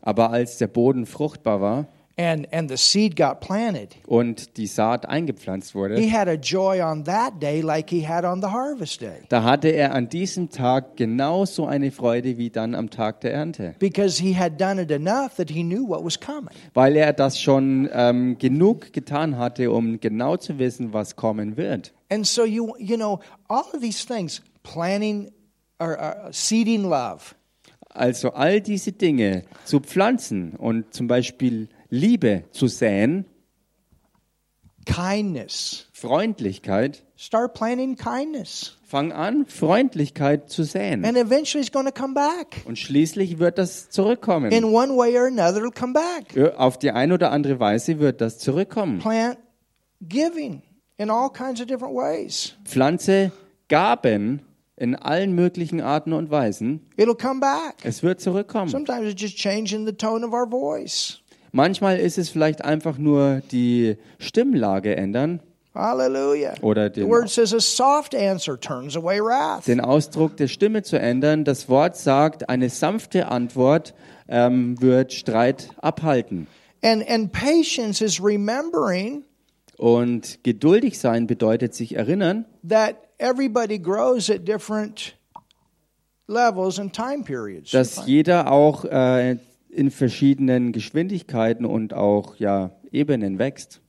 Aber 0.00 0.30
als 0.30 0.58
der 0.58 0.68
Boden 0.68 1.06
fruchtbar 1.06 1.60
war 1.60 1.86
and 2.18 2.52
and 2.52 2.68
the 2.68 2.76
seed 2.76 3.16
got 3.16 3.40
planted, 3.40 3.96
und 4.06 4.56
die 4.56 4.66
Saat 4.66 5.08
eingepflanzt 5.08 5.70
he 5.70 5.78
wurde, 5.78 6.10
had 6.10 6.28
a 6.28 6.34
joy 6.34 6.82
on 6.82 7.04
that 7.04 7.40
day 7.40 7.60
like 7.60 7.88
he 7.88 8.06
had 8.06 8.24
on 8.24 8.40
the 8.42 8.48
harvest 8.48 9.00
day. 9.00 9.20
Da 9.28 9.44
hatte 9.44 9.68
er 9.68 9.94
an 9.94 10.08
diesem 10.08 10.50
Tag 10.50 10.96
genauso 10.96 11.66
eine 11.66 11.90
Freude 11.92 12.36
wie 12.36 12.50
dann 12.50 12.74
am 12.74 12.90
Tag 12.90 13.20
der 13.20 13.32
Ernte, 13.32 13.74
because 13.78 14.20
he 14.20 14.36
had 14.36 14.60
done 14.60 14.82
it 14.82 14.90
enough 14.90 15.36
that 15.36 15.48
he 15.50 15.62
knew 15.62 15.86
what 15.88 16.04
was 16.04 16.18
coming. 16.18 16.50
weil 16.74 16.96
er 16.96 17.12
das 17.12 17.40
schon 17.40 17.88
ähm, 17.92 18.36
genug 18.38 18.92
getan 18.92 19.38
hatte, 19.38 19.70
um 19.70 20.00
genau 20.00 20.36
zu 20.36 20.58
wissen, 20.58 20.92
was 20.92 21.14
kommen 21.16 21.56
wird. 21.56 21.92
And 22.10 22.26
so 22.26 22.44
you 22.44 22.74
you 22.78 22.96
know 22.96 23.20
all 23.48 23.64
of 23.72 23.80
these 23.80 24.04
things 24.06 24.42
planting 24.62 25.30
or 25.80 25.96
uh, 25.96 26.28
seeding 26.32 26.82
love, 26.82 27.34
Also 27.90 28.30
all 28.32 28.60
diese 28.60 28.92
Dinge 28.92 29.44
zu 29.64 29.80
pflanzen 29.80 30.54
und 30.56 30.92
zum 30.92 31.06
Beispiel 31.06 31.68
Liebe 31.90 32.44
zu 32.50 32.66
säen, 32.66 33.24
kindness. 34.84 35.86
Freundlichkeit, 35.92 37.04
Start 37.16 37.54
planting 37.54 37.96
kindness. 37.96 38.76
fang 38.86 39.12
an, 39.12 39.44
Freundlichkeit 39.46 40.48
zu 40.50 40.62
säen. 40.64 41.04
And 41.04 41.16
eventually 41.16 41.62
it's 41.62 41.72
going 41.72 41.86
to 41.86 41.92
come 41.92 42.14
back. 42.14 42.62
Und 42.64 42.78
schließlich 42.78 43.38
wird 43.38 43.58
das 43.58 43.90
zurückkommen. 43.90 44.52
In 44.52 44.64
one 44.64 44.96
way 44.96 45.16
or 45.18 45.26
another, 45.26 45.58
it'll 45.62 45.72
come 45.72 45.92
back. 45.94 46.36
Auf 46.56 46.78
die 46.78 46.90
eine 46.92 47.14
oder 47.14 47.32
andere 47.32 47.58
Weise 47.60 47.98
wird 47.98 48.20
das 48.20 48.38
zurückkommen. 48.38 48.98
Plant 49.00 49.38
giving 50.00 50.62
in 50.96 51.10
all 51.10 51.30
kinds 51.30 51.60
of 51.60 51.66
different 51.66 51.94
ways. 51.94 52.54
Pflanze 52.64 53.32
Gaben 53.68 54.42
in 54.76 54.94
allen 54.94 55.34
möglichen 55.34 55.80
Arten 55.80 56.12
und 56.12 56.30
Weisen. 56.30 56.86
It'll 56.96 57.16
come 57.16 57.40
back. 57.40 57.74
Es 57.82 58.02
wird 58.02 58.20
zurückkommen. 58.20 58.68
Sometimes 58.70 59.10
it's 59.10 59.20
just 59.20 59.36
changing 59.36 59.86
the 59.86 59.92
tone 59.92 60.24
of 60.24 60.32
our 60.32 60.48
voice. 60.48 61.20
Manchmal 61.52 61.98
ist 61.98 62.18
es 62.18 62.28
vielleicht 62.30 62.64
einfach 62.64 62.98
nur 62.98 63.42
die 63.50 63.96
Stimmlage 64.18 64.96
ändern 64.96 65.40
Hallelujah. 65.74 66.54
oder 66.62 66.88
The 66.92 67.00
den, 67.02 67.08
word 67.08 67.28
says 67.28 67.54
a 67.54 67.60
soft 67.60 68.14
answer 68.14 68.58
turns 68.58 68.96
away 68.96 69.20
wrath. 69.20 69.66
den 69.66 69.80
Ausdruck 69.80 70.36
der 70.36 70.48
Stimme 70.48 70.82
zu 70.82 70.98
ändern. 70.98 71.44
Das 71.44 71.68
Wort 71.68 71.96
sagt, 71.96 72.48
eine 72.48 72.68
sanfte 72.68 73.28
Antwort 73.28 73.94
ähm, 74.28 74.80
wird 74.80 75.12
Streit 75.12 75.68
abhalten. 75.80 76.46
And 76.82 77.08
and 77.08 77.32
patience 77.32 78.00
is 78.04 78.22
remembering 78.22 79.24
Und 79.76 80.42
geduldig 80.42 80.98
sein 80.98 81.26
bedeutet 81.28 81.74
sich 81.74 81.94
erinnern, 81.96 82.44
that 82.68 82.96
everybody 83.18 83.78
grows 83.78 84.28
at 84.30 84.46
different 84.46 85.16
levels 86.26 86.78
and 86.78 86.92
time 86.92 87.22
periods. 87.24 87.70
dass 87.70 88.06
jeder 88.06 88.50
auch 88.50 88.84
äh, 88.84 89.36
in 89.70 89.90
verschiedenen 89.90 90.72
Geschwindigkeiten 90.72 91.64
und 91.64 91.94
auch 91.94 92.36
ja, 92.36 92.70
Ebenen 92.90 93.38
wächst. 93.38 93.80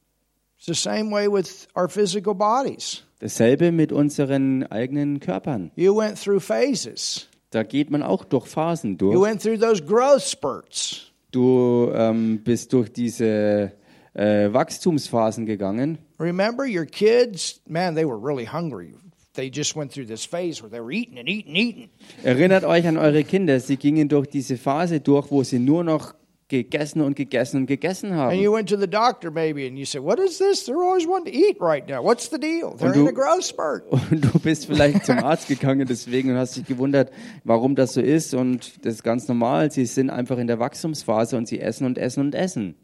It's 0.57 0.65
the 0.65 0.73
same 0.73 1.09
way 1.11 1.27
with 1.31 1.67
our 1.75 1.87
physical 1.87 2.35
bodies. 2.35 3.03
Dasselbe 3.19 3.71
mit 3.71 3.91
unseren 3.91 4.63
eigenen 4.63 5.19
Körpern. 5.19 5.71
You 5.75 5.95
went 5.95 6.21
through 6.21 6.41
phases. 6.41 7.27
Da 7.51 7.63
geht 7.63 7.89
man 7.89 8.03
auch 8.03 8.23
durch 8.25 8.47
Phasen 8.47 8.91
You 8.91 8.97
durch. 8.97 9.21
went 9.21 9.41
through 9.41 9.57
those 9.57 9.81
growth 9.83 10.21
spurts. 10.21 11.11
Du 11.31 11.91
ähm, 11.93 12.41
bist 12.43 12.73
durch 12.73 12.91
diese 12.91 13.71
äh, 14.13 14.53
Wachstumsphasen 14.53 15.45
gegangen. 15.45 15.97
Remember 16.19 16.65
your 16.65 16.85
kids? 16.85 17.61
Man, 17.67 17.95
they 17.95 18.05
were 18.05 18.17
really 18.17 18.45
hungry. 18.45 18.93
They 19.39 19.49
just 19.49 19.73
went 19.73 19.93
through 19.93 20.07
this 20.07 20.25
phase 20.25 20.61
where 20.61 20.69
they 20.69 20.81
were 20.81 20.91
eating 20.91 21.17
and 21.17 21.29
eating 21.29 21.55
and 21.55 21.57
eating. 21.57 21.89
Erinnert 22.25 22.65
euch 22.65 22.85
an 22.85 22.97
eure 22.97 23.23
Kinder. 23.23 23.57
Sie 23.61 23.77
gingen 23.77 24.09
durch 24.09 24.27
diese 24.27 24.57
Phase 24.57 24.99
durch, 24.99 25.31
wo 25.31 25.43
sie 25.43 25.59
nur 25.59 25.85
noch 25.85 26.13
gegessen 26.49 27.01
und 27.01 27.15
gegessen 27.15 27.57
und 27.61 27.65
gegessen 27.67 28.11
And 28.11 28.19
haben. 28.19 28.35
you 28.39 28.51
went 28.51 28.67
to 28.67 28.75
the 28.77 28.87
doctor 28.87 29.31
maybe 29.31 29.65
and 29.65 29.77
you 29.77 29.85
said, 29.85 30.01
What 30.03 30.19
is 30.19 30.39
this? 30.39 30.65
They're 30.65 30.81
always 30.83 31.07
wanting 31.07 31.31
to 31.31 31.39
eat 31.39 31.55
right 31.61 31.87
now. 31.87 32.03
What's 32.03 32.29
the 32.29 32.37
deal? 32.37 32.75
They're 32.75 32.91
in 32.93 33.05
du- 33.05 33.07
a 33.07 33.13
growth 33.13 33.45
spurt. 33.45 33.85
Und 34.11 34.25
du 34.25 34.39
bist 34.39 34.65
vielleicht 34.65 35.05
zum 35.05 35.19
Arzt 35.19 35.47
gegangen 35.47 35.87
deswegen 35.87 36.31
und 36.31 36.37
hast 36.37 36.57
dich 36.57 36.65
gewundert, 36.65 37.11
warum 37.45 37.75
das 37.75 37.93
so 37.93 38.01
ist. 38.01 38.33
Und 38.33 38.83
das 38.83 38.95
ist 38.95 39.03
ganz 39.03 39.27
normal. 39.29 39.71
Sie 39.71 39.85
sind 39.85 40.09
einfach 40.09 40.37
in 40.37 40.47
der 40.47 40.59
Wachstumsphase 40.59 41.37
und 41.37 41.47
sie 41.47 41.61
essen 41.61 41.85
und 41.85 41.97
essen 41.97 42.21
und 42.21 42.35
essen. 42.35 42.75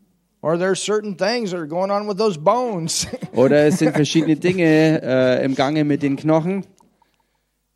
Or 0.45 0.59
there's 0.59 0.79
certain 0.79 1.17
things 1.17 1.49
that 1.51 1.59
are 1.59 1.67
going 1.67 1.89
on 1.89 2.07
with 2.07 2.19
those 2.19 2.37
bones. 2.37 3.07
Oder 3.33 3.65
es 3.65 3.79
sind 3.79 3.95
verschiedene 3.95 4.35
Dinge 4.35 5.01
äh, 5.01 5.43
im 5.43 5.55
Gange 5.55 5.83
mit 5.83 6.03
den 6.03 6.17
Knochen. 6.17 6.63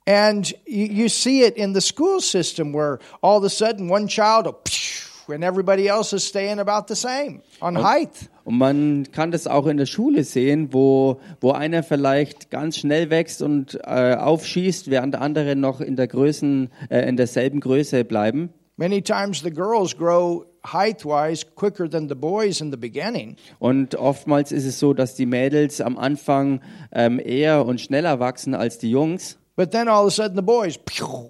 and 0.10 0.54
you, 0.66 0.86
you 0.86 1.10
see 1.10 1.44
it 1.44 1.56
in 1.56 1.74
the 1.74 1.82
school 1.82 2.20
system 2.20 2.74
where 2.74 3.00
all 3.22 3.38
of 3.38 3.44
a 3.44 3.50
sudden 3.50 3.88
one 3.88 4.08
child 4.08 4.46
will 4.46 5.36
and 5.36 5.44
everybody 5.44 5.88
else 5.88 6.14
is 6.14 6.24
staying 6.24 6.60
about 6.60 6.88
the 6.88 6.96
same 6.96 7.42
on 7.62 7.76
height. 7.76 8.30
Und 8.44 8.58
man 8.58 9.06
kann 9.12 9.32
das 9.32 9.46
auch 9.46 9.68
in 9.68 9.78
der 9.78 9.86
Schule 9.86 10.24
sehen, 10.24 10.74
wo, 10.74 11.20
wo 11.40 11.52
einer 11.52 11.84
vielleicht 11.84 12.50
ganz 12.50 12.78
schnell 12.78 13.12
wächst 13.12 13.44
und 13.44 13.80
äh, 13.84 14.16
aufschießt, 14.16 14.90
während 14.90 15.16
andere 15.16 15.56
noch 15.56 15.82
in, 15.82 15.96
der 15.96 16.08
Größen, 16.08 16.72
äh, 16.90 17.08
in 17.08 17.16
derselben 17.16 17.60
Größe 17.60 18.04
bleiben. 18.04 18.50
Many 18.78 19.04
times 19.04 19.42
the 19.42 19.52
girls 19.52 19.96
grow 19.96 20.46
height 20.66 21.06
wise 21.06 21.46
quicker 21.56 21.90
than 21.90 22.10
the 22.10 22.16
boys 22.16 22.62
in 22.62 22.72
the 22.72 22.78
beginning. 22.78 23.36
Und 23.60 23.96
oftmals 23.96 24.52
ist 24.52 24.66
es 24.66 24.80
so, 24.80 24.94
dass 24.94 25.16
die 25.16 25.26
Mädels 25.26 25.82
am 25.82 25.98
Anfang 25.98 26.62
ähm, 26.92 27.20
eher 27.24 27.66
und 27.66 27.82
schneller 27.82 28.20
wachsen 28.20 28.54
als 28.54 28.78
die 28.78 28.92
Jungs. 28.92 29.38
But 29.56 29.72
then 29.72 29.88
all 29.90 30.06
of 30.06 30.08
a 30.08 30.12
sudden 30.12 30.36
the 30.38 30.42
boys, 30.42 30.80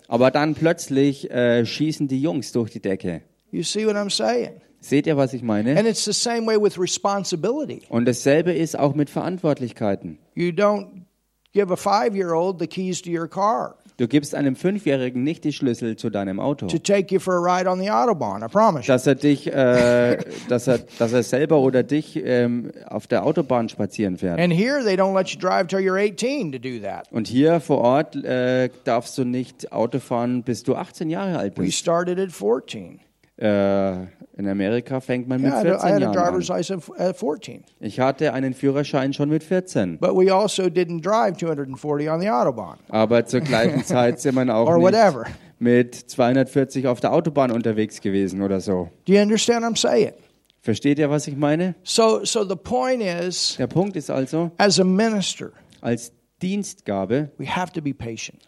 Aber 0.08 0.30
dann 0.30 0.54
plötzlich 0.54 1.32
äh, 1.32 1.66
schießen 1.66 2.08
die 2.08 2.22
Jungs 2.22 2.52
durch 2.52 2.72
die 2.72 2.80
Decke. 2.80 3.22
you 3.52 3.64
see 3.64 3.86
what 3.86 3.96
I'm 3.96 4.12
saying? 4.12 4.62
Seht 4.82 5.08
ihr, 5.08 5.18
was 5.18 5.34
ich 5.34 5.42
meine? 5.42 5.78
And 5.78 5.88
it's 5.88 6.06
the 6.06 6.14
same 6.14 6.46
way 6.46 6.56
with 6.62 6.80
responsibility. 6.80 7.82
Und 7.90 8.06
dasselbe 8.06 8.54
ist 8.54 8.78
auch 8.78 8.96
mit 8.96 9.10
Verantwortlichkeiten. 9.10 10.20
You 10.36 10.52
don't 10.52 11.06
give 11.54 11.72
a 11.74 11.76
five 11.76 12.16
year 12.16 12.34
old 12.34 12.60
the 12.60 12.68
keys 12.68 13.02
to 13.02 13.10
your 13.10 13.28
car 13.28 13.76
Du 14.00 14.08
gibst 14.08 14.34
einem 14.34 14.56
Fünfjährigen 14.56 15.24
nicht 15.24 15.44
die 15.44 15.52
Schlüssel 15.52 15.98
zu 15.98 16.10
deinem 16.10 16.40
Auto. 16.40 16.68
to 16.68 16.78
take 16.78 17.14
you 17.14 17.20
for 17.20 17.34
a 17.36 17.58
ride 17.58 17.70
on 17.70 17.80
the 17.82 17.92
Autobahn, 17.92 18.42
I 18.42 18.48
promise 18.48 18.86
you. 18.88 18.94
dass 18.94 19.06
er 19.06 19.16
dich, 19.16 19.46
äh, 19.48 20.18
dass 20.48 20.68
er, 20.68 20.80
dass 20.98 21.12
er 21.12 21.22
selber 21.22 21.60
oder 21.60 21.84
dich 21.84 22.16
ähm, 22.16 22.72
auf 22.88 23.08
der 23.08 23.26
Autobahn 23.26 23.68
spazieren 23.68 24.18
fährt. 24.18 24.40
And 24.40 24.54
here 24.54 24.82
they 24.84 24.96
don't 24.96 25.14
let 25.18 25.28
you 25.28 25.38
drive 25.38 25.68
till 25.68 25.80
you're 25.80 25.98
18 26.00 26.54
to 26.54 26.58
do 26.60 26.80
that. 26.82 27.12
Und 27.12 27.28
hier 27.28 27.60
vor 27.60 27.80
Ort 27.80 28.16
äh, 28.16 28.70
darfst 28.86 29.18
du 29.18 29.26
nicht 29.26 29.74
Auto 29.74 30.00
fahren, 30.00 30.44
bis 30.44 30.64
du 30.64 30.76
18 30.76 31.10
Jahre 31.10 31.38
alt 31.38 31.58
We 31.58 31.64
bist. 31.64 31.78
started 31.78 32.18
at 32.20 32.32
14. 32.32 33.02
Äh, 33.42 33.92
in 34.38 34.48
Amerika 34.48 35.00
fängt 35.00 35.28
man 35.28 35.42
mit 35.42 35.52
Yeah, 35.52 35.62
I 35.64 35.68
had 35.68 35.74
a- 35.76 35.78
I 35.78 35.80
14 35.80 35.94
had 35.94 36.02
a 36.02 36.14
Jahren 36.14 37.08
an. 37.08 37.14
14. 37.14 37.64
Ich 37.80 38.00
hatte 38.00 38.34
einen 38.34 38.54
Führerschein 38.54 39.14
schon 39.14 39.30
mit 39.30 39.44
14. 39.44 39.98
But 40.00 40.12
we 40.16 40.34
also 40.34 40.64
didn't 40.64 41.02
drive 41.02 41.38
240 41.38 42.10
on 42.10 42.20
the 42.20 42.30
Autobahn 42.30 42.78
Aber 42.90 43.26
zur 43.26 43.42
gleichen 43.42 43.84
Zeit 43.86 44.20
sind 44.20 44.36
wir 44.36 44.54
auch 44.54 44.78
nicht 44.78 45.34
mit 45.60 45.96
240 45.96 46.88
auf 46.88 47.00
der 47.00 47.14
Autobahn 47.14 47.52
unterwegs 47.52 48.02
gewesen 48.02 48.42
oder 48.42 48.60
so. 48.62 48.90
Do 49.06 49.14
you 49.14 49.22
understand 49.22 49.64
what 49.64 49.72
I'm 49.74 49.78
saying? 49.80 50.14
Versteht 50.62 51.00
ihr, 51.00 51.10
was 51.10 51.28
ich 51.28 51.38
meine? 51.38 51.76
So, 51.84 52.24
so 52.26 52.44
the 52.48 52.56
point 52.56 53.02
is, 53.02 53.56
Der 53.58 53.68
Punkt 53.68 53.96
ist 53.96 54.10
also, 54.10 54.52
as 54.58 54.80
a 54.80 54.84
minister, 54.84 55.52
als 55.82 56.12
Dienstgabe 56.42 57.32
we 57.38 57.46
have 57.46 57.72
to 57.72 57.82
be 57.82 57.94
patient 57.94 58.42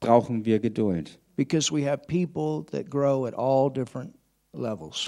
brauchen 0.00 0.44
wir 0.44 0.60
Geduld. 0.60 1.18
because 1.36 1.72
we 1.74 1.88
have 1.88 2.06
people 2.06 2.64
that 2.70 2.90
grow 2.90 3.26
at 3.26 3.34
all 3.34 3.70
different. 3.72 4.14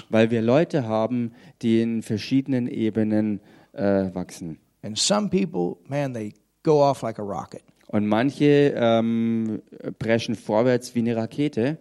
Weil 0.09 0.31
wir 0.31 0.41
Leute 0.41 0.87
haben, 0.87 1.31
die 1.61 1.81
in 1.81 2.01
verschiedenen 2.01 2.67
Ebenen 2.67 3.39
äh, 3.73 4.13
wachsen. 4.13 4.59
And 4.83 4.97
some 4.97 5.29
people, 5.29 5.77
man, 5.89 6.13
they 6.13 6.33
go 6.63 6.81
off 6.83 7.01
like 7.01 7.19
a 7.19 7.23
rocket. 7.23 7.63
Und 7.87 8.05
manche 8.05 8.73
ähm, 8.75 9.61
preschen 9.97 10.35
vorwärts 10.35 10.93
wie 10.95 10.99
eine 10.99 11.15
Rakete 11.15 11.77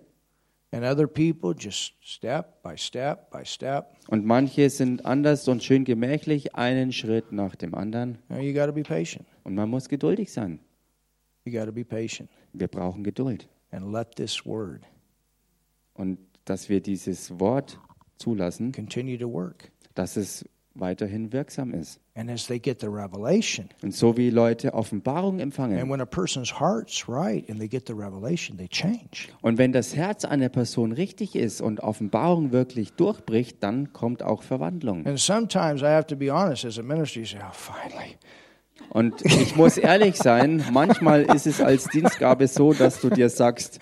And 0.72 0.84
other 0.84 1.06
people 1.06 1.54
just 1.56 1.94
step 2.02 2.60
by 2.62 2.76
step 2.76 3.30
by 3.30 3.44
step. 3.44 3.86
und 4.08 4.26
manche 4.26 4.68
sind 4.68 5.06
anders 5.06 5.46
und 5.48 5.62
schön 5.62 5.84
gemächlich, 5.84 6.54
einen 6.54 6.92
Schritt 6.92 7.32
nach 7.32 7.54
dem 7.54 7.74
anderen. 7.74 8.18
Und 8.28 9.54
man 9.54 9.70
muss 9.70 9.88
geduldig 9.88 10.32
sein. 10.32 10.58
You 11.44 11.52
got 11.52 11.66
to 11.66 11.72
be 11.72 11.84
patient 11.84 12.28
Wir 12.52 12.66
brauchen 12.68 13.04
Geduld. 13.04 13.48
and 13.70 13.92
let 13.92 14.16
this 14.16 14.44
word 14.44 14.82
Und 15.94 16.18
dass 16.46 16.68
wir 16.70 16.80
dieses 16.80 17.38
Wort 17.38 17.78
zulassen, 18.16 18.72
continue 18.72 19.18
to 19.18 19.30
work. 19.30 19.70
dass 19.94 20.16
es 20.16 20.44
weiterhin 20.78 21.32
wirksam 21.32 21.72
ist. 21.72 22.00
And 22.14 22.30
as 22.30 22.46
they 22.46 22.58
get 22.58 22.80
the 22.80 22.86
revelation, 22.86 23.68
Und 23.82 23.94
so 23.94 24.16
wie 24.18 24.28
Leute 24.30 24.74
Offenbarung 24.74 25.34
and 25.34 25.42
empfangen. 25.42 25.88
when 25.90 26.00
a 26.02 26.06
person's 26.06 26.60
heart's 26.60 27.08
right 27.08 27.48
and 27.48 27.58
they 27.58 27.68
get 27.68 27.86
the 27.86 27.94
revelation, 27.94 28.58
they 28.58 28.68
change. 28.68 29.28
Und 29.42 29.56
wenn 29.58 29.72
das 29.72 29.96
Herz 29.96 30.24
einer 30.26 30.48
Person 30.50 30.92
richtig 30.92 31.34
ist 31.34 31.60
und 31.62 31.80
Offenbarung 31.80 32.52
wirklich 32.52 32.92
durchbricht, 32.92 33.62
dann 33.62 33.92
kommt 33.94 34.22
auch 34.22 34.42
Verwandlung. 34.42 35.06
And 35.06 35.18
sometimes 35.18 35.80
I 35.82 35.86
have 35.86 36.06
to 36.08 36.16
be 36.16 36.30
honest 36.30 36.64
as 36.66 36.78
a 36.78 36.82
minister, 36.82 37.20
you 37.20 37.26
say, 37.26 37.38
oh, 37.40 37.52
finally. 37.52 38.16
Und 38.90 39.22
ich 39.24 39.56
muss 39.56 39.78
ehrlich 39.78 40.16
sein, 40.16 40.62
manchmal 40.72 41.22
ist 41.22 41.46
es 41.46 41.60
als 41.62 41.84
Dienstgabe 41.88 42.46
so, 42.48 42.72
dass 42.74 43.00
du 43.00 43.08
dir 43.10 43.30
sagst, 43.30 43.78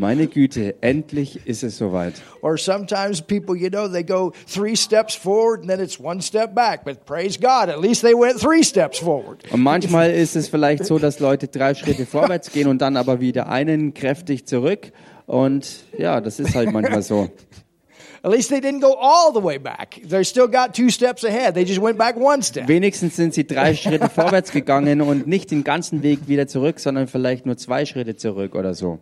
meine 0.00 0.26
Güte, 0.26 0.76
endlich 0.80 1.46
ist 1.46 1.62
es 1.62 1.76
soweit. 1.76 2.14
Or 2.40 2.56
sometimes 2.56 3.20
people, 3.20 3.54
you 3.54 3.68
know, 3.68 3.86
they 3.86 4.02
go 4.02 4.32
three 4.46 4.74
steps 4.74 5.14
forward 5.14 5.60
and 5.60 5.68
then 5.68 5.78
it's 5.78 6.00
one 6.00 6.22
step 6.22 6.54
back. 6.54 6.84
But 6.84 7.04
praise 7.04 7.38
God, 7.38 7.68
at 7.68 7.80
least 7.80 8.00
they 8.00 8.14
went 8.14 8.40
three 8.40 8.64
steps 8.64 8.98
forward. 8.98 9.44
Und 9.52 9.62
manchmal 9.62 10.10
ist 10.10 10.36
es 10.36 10.48
vielleicht 10.48 10.86
so, 10.86 10.98
dass 10.98 11.20
Leute 11.20 11.48
drei 11.48 11.74
Schritte 11.74 12.06
vorwärts 12.06 12.50
gehen 12.50 12.66
und 12.66 12.80
dann 12.80 12.96
aber 12.96 13.20
wieder 13.20 13.48
einen 13.48 13.92
kräftig 13.92 14.46
zurück. 14.46 14.90
Und 15.26 15.84
ja, 15.98 16.22
das 16.22 16.40
ist 16.40 16.54
halt 16.54 16.72
manchmal 16.72 17.02
so. 17.02 17.28
At 18.22 18.32
least 18.32 18.50
they 18.50 18.60
didn't 18.60 18.80
go 18.80 18.96
all 18.98 19.32
the 19.32 19.42
way 19.42 19.58
back. 19.58 20.00
They 20.02 20.24
still 20.24 20.48
got 20.48 20.74
two 20.74 20.88
steps 20.88 21.24
ahead. 21.24 21.54
They 21.54 21.64
just 21.64 21.80
went 21.80 21.98
back 21.98 22.16
one 22.16 22.42
step. 22.42 22.68
Wenigstens 22.68 23.16
sind 23.16 23.34
sie 23.34 23.46
drei 23.46 23.74
Schritte 23.74 24.08
vorwärts 24.14 24.50
gegangen 24.50 25.02
und 25.02 25.26
nicht 25.26 25.50
den 25.50 25.62
ganzen 25.62 26.02
Weg 26.02 26.26
wieder 26.26 26.46
zurück, 26.46 26.80
sondern 26.80 27.06
vielleicht 27.06 27.44
nur 27.44 27.58
zwei 27.58 27.84
Schritte 27.84 28.16
zurück 28.16 28.54
oder 28.54 28.74
so. 28.74 28.98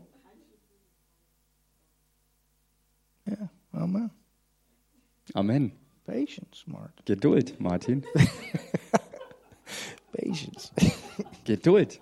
Yeah, 3.29 3.49
amen. 3.75 4.11
Amen. 5.37 5.73
Patience, 6.07 6.65
Martin. 6.67 7.03
Geduld, 7.05 7.61
Martin. 7.61 8.05
Patience. 10.17 10.73
Geduld. 11.45 11.99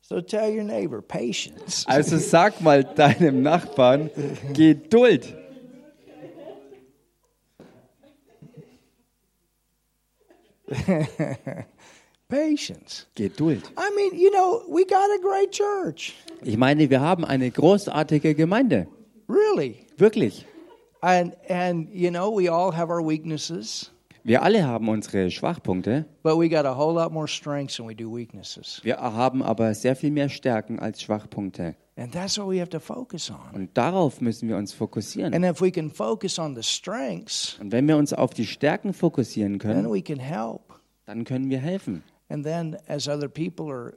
so 0.00 0.20
tell 0.20 0.50
your 0.50 0.64
neighbor, 0.64 1.00
patience. 1.00 1.84
Also 1.86 2.18
sag 2.18 2.60
mal 2.60 2.82
deinem 2.82 3.42
Nachbarn, 3.42 4.10
Geduld. 4.52 5.36
Patience. 12.28 13.06
Geduld. 13.14 13.62
I 13.76 13.90
mean, 13.94 14.18
you 14.18 14.30
know, 14.32 14.62
we 14.68 14.84
got 14.84 15.10
a 15.10 15.18
great 15.20 15.52
church. 15.52 16.14
Ich 16.42 16.56
meine, 16.56 16.90
wir 16.90 17.00
haben 17.00 17.24
eine 17.24 17.50
großartige 17.50 18.34
Gemeinde. 18.34 18.88
Really. 19.30 19.86
Wirklich. 19.96 20.44
And 21.00 21.34
and 21.48 21.88
you 21.92 22.10
know, 22.10 22.30
we 22.36 22.50
all 22.50 22.74
have 22.76 22.90
our 22.92 23.00
weaknesses, 23.06 23.90
Wir 24.22 24.42
alle 24.42 24.66
haben 24.66 24.88
unsere 24.88 25.30
Schwachpunkte. 25.30 26.04
but 26.22 26.36
we 26.38 26.48
got 26.48 26.66
a 26.66 26.76
whole 26.76 26.92
lot 26.92 27.10
more 27.10 27.26
strengths 27.26 27.76
than 27.76 27.88
we 27.88 27.94
do 27.94 28.14
weaknesses. 28.14 28.80
Wir 28.82 28.98
haben 28.98 29.42
aber 29.42 29.72
sehr 29.74 29.96
viel 29.96 30.10
mehr 30.10 30.28
Stärken 30.28 30.78
als 30.78 31.00
Schwachpunkte. 31.00 31.74
And 31.96 32.12
that's 32.12 32.38
what 32.38 32.48
we 32.48 32.60
have 32.60 32.68
to 32.70 32.80
focus 32.80 33.30
on. 33.30 33.54
Und 33.54 33.70
darauf 33.76 34.20
müssen 34.20 34.48
wir 34.48 34.56
uns 34.56 34.72
fokussieren. 34.74 35.32
And 35.34 35.44
if 35.44 35.60
we 35.62 35.70
can 35.70 35.90
focus 35.90 36.38
on 36.38 36.54
the 36.54 36.62
strengths, 36.62 37.58
Und 37.60 37.72
wenn 37.72 37.86
wir 37.88 37.96
uns 37.96 38.12
auf 38.12 38.34
die 38.34 38.46
Stärken 38.46 38.92
fokussieren 38.92 39.58
then 39.58 39.74
können, 39.84 39.90
we 39.92 40.02
can 40.02 40.18
help. 40.18 40.60
dann 41.06 41.24
können 41.24 41.48
wir 41.48 41.58
helfen. 41.58 42.02
And 42.28 42.44
then 42.44 42.76
as 42.88 43.08
other 43.08 43.28
people 43.28 43.70
are 43.72 43.94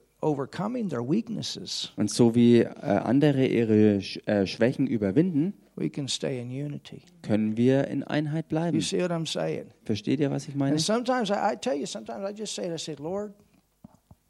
Und 1.97 2.09
so 2.09 2.35
wie 2.35 2.59
äh, 2.59 2.65
andere 2.81 3.45
ihre 3.45 4.01
Sch 4.01 4.19
äh, 4.25 4.45
Schwächen 4.47 4.87
überwinden, 4.87 5.53
we 5.75 5.89
can 5.89 6.07
stay 6.07 6.39
in 6.39 6.49
unity. 6.49 7.01
können 7.21 7.57
wir 7.57 7.87
in 7.87 8.03
Einheit 8.03 8.45
You 8.45 8.49
bleiben. 8.49 8.81
see 8.81 9.01
what 9.01 9.11
I'm 9.11 9.25
saying? 9.27 9.65
Versteht 9.85 10.19
ihr, 10.19 10.29
was 10.31 10.47
ich 10.47 10.55
meine? 10.55 10.71
And 10.71 10.81
sometimes 10.81 11.29
I, 11.29 11.53
I 11.53 11.55
tell 11.59 11.75
you, 11.75 11.85
sometimes 11.85 12.23
I 12.29 12.33
just 12.35 12.53
say 12.55 12.65
it, 12.67 12.73
I 12.73 12.77
say, 12.77 12.95
Lord, 12.99 13.33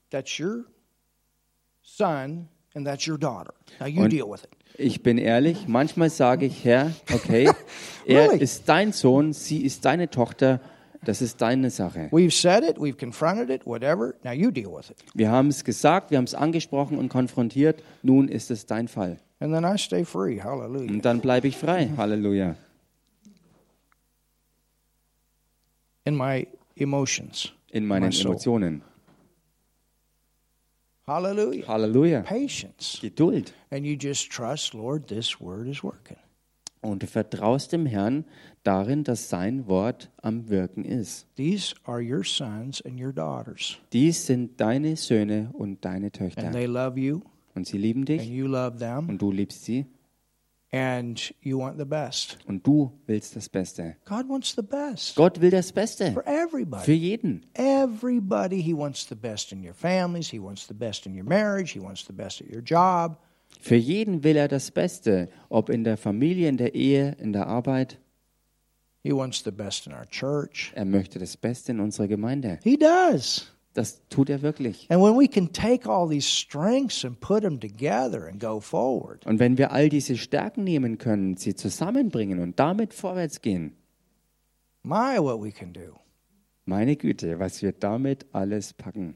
that's 0.10 0.40
your 0.40 0.66
son, 1.82 2.48
and 2.76 2.86
that's 2.86 3.06
your 3.08 3.18
daughter. 3.18 3.54
Now 3.80 3.88
you 3.88 4.02
Und- 4.02 4.12
deal 4.12 4.30
with 4.30 4.44
it. 4.44 4.50
Ich 4.76 5.04
bin 5.04 5.20
ehrlich, 5.20 5.68
manchmal 5.68 6.10
sage 6.10 6.48
ich, 6.48 6.66
Herr, 6.66 6.92
okay, 7.14 7.48
er 8.08 8.30
Really? 8.32 8.44
ist 8.44 8.68
dein 8.68 8.92
Sohn, 8.92 9.32
sie 9.34 9.64
ist 9.64 9.86
deine 9.86 10.10
Tochter, 10.10 10.60
das 11.06 11.22
ist 11.22 11.42
deine 11.42 11.70
Sache. 11.70 12.10
We've 12.12 12.32
said 12.32 12.64
it, 12.64 12.78
we've 12.78 12.98
confronted 12.98 13.50
it, 13.50 13.66
whatever. 13.66 14.16
Now 14.24 14.32
you 14.32 14.52
deal 14.52 14.72
with 14.72 14.90
it. 14.90 14.98
Wir 15.14 15.30
haben 15.30 15.50
es 15.50 15.64
gesagt, 15.64 16.12
wir 16.12 16.18
haben 16.18 16.26
es 16.26 16.36
angesprochen 16.36 16.98
und 16.98 17.10
konfrontiert, 17.10 17.84
nun 18.02 18.28
ist 18.28 18.52
es 18.52 18.66
dein 18.66 18.88
Fall. 18.88 19.18
And 19.40 19.54
then 19.54 19.66
I 19.66 19.78
stay 19.78 20.06
free. 20.06 20.40
Hallelujah. 20.42 20.90
Und 20.90 21.04
dann 21.04 21.20
bleibe 21.20 21.48
ich 21.48 21.58
frei. 21.58 21.90
Halleluja. 21.98 22.56
In 26.06 26.16
my 26.16 26.48
emotions. 26.76 27.52
In 27.72 27.86
meinen 27.86 28.10
My. 28.10 28.22
Emotionen. 28.22 28.82
Hallelujah. 31.06 31.68
Halleluja. 31.68 32.22
Patience. 32.22 33.00
Geduld. 33.02 33.54
And 33.72 33.86
you 33.86 33.96
just 33.96 34.32
trust, 34.32 34.74
Lord, 34.74 35.08
this 35.08 35.42
word 35.42 35.68
is 35.68 35.84
working. 35.84 36.18
Und 36.84 37.02
du 37.04 37.08
vertraust 37.08 37.72
dem 37.72 37.86
Herrn 37.86 38.26
darin, 38.64 39.04
dass 39.04 39.30
sein 39.30 39.68
Wort 39.68 40.12
am 40.22 40.50
Wirken 40.50 40.86
ist. 40.86 41.26
These 41.36 41.74
are 41.86 42.02
your 42.02 42.24
sons 42.24 42.82
and 42.86 43.00
your 43.02 43.14
daughters. 43.14 43.78
Dies 43.94 44.26
sind 44.26 44.60
deine 44.60 44.96
Söhne 44.96 45.50
und 45.54 45.84
deine 45.86 46.08
And 46.08 46.14
Töchter. 46.16 46.52
they 46.52 46.66
love 46.66 47.00
you, 47.00 47.22
Und 47.56 47.68
sie 47.68 47.78
lieben 47.78 48.02
and 48.02 48.10
dich 48.10 48.26
you 48.30 48.48
love 48.48 48.78
them, 48.78 49.10
und 49.10 49.22
du 49.22 49.32
liebst 49.32 49.64
sie 49.64 49.86
and 50.72 51.34
you 51.42 51.60
want 51.60 51.78
the 51.78 51.86
best. 51.86 52.38
und 52.48 52.66
du 52.66 52.92
willst 53.06 53.36
das 53.36 53.48
Beste. 53.48 53.96
God 54.06 54.28
wants 54.28 54.56
the 54.56 54.64
best 54.64 55.16
Gott 55.16 55.40
will 55.40 55.52
das 55.52 55.72
Beste 55.72 56.12
for 56.14 56.26
everybody. 56.28 56.84
für 56.84 56.94
jeden. 56.94 57.46
Everybody, 57.54 58.62
He 58.62 58.74
wants 58.74 59.08
the 59.08 59.16
best 59.16 59.52
in 59.52 59.64
your 59.66 59.74
families. 59.76 60.30
He 60.32 60.40
wants 60.40 60.68
the 60.68 60.74
best 60.74 61.06
in 61.06 61.16
your 61.16 61.26
marriage. 61.26 61.74
He 61.74 61.80
wants 61.80 62.06
the 62.06 62.14
best 62.14 62.42
at 62.42 62.48
your 62.52 62.62
job. 62.64 63.18
Für 63.64 63.76
jeden 63.76 64.26
will 64.26 64.36
er 64.36 64.50
das 64.50 64.72
Beste, 64.72 65.30
ob 65.48 65.70
in 65.70 65.86
der 65.86 65.96
Familie, 65.96 66.50
in 66.50 66.58
der 66.58 66.76
Ehe, 66.76 67.16
in 67.18 67.32
der 67.32 67.48
Arbeit. 67.48 67.98
He 69.04 69.14
wants 69.14 69.42
the 69.42 69.52
best 69.52 69.88
in 69.88 69.94
our 69.94 70.06
church. 70.06 70.74
Er 70.76 70.84
möchte 70.84 71.18
das 71.18 71.38
Beste 71.38 71.72
in 71.72 71.80
unserer 71.80 72.10
Gemeinde. 72.10 72.60
He 72.62 72.78
does. 72.78 73.54
Das 73.74 74.02
tut 74.10 74.30
er 74.30 74.42
wirklich. 74.42 74.92
And 74.92 75.02
when 75.02 75.18
we 75.18 75.30
can 75.30 75.54
take 75.54 75.90
all 75.90 76.10
these 76.10 76.28
strengths 76.28 77.06
and 77.06 77.18
put 77.22 77.44
them 77.44 77.58
together 77.58 78.28
and 78.28 78.38
go 78.38 78.60
forward, 78.60 79.26
Und 79.26 79.40
wenn 79.40 79.58
wir 79.58 79.72
all 79.72 79.88
diese 79.88 80.18
Stärken 80.18 80.66
nehmen 80.66 80.98
können, 80.98 81.38
sie 81.38 81.56
zusammenbringen 81.56 82.40
und 82.40 82.60
damit 82.60 82.94
vorwärts 82.94 83.40
gehen, 83.40 83.78
my, 84.84 85.18
what 85.20 85.42
we 85.42 85.54
can 85.54 85.72
do. 85.72 86.02
meine 86.66 86.98
Güte, 86.98 87.40
was 87.40 87.62
wir 87.62 87.72
damit 87.72 88.26
alles 88.34 88.74
packen. 88.74 89.16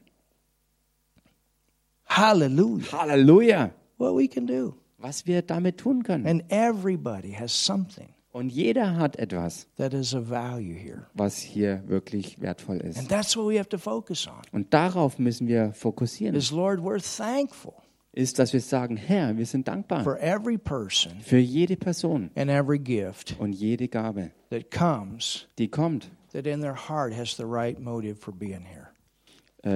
Hallelujah. 2.06 2.92
Halleluja! 2.92 3.74
What 3.98 4.16
we 4.16 4.28
can 4.28 4.46
do. 4.46 4.74
Was 4.98 5.26
wir 5.26 5.42
damit 5.42 5.78
tun 5.78 6.02
können. 6.02 6.26
And 6.26 6.42
everybody 6.50 7.32
has 7.32 7.52
something 7.52 8.08
Und 8.32 8.50
jeder 8.50 8.96
hat 8.96 9.16
etwas, 9.16 9.66
that 9.76 9.92
is 9.94 10.14
of 10.14 10.28
value 10.28 10.74
here. 10.74 11.06
was 11.14 11.38
hier 11.38 11.82
wirklich 11.86 12.40
wertvoll 12.40 12.80
And 12.80 12.96
ist. 12.96 13.08
that's 13.08 13.36
what 13.36 13.46
we 13.48 13.58
have 13.58 13.68
to 13.70 13.78
focus 13.78 14.26
on. 14.26 14.42
Und 14.52 14.72
darauf 14.74 15.18
müssen 15.18 15.48
wir 15.48 15.72
fokussieren. 15.72 16.34
Is 16.36 16.50
Lord, 16.50 16.80
we're 16.80 17.00
thankful 17.00 17.74
Ist, 18.12 18.38
dass 18.38 18.52
wir 18.52 18.60
sagen, 18.60 18.96
Herr, 18.96 19.36
wir 19.36 19.46
sind 19.46 19.68
dankbar 19.68 20.02
for 20.02 20.18
every 20.20 20.58
person 20.58 21.20
für 21.20 21.38
jede 21.38 21.76
Person 21.76 22.30
and 22.34 22.50
every 22.50 22.78
gift 22.78 23.36
und 23.38 23.52
jede 23.52 23.86
Gabe, 23.88 24.30
that 24.50 24.70
comes 24.70 25.46
die 25.58 25.68
kommt, 25.68 26.10
that 26.32 26.46
in 26.46 26.60
their 26.60 26.74
heart 26.88 27.14
has 27.16 27.36
the 27.36 27.44
right 27.44 27.78
motive 27.78 28.16
for 28.16 28.32
being 28.34 28.62
here. 28.64 28.88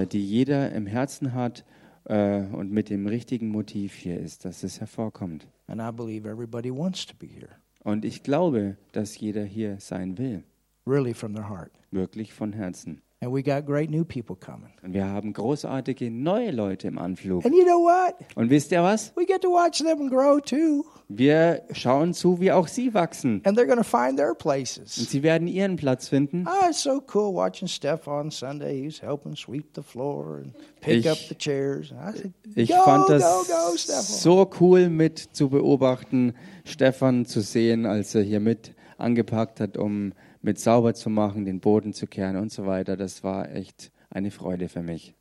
die 0.07 0.21
jeder 0.25 0.73
im 0.73 0.87
Herzen 0.87 1.35
hat 1.35 1.65
äh, 2.05 2.43
und 2.53 2.71
mit 2.73 2.91
dem 2.91 3.07
richtigen 3.07 3.49
Motiv 3.49 3.95
hier 3.95 4.19
ist, 4.19 4.45
dass 4.45 4.63
es 4.63 4.81
hervorkommt. 4.81 5.47
And 5.67 5.81
I 5.81 5.91
believe 5.95 6.29
everybody 6.29 6.71
wants 6.75 7.07
to 7.07 7.15
be 7.19 7.27
here, 7.27 7.51
Und 7.85 8.05
ich 8.05 8.23
glaube, 8.23 8.77
dass 8.93 9.19
jeder 9.19 9.45
hier 9.45 9.79
sein 9.81 10.19
will, 10.19 10.43
really 10.87 11.15
from 11.15 11.35
their 11.35 11.49
heart. 11.49 11.73
wirklich 11.91 12.33
von 12.33 12.53
Herzen. 12.53 13.03
And 13.23 13.33
we 13.33 13.41
got 13.41 13.65
great 13.67 13.89
new 13.89 14.05
people 14.05 14.35
coming. 14.35 14.73
Und 14.83 14.95
wir 14.95 15.07
haben 15.07 15.33
großartige 15.33 16.11
neue 16.11 16.51
Leute 16.51 16.89
im 16.89 16.99
Anflug. 16.99 17.45
And 17.47 17.55
you 17.55 17.63
know 17.65 17.79
what? 17.85 18.17
Und 18.35 18.51
wisst 18.51 18.73
ihr 18.73 18.83
was? 18.83 19.13
We 19.15 19.25
get 19.25 19.43
to 19.43 19.49
watch 19.49 19.79
them 19.79 20.11
grow 20.11 20.41
too. 20.41 20.85
Wir 21.09 21.63
schauen 21.71 22.15
zu, 22.15 22.41
wie 22.41 22.51
auch 22.51 22.67
sie 22.67 22.93
wachsen. 22.95 23.41
And 23.45 23.57
they're 23.57 23.67
going 23.67 23.79
to 23.79 23.85
find 23.85 24.17
their 24.17 24.31
Und 24.31 24.39
places. 24.39 24.95
sie 24.97 25.23
werden 25.23 25.47
ihren 25.47 25.77
Platz 25.77 26.09
finden. 26.09 26.47
Ah, 26.49 26.67
it's 26.69 26.83
so 26.83 27.01
cool 27.15 27.33
watching 27.33 27.69
Steph 27.69 28.09
on 28.09 28.33
Sunday. 28.33 28.83
He's 28.83 29.01
helping 29.01 29.37
sweep 29.37 29.67
the 29.77 29.83
floor 29.83 30.39
and 30.39 30.53
pick 30.81 30.97
Ich- 31.05 31.09
up 31.11 31.19
the 31.29 31.37
chairs. 31.37 31.93
And 31.93 32.01
I 32.17 32.19
said, 32.19 32.33
Ich 32.57 32.71
go, 32.71 32.83
fand 32.83 33.09
das 33.09 33.23
go, 33.23 33.45
go, 33.47 33.77
so 33.77 34.51
cool 34.61 34.89
mit 34.89 35.21
zu 35.21 35.49
beobachten, 35.49 36.35
Stefan 36.65 37.25
zu 37.25 37.41
sehen, 37.41 37.87
als 37.87 38.17
er 38.17 38.23
hier 38.23 38.41
mit 38.41 38.75
angepackt 38.99 39.61
hat, 39.61 39.77
um 39.77 40.13
mit 40.43 40.59
sauber 40.59 40.95
zu 40.95 41.09
machen, 41.09 41.45
den 41.45 41.61
Boden 41.61 41.93
zu 41.93 42.07
kehren 42.07 42.37
und 42.37 42.53
so 42.53 42.67
weiter. 42.67 42.97
Das 42.97 43.25
war 43.25 43.51
echt 43.55 43.93
eine 44.11 44.31
Freude 44.31 44.69
für 44.69 44.83
mich. 44.83 45.15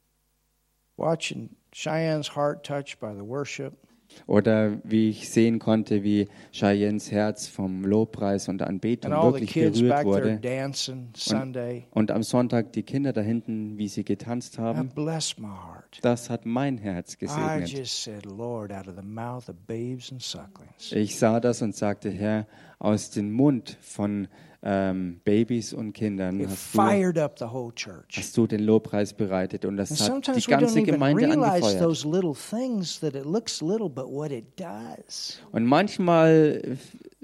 Watching 0.97 1.55
Cheyenne's 1.71 2.35
heart 2.35 2.65
touched 2.65 2.99
by 2.99 3.13
the 3.15 3.25
worship. 3.25 3.73
Oder 4.27 4.79
wie 4.83 5.09
ich 5.09 5.29
sehen 5.29 5.59
konnte, 5.59 6.03
wie 6.03 6.27
Cheyennes 6.51 7.11
Herz 7.11 7.47
vom 7.47 7.83
Lobpreis 7.85 8.49
und 8.49 8.59
der 8.59 8.67
Anbetung 8.67 9.11
wirklich 9.11 9.53
berührt 9.53 10.05
wurde. 10.05 10.37
dancing 10.37 11.09
Sunday. 11.15 11.87
Und 11.91 12.11
am 12.11 12.23
Sonntag 12.23 12.73
die 12.73 12.83
Kinder 12.83 13.13
da 13.13 13.21
hinten, 13.21 13.77
wie 13.77 13.87
sie 13.87 14.03
getanzt 14.03 14.59
haben. 14.59 14.91
Das 16.01 16.29
hat 16.29 16.45
mein 16.45 16.77
Herz 16.77 17.17
gesegnet. 17.17 17.69
said. 20.19 20.91
Ich 20.91 21.17
sah 21.17 21.39
das 21.39 21.61
und 21.61 21.75
sagte, 21.75 22.09
Herr, 22.09 22.47
aus 22.79 23.11
dem 23.11 23.31
Mund 23.31 23.77
von 23.81 24.27
ähm, 24.63 25.19
Babys 25.23 25.73
und 25.73 25.93
Kindern 25.93 26.39
hast 26.47 26.75
du, 26.75 26.81
fired 26.81 27.17
up 27.17 27.39
the 27.39 27.45
whole 27.45 27.73
church. 27.73 28.15
hast 28.15 28.37
du 28.37 28.45
den 28.45 28.61
Lobpreis 28.61 29.13
bereitet 29.13 29.65
und 29.65 29.77
das 29.77 29.89
And 30.09 30.27
hat 30.27 30.35
die 30.35 30.41
ganze 30.41 30.83
Gemeinde 30.83 31.31
angefeuert. 31.31 31.79
those 31.79 32.07
little 32.07 32.33
things 32.35 32.99
that 32.99 33.15
it 33.15 33.25
looks 33.25 33.61
little, 33.61 33.89
but 33.89 34.07
what 34.07 34.31
it 34.31 34.45
does. 34.59 35.39
Und 35.51 35.65
manchmal 35.65 36.77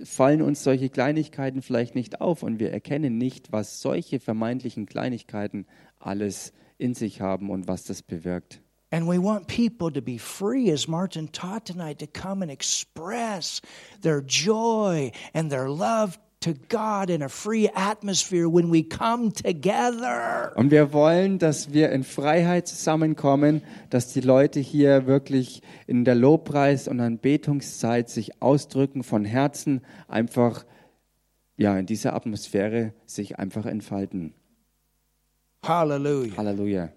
fallen 0.04 0.42
uns 0.42 0.64
solche 0.64 0.90
Kleinigkeiten 0.90 1.62
vielleicht 1.62 1.94
nicht 1.94 2.22
auf 2.22 2.42
und 2.42 2.60
wir 2.60 2.72
erkennen 2.72 3.18
nicht, 3.18 3.52
was 3.52 3.82
solche 3.82 4.20
vermeintlichen 4.20 4.88
Kleinigkeiten 4.88 5.68
alles 6.00 6.54
in 6.80 6.94
sich 6.94 7.22
haben 7.22 7.50
und 7.50 7.68
was 7.68 7.84
das 7.84 8.02
bewirkt. 8.02 8.62
And 8.90 9.06
we 9.06 9.22
want 9.22 9.48
people 9.48 9.92
to 9.92 10.02
be 10.02 10.18
free, 10.18 10.72
as 10.72 10.88
Martin 10.88 11.30
taught 11.34 11.66
tonight, 11.66 12.00
to 12.00 12.08
come 12.08 12.42
and 12.42 12.50
express 12.50 13.62
their 14.02 14.22
joy 14.22 15.12
and 15.34 15.52
their 15.52 15.68
love 15.68 16.18
to 16.48 16.54
God 16.70 17.10
in 17.10 17.22
a 17.22 17.30
free 17.30 17.70
atmosphere 17.74 18.48
when 18.48 18.72
we 18.72 18.84
come 18.84 19.32
together. 19.32 20.54
Und 20.56 20.72
wir 20.72 20.94
wollen, 20.94 21.40
dass 21.40 21.74
wir 21.74 21.92
in 21.92 22.04
Freiheit 22.04 22.68
zusammenkommen, 22.68 23.62
dass 23.90 24.14
die 24.14 24.22
Leute 24.22 24.60
hier 24.60 25.08
wirklich 25.08 25.62
in 25.88 26.06
der 26.06 26.16
Lobpreis- 26.16 26.88
und 26.88 27.00
Anbetungszeit 27.00 28.10
sich 28.10 28.42
ausdrücken, 28.42 29.04
von 29.04 29.26
Herzen 29.26 29.82
einfach, 30.08 30.66
ja, 31.58 31.78
in 31.78 31.86
dieser 31.86 32.16
Atmosphäre 32.16 32.94
sich 33.06 33.38
einfach 33.40 33.66
entfalten. 33.66 34.34
Hallelujah. 35.64 36.38
Halleluja. 36.38 36.90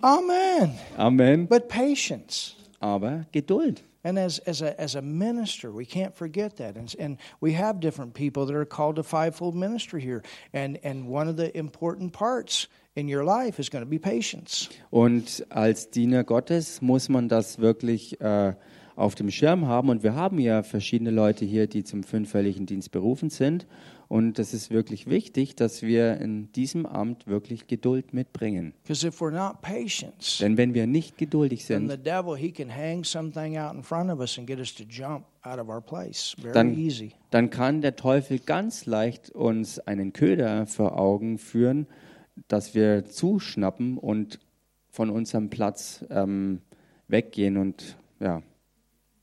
Amen. 0.00 0.78
Amen. 0.96 1.46
But 1.46 1.68
patience. 1.68 2.56
Aber 2.82 3.26
Geduld. 3.30 3.84
And 4.04 4.18
as, 4.18 4.40
as, 4.40 4.62
a, 4.62 4.78
as 4.80 4.96
a 4.96 5.02
minister, 5.02 5.70
we 5.70 5.86
can't 5.86 6.14
forget 6.14 6.56
that. 6.56 6.76
And, 6.76 6.92
and 6.98 7.18
we 7.40 7.52
have 7.52 7.78
different 7.78 8.14
people 8.14 8.44
that 8.46 8.56
are 8.56 8.64
called 8.64 8.96
to 8.96 9.04
fivefold 9.04 9.54
ministry 9.54 10.00
here. 10.00 10.22
And, 10.52 10.78
and 10.82 11.06
one 11.06 11.28
of 11.28 11.36
the 11.36 11.56
important 11.56 12.12
parts 12.12 12.66
in 12.96 13.08
your 13.08 13.24
life 13.24 13.60
is 13.60 13.70
going 13.70 13.84
to 13.84 13.88
be 13.88 14.00
patience. 14.00 14.68
Und 14.90 15.46
als 15.50 15.90
Diener 15.90 16.24
Gottes 16.24 16.82
muss 16.82 17.08
man 17.08 17.28
das 17.28 17.60
wirklich 17.60 18.20
äh, 18.20 18.54
auf 18.96 19.14
dem 19.14 19.30
Schirm 19.30 19.66
haben. 19.68 19.88
Und 19.88 20.02
wir 20.02 20.16
haben 20.16 20.40
ja 20.40 20.64
verschiedene 20.64 21.12
Leute 21.12 21.44
hier, 21.44 21.68
die 21.68 21.84
zum 21.84 22.02
fünffälligen 22.02 22.66
Dienst 22.66 22.90
berufen 22.90 23.30
sind. 23.30 23.66
Und 24.12 24.38
es 24.38 24.52
ist 24.52 24.70
wirklich 24.70 25.06
wichtig, 25.06 25.56
dass 25.56 25.80
wir 25.80 26.18
in 26.18 26.52
diesem 26.52 26.84
Amt 26.84 27.26
wirklich 27.26 27.66
Geduld 27.66 28.12
mitbringen. 28.12 28.74
Because 28.82 29.06
if 29.06 29.22
we're 29.22 29.30
not 29.30 29.62
patient, 29.62 30.38
Denn 30.38 30.58
wenn 30.58 30.74
wir 30.74 30.86
nicht 30.86 31.16
geduldig 31.16 31.64
sind, 31.64 31.88
devil, 32.04 32.36
he 32.36 32.52
can 32.52 32.68
hang 32.68 33.04
something 33.04 33.56
out 33.56 33.74
in 33.74 33.82
front 33.82 34.10
of 34.10 34.20
us 34.20 34.36
and 34.36 34.46
get 34.46 34.58
us 34.58 34.74
to 34.74 34.84
jump 34.84 35.24
out 35.44 35.58
of 35.58 35.70
our 35.70 35.80
place. 35.80 36.36
Very 36.38 36.52
dann, 36.52 36.76
easy. 36.76 37.12
dann 37.30 37.48
kann 37.48 37.80
der 37.80 37.96
Teufel 37.96 38.38
ganz 38.38 38.84
leicht 38.84 39.30
uns 39.30 39.78
einen 39.78 40.12
Köder 40.12 40.66
vor 40.66 40.98
Augen 40.98 41.38
führen, 41.38 41.86
dass 42.48 42.74
wir 42.74 43.06
zuschnappen 43.06 43.96
und 43.96 44.40
von 44.90 45.08
unserem 45.08 45.48
Platz 45.48 46.04
ähm, 46.10 46.60
weggehen 47.08 47.56
und 47.56 47.96
ja, 48.20 48.42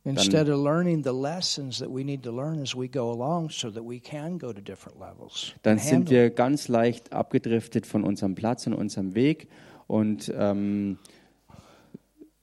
Instead 0.05 0.49
of 0.49 0.63
learning 0.63 1.03
the 1.03 1.11
lessons 1.11 1.79
that 1.79 1.89
we 1.89 2.03
need 2.03 2.23
to 2.23 2.31
learn 2.31 2.61
as 2.61 2.73
we 2.73 2.87
go 2.87 3.11
along 3.11 3.49
so 3.49 3.69
that 3.69 3.83
we 3.83 3.99
can 3.99 4.37
go 4.37 4.53
to 4.53 4.61
different 4.61 4.97
levels. 4.99 5.53
dann 5.63 5.77
sind 5.77 6.09
wir 6.09 6.29
ganz 6.29 6.67
leicht 6.69 7.11
abgedriftet 7.11 7.85
von 7.85 8.03
unserem 8.03 8.33
Platz 8.33 8.65
und 8.65 8.73
unserem 8.73 9.13
Weg 9.13 9.49
und 9.87 10.31
ähm, 10.37 10.97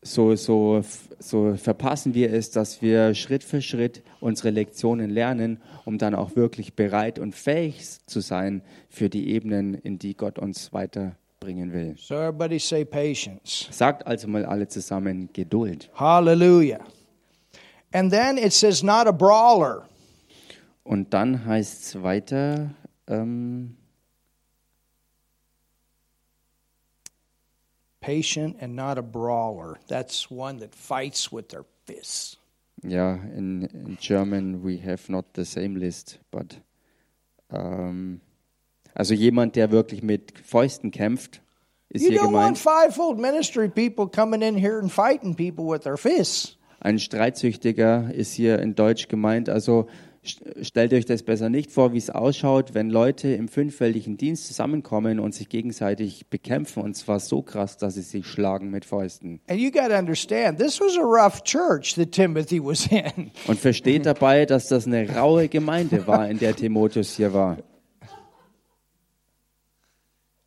so, 0.07 0.36
so, 0.36 0.82
so 1.18 1.54
verpassen 1.57 2.14
wir 2.14 2.32
es, 2.32 2.50
dass 2.50 2.80
wir 2.80 3.14
Schritt 3.14 3.42
für 3.42 3.61
Schritt 3.61 4.02
unsere 4.20 4.50
Lektionen 4.50 5.11
lernen, 5.11 5.61
um 5.84 5.98
dann 5.98 6.14
auch 6.14 6.36
wirklich 6.36 6.74
bereit 6.74 7.18
und 7.18 7.34
fähig 7.34 7.82
zu 8.07 8.20
sein 8.20 8.62
für 8.88 9.09
die 9.09 9.30
Ebenen, 9.30 9.74
in 9.74 9.98
die 9.98 10.16
Gott 10.16 10.38
uns 10.38 10.72
weiterbringen 10.72 11.72
will. 11.72 11.96
So 11.98 12.14
everybody 12.14 12.59
say 12.59 12.84
patience. 12.84 13.68
Sagt 13.70 14.07
also 14.07 14.28
mal 14.28 14.44
alle 14.44 14.68
zusammen 14.68 15.28
Geduld. 15.32 15.90
Hallelujah. 15.94 16.80
And 17.93 18.11
then 18.11 18.39
it 18.39 18.53
says 18.53 18.82
not 18.82 19.07
a 19.07 19.12
brawler. 19.12 19.89
Und 20.84 21.12
dann 21.12 21.45
heißt 21.47 21.82
es 21.82 22.03
weiter, 22.03 22.70
ähm, 23.09 23.76
Patient 28.01 28.62
and 28.62 28.76
not 28.76 28.99
a 28.99 29.03
brawler. 29.03 29.78
That's 29.89 30.30
one 30.30 30.61
that 30.61 30.74
fights 30.74 31.32
with 31.32 31.49
their 31.49 31.64
fists. 31.87 32.37
ja, 32.82 33.14
in, 33.37 33.62
in 33.62 33.97
German 34.01 34.62
we 34.62 34.78
have 34.78 35.09
not 35.09 35.34
the 35.34 35.45
same 35.45 35.76
list, 35.76 36.18
but 36.30 36.61
ähm, 37.51 38.20
also 38.95 39.14
jemand, 39.14 39.57
der 39.57 39.70
wirklich 39.70 40.03
mit 40.03 40.39
Fäusten 40.39 40.91
kämpft, 40.91 41.43
ist 41.89 42.03
You 42.03 42.11
hier 42.11 42.22
don't 42.22 42.32
want 42.32 42.59
fivefold 42.59 43.18
ministry 43.18 43.68
people 43.68 44.07
coming 44.09 44.43
in 44.43 44.57
here 44.57 44.78
and 44.78 44.91
fighting 44.91 45.34
people 45.34 45.66
with 45.66 45.82
their 45.82 45.97
fists. 45.97 46.55
Ein 46.81 46.99
Streitsüchtiger 46.99 48.12
ist 48.14 48.33
hier 48.33 48.59
in 48.59 48.74
Deutsch 48.74 49.09
gemeint. 49.09 49.49
Also 49.49 49.89
st- 50.24 50.64
stellt 50.64 50.93
euch 50.93 51.05
das 51.07 51.22
besser 51.22 51.49
nicht 51.49 51.70
vor, 51.70 51.93
wie 51.93 51.99
es 51.99 52.11
ausschaut, 52.11 52.74
wenn 52.74 52.91
Leute 52.91 53.29
im 53.29 53.49
fünffältigen 53.49 54.16
Dienst 54.16 54.47
zusammenkommen 54.47 55.18
und 55.18 55.35
sich 55.35 55.49
gegenseitig 55.49 56.27
bekämpfen. 56.29 56.83
Und 56.83 56.95
zwar 56.95 57.18
so 57.18 57.43
krass, 57.43 57.77
dass 57.79 57.95
sie 57.95 58.03
sich 58.03 58.27
schlagen 58.27 58.70
mit 58.70 58.85
Fäusten. 58.85 59.41
And 59.49 59.59
you 59.59 59.70
got 59.70 59.89
to 59.89 59.97
understand, 59.99 60.59
this 60.59 60.81
was 60.81 60.97
a 60.99 61.03
rough 61.03 61.43
church 61.45 61.95
that 61.95 62.12
Timothy 62.12 62.62
was 62.62 62.87
in. 62.87 63.31
Und 63.47 63.59
versteht 63.59 64.07
dabei, 64.07 64.47
dass 64.47 64.68
das 64.68 64.87
eine 64.87 65.09
raue 65.16 65.49
Gemeinde 65.49 66.07
war, 66.07 66.29
in 66.29 66.39
der 66.39 66.55
Timotheus 66.55 67.16
hier 67.16 67.33
war. 67.33 67.57
But 67.59 67.64
you 67.64 67.64
can't 67.64 67.64
have 67.64 67.64
people 67.64 67.64
in 67.64 67.64
your 67.64 67.64
fivefold 67.64 68.14
ministry 69.41 70.05
that 70.11 70.14
are 70.14 70.14
always 70.14 70.14
wanting 70.14 70.14
to 70.14 70.14
fight 70.14 70.45
people. 70.45 70.45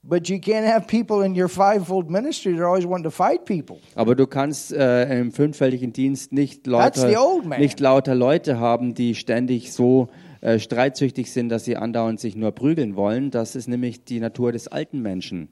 Aber 3.96 4.16
du 4.16 4.28
kannst 4.28 4.74
äh, 4.74 5.20
im 5.20 5.32
fünffältigen 5.32 5.94
Dienst 5.94 6.34
nicht 6.34 6.68
lauter, 6.68 7.40
nicht 7.58 7.80
lauter 7.80 8.16
Leute 8.16 8.60
haben, 8.60 8.94
die 8.96 9.16
ständig 9.16 9.72
so 9.74 10.08
äh, 10.42 10.58
streitsüchtig 10.60 11.32
sind, 11.32 11.50
dass 11.50 11.66
sie 11.66 11.76
andauernd 11.76 12.20
sich 12.20 12.36
nur 12.36 12.52
prügeln 12.52 12.96
wollen. 12.96 13.30
Das 13.32 13.56
ist 13.56 13.68
nämlich 13.68 14.04
die 14.04 14.20
Natur 14.20 14.52
des 14.52 14.68
alten 14.68 15.02
Menschen. 15.02 15.50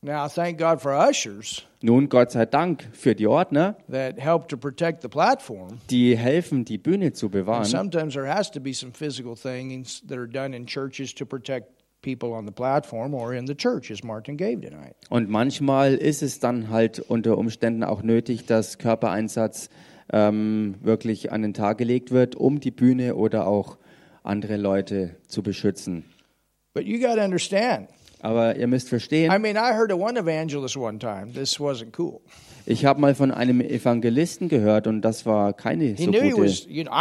Now, 0.00 0.28
thank 0.28 0.58
God 0.58 0.80
for 0.80 0.92
ushers 0.92 1.64
Nun, 1.82 2.08
Gott 2.08 2.30
sei 2.30 2.46
Dank 2.46 2.84
für 2.92 3.16
die 3.16 3.26
Ordner, 3.26 3.76
that 3.90 4.16
help 4.16 4.46
to 4.48 4.56
protect 4.56 5.02
the 5.02 5.08
platform. 5.08 5.80
die 5.90 6.16
helfen, 6.16 6.64
die 6.64 6.78
Bühne 6.78 7.12
zu 7.12 7.26
And 7.26 7.32
bewahren. 7.32 7.64
sometimes 7.64 8.14
there 8.14 8.32
has 8.32 8.48
to 8.52 8.60
be 8.60 8.72
some 8.72 8.92
physical 8.92 9.34
things 9.34 10.00
that 10.06 10.16
are 10.16 10.28
done 10.28 10.56
in 10.56 10.66
churches 10.66 11.12
to 11.16 11.26
protect 11.26 11.77
people 12.02 12.32
on 12.32 12.46
the 12.46 12.52
platform 12.52 13.14
or 13.14 13.34
in 13.34 13.46
the 13.46 13.54
church, 13.54 13.90
as 13.90 14.02
Martin 14.02 14.36
gave 14.36 14.60
tonight. 14.60 14.94
Und 15.10 15.28
manchmal 15.28 15.94
ist 15.94 16.22
es 16.22 16.38
dann 16.40 16.70
halt 16.70 17.00
unter 17.00 17.38
Umständen 17.38 17.84
auch 17.84 18.02
nötig, 18.02 18.46
dass 18.46 18.78
Körpereinsatz 18.78 19.68
ähm, 20.12 20.76
wirklich 20.80 21.32
an 21.32 21.42
den 21.42 21.54
Tag 21.54 21.78
gelegt 21.78 22.10
wird, 22.10 22.36
um 22.36 22.60
die 22.60 22.70
Bühne 22.70 23.14
oder 23.14 23.46
auch 23.46 23.78
andere 24.22 24.56
Leute 24.56 25.16
zu 25.26 25.42
beschützen. 25.42 26.04
But 26.74 26.84
you 26.84 27.00
got 27.00 27.16
to 27.16 27.24
understand. 27.24 27.88
Aber 28.20 28.56
ihr 28.56 28.66
müsst 28.66 28.88
verstehen, 28.88 29.32
I 29.32 29.38
mean, 29.38 29.56
I 29.56 29.74
heard 29.74 29.92
of 29.92 30.00
one 30.00 30.18
evangelist 30.18 30.76
one 30.76 30.98
time. 30.98 31.32
This 31.32 31.58
wasn't 31.60 31.92
cool. 31.98 32.20
Ich 32.70 32.84
habe 32.84 33.00
mal 33.00 33.14
von 33.14 33.30
einem 33.30 33.62
Evangelisten 33.62 34.50
gehört 34.50 34.86
und 34.86 35.00
das 35.00 35.24
war 35.24 35.54
keine 35.54 35.84
He 35.84 36.04
so 36.04 36.12
he 36.12 36.30
gute, 36.30 36.44
was, 36.44 36.66
you 36.68 36.84
know, 36.84 36.92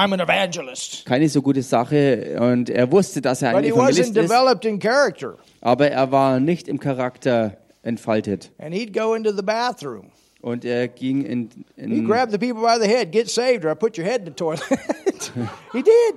keine 1.04 1.28
so 1.28 1.42
gute 1.42 1.62
Sache 1.62 2.38
und 2.40 2.70
er 2.70 2.90
wusste, 2.90 3.22
dass 3.22 3.42
er 3.42 3.50
ein 3.50 3.56
But 3.56 3.66
he 3.66 3.72
Evangelist 3.72 4.00
ist, 4.00 4.16
developed 4.16 4.64
in 4.64 4.80
character. 4.80 5.36
aber 5.60 5.92
er 5.92 6.10
war 6.12 6.40
nicht 6.40 6.70
im 6.70 6.80
Charakter 6.80 7.58
entfaltet. 7.84 8.52
And 8.60 8.74
he'd 8.74 8.94
go 8.94 9.14
into 9.14 9.34
the 9.34 9.44
bathroom. 9.44 10.12
Und 10.40 10.64
er 10.64 10.88
ging 10.88 11.26
in, 11.26 11.50
in 11.76 12.08
grab 12.08 12.32
the 12.32 12.38
people 12.38 12.62
by 12.62 12.78
the 12.82 12.88
head, 12.88 13.12
get 13.12 13.30
saved, 13.30 13.66
or 13.66 13.72
I 13.72 13.76
put 13.76 13.98
your 13.98 14.06
head 14.06 14.22
in 14.22 14.28
the 14.28 14.32
toilet. 14.32 14.64
he 15.74 15.82
did. 15.84 16.16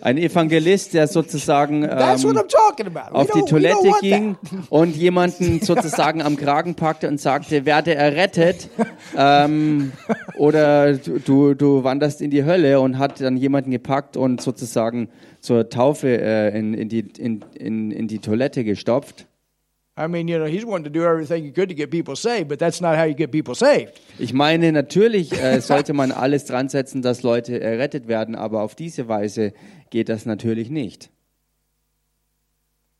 Ein 0.00 0.18
Evangelist, 0.18 0.94
der 0.94 1.06
sozusagen 1.06 1.84
ähm, 1.84 1.90
auf 3.12 3.30
die 3.30 3.42
Toilette 3.42 3.92
ging 4.00 4.36
und 4.68 4.96
jemanden 4.96 5.60
sozusagen 5.60 6.22
am 6.22 6.36
Kragen 6.36 6.74
packte 6.74 7.06
und 7.06 7.20
sagte, 7.20 7.64
werde 7.64 7.94
errettet 7.94 8.68
ähm, 9.16 9.92
oder 10.36 10.94
du, 10.94 11.20
du, 11.20 11.54
du 11.54 11.84
wanderst 11.84 12.20
in 12.20 12.30
die 12.30 12.44
Hölle 12.44 12.80
und 12.80 12.98
hat 12.98 13.20
dann 13.20 13.36
jemanden 13.36 13.70
gepackt 13.70 14.16
und 14.16 14.40
sozusagen 14.40 15.08
zur 15.40 15.68
Taufe 15.68 16.20
äh, 16.20 16.58
in, 16.58 16.74
in, 16.74 16.88
die, 16.88 17.00
in, 17.16 17.44
in, 17.54 17.92
in 17.92 18.08
die 18.08 18.18
Toilette 18.18 18.64
gestopft. 18.64 19.27
I 19.98 20.06
mean, 20.06 20.28
you 20.28 20.38
know, 20.38 20.46
he's 20.46 20.64
wanting 20.64 20.84
to 20.84 20.90
do 20.90 21.04
everything 21.04 21.42
he 21.44 21.50
could 21.50 21.68
to 21.70 21.74
get 21.74 21.90
people 21.90 22.14
saved, 22.14 22.46
but 22.48 22.60
that's 22.60 22.80
not 22.80 22.96
how 22.96 23.04
you 23.04 23.14
get 23.14 23.32
people 23.32 23.54
saved. 23.56 24.00
Ich 24.18 24.32
meine, 24.32 24.70
natürlich 24.70 25.32
äh, 25.32 25.60
sollte 25.60 25.92
man 25.92 26.12
alles 26.12 26.44
dran 26.44 26.68
setzen, 26.68 27.02
dass 27.02 27.24
Leute 27.24 27.60
errettet 27.60 28.06
werden, 28.06 28.36
aber 28.36 28.62
auf 28.62 28.76
diese 28.76 29.08
Weise 29.08 29.52
geht 29.90 30.08
das 30.08 30.24
natürlich 30.24 30.70
nicht. 30.70 31.10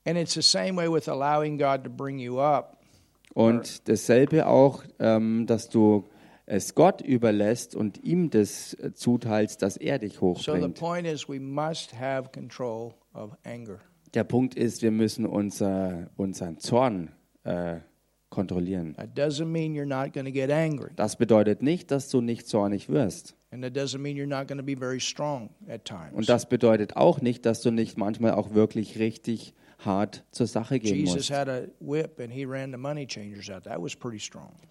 And 0.05 0.17
it's 0.19 0.35
the 0.35 0.43
same 0.43 0.77
way 0.77 0.89
with 0.89 1.09
allowing 1.09 1.57
God 1.59 1.85
to 1.85 1.91
bring 1.91 2.19
you 2.19 2.41
up. 2.41 2.79
Und 3.35 3.89
dasselbe 3.89 4.47
auch, 4.47 4.83
ähm, 4.99 5.47
dass 5.47 5.69
du 5.69 6.05
es 6.47 6.75
Gott 6.75 7.03
überlässt 7.03 7.77
und 7.77 8.03
ihm 8.03 8.31
das 8.31 8.75
äh, 8.75 8.93
zuteilst, 8.95 9.63
dass 9.63 9.77
er 9.77 9.99
dich 9.99 10.15
So 10.15 10.35
the 10.35 10.51
hochbringt. 10.51 10.75
point 10.79 11.07
is, 11.07 11.29
we 11.29 11.39
must 11.39 11.93
have 11.95 12.31
control 12.33 12.95
of 13.15 13.37
anger. 13.45 13.79
Der 14.15 14.25
Punkt 14.25 14.55
ist, 14.55 14.83
wir 14.83 14.91
müssen 14.91 15.27
unser, 15.27 16.11
unseren 16.17 16.59
Zorn 16.59 17.11
äh, 17.45 17.77
kontrollieren. 18.31 18.95
That 18.95 19.17
doesn't 19.17 19.47
mean 19.47 19.75
you're 19.75 19.87
not 19.87 20.13
going 20.13 20.27
to 20.27 20.33
get 20.33 20.51
angry, 20.51 20.91
Das 20.97 21.17
bedeutet 21.17 21.63
nicht, 21.63 21.91
dass 21.91 22.09
du 22.09 22.21
nicht 22.21 22.47
zornig 22.47 22.89
wirst. 22.89 23.35
Und 23.51 23.63
das 26.29 26.49
bedeutet 26.49 26.97
auch 26.97 27.21
nicht, 27.23 27.47
dass 27.47 27.63
du 27.63 27.71
nicht 27.71 27.97
manchmal 27.97 28.33
auch 28.33 28.53
wirklich 28.53 28.99
richtig 28.99 29.55
hart 29.79 30.25
zur 30.33 30.47
Sache 30.47 30.81
gehen 30.81 31.05
musst. 31.05 31.31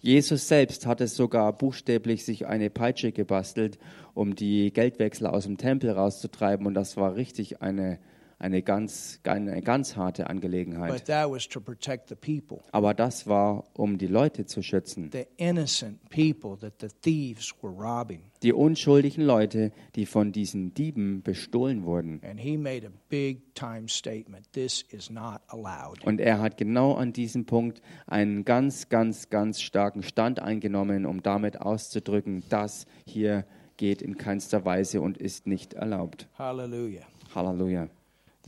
Jesus 0.00 0.48
selbst 0.48 0.86
hat 0.86 1.00
es 1.00 1.16
sogar 1.16 1.52
buchstäblich 1.54 2.24
sich 2.24 2.46
eine 2.46 2.70
Peitsche 2.70 3.12
gebastelt, 3.12 3.78
um 4.14 4.34
die 4.34 4.72
Geldwechsler 4.72 5.32
aus 5.32 5.44
dem 5.44 5.56
Tempel 5.56 5.90
rauszutreiben. 5.90 6.66
Und 6.66 6.74
das 6.74 6.96
war 6.96 7.16
richtig 7.16 7.62
eine, 7.62 7.98
eine, 8.38 8.62
ganz, 8.62 9.20
eine 9.24 9.60
ganz 9.62 9.96
harte 9.96 10.28
Angelegenheit. 10.28 10.92
But 10.92 11.04
that 11.06 11.30
was 11.30 11.48
to 11.48 11.60
protect 11.60 12.08
the 12.08 12.14
people, 12.14 12.58
Aber 12.72 12.94
das 12.94 13.26
war, 13.26 13.64
um 13.74 13.98
die 13.98 14.06
Leute 14.06 14.46
zu 14.46 14.62
schützen. 14.62 15.10
the 15.12 15.26
innocent 15.36 15.98
people 16.10 16.56
that 16.58 16.74
the 16.80 16.88
thieves 17.02 17.52
were 17.62 17.72
robbing. 17.72 18.22
Die 18.42 18.52
unschuldigen 18.52 19.24
Leute, 19.24 19.72
die 19.96 20.06
von 20.06 20.30
diesen 20.30 20.72
Dieben 20.72 21.22
bestohlen 21.22 21.84
wurden. 21.84 22.20
And 22.22 22.38
he 22.38 22.56
made 22.56 22.86
a 22.86 22.90
big 23.08 23.54
time 23.54 23.88
statement 23.88 24.52
this 24.52 24.82
is 24.90 25.10
not 25.10 25.40
allowed. 25.48 26.04
Und 26.04 26.20
er 26.20 26.40
hat 26.40 26.56
genau 26.56 26.94
an 26.94 27.12
diesem 27.12 27.44
Punkt 27.46 27.82
einen 28.06 28.44
ganz, 28.44 28.88
ganz, 28.88 29.30
ganz 29.30 29.60
starken 29.60 30.04
Stand 30.04 30.40
eingenommen, 30.40 31.06
um 31.06 31.22
damit 31.22 31.60
auszudrücken, 31.60 32.44
das 32.48 32.86
hier 33.04 33.44
geht 33.76 34.02
in 34.02 34.16
keinster 34.16 34.64
Weise 34.64 35.00
und 35.00 35.18
ist 35.18 35.46
nicht 35.46 35.74
erlaubt. 35.74 36.28
Hallelujah. 36.38 37.02
Halleluja. 37.34 37.88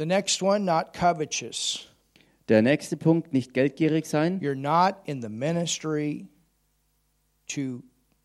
The 0.00 0.06
next 0.06 0.42
one, 0.42 0.64
not 0.64 0.94
covetous. 0.94 1.86
Der 2.48 2.62
nächste 2.62 2.96
Punkt, 2.96 3.34
nicht 3.34 3.52
geldgierig 3.52 4.06
sein. 4.06 4.40
You're 4.40 4.54
not 4.54 4.94
in 5.04 5.20
the 5.20 5.28
ministry 5.28 6.26
to 7.48 7.82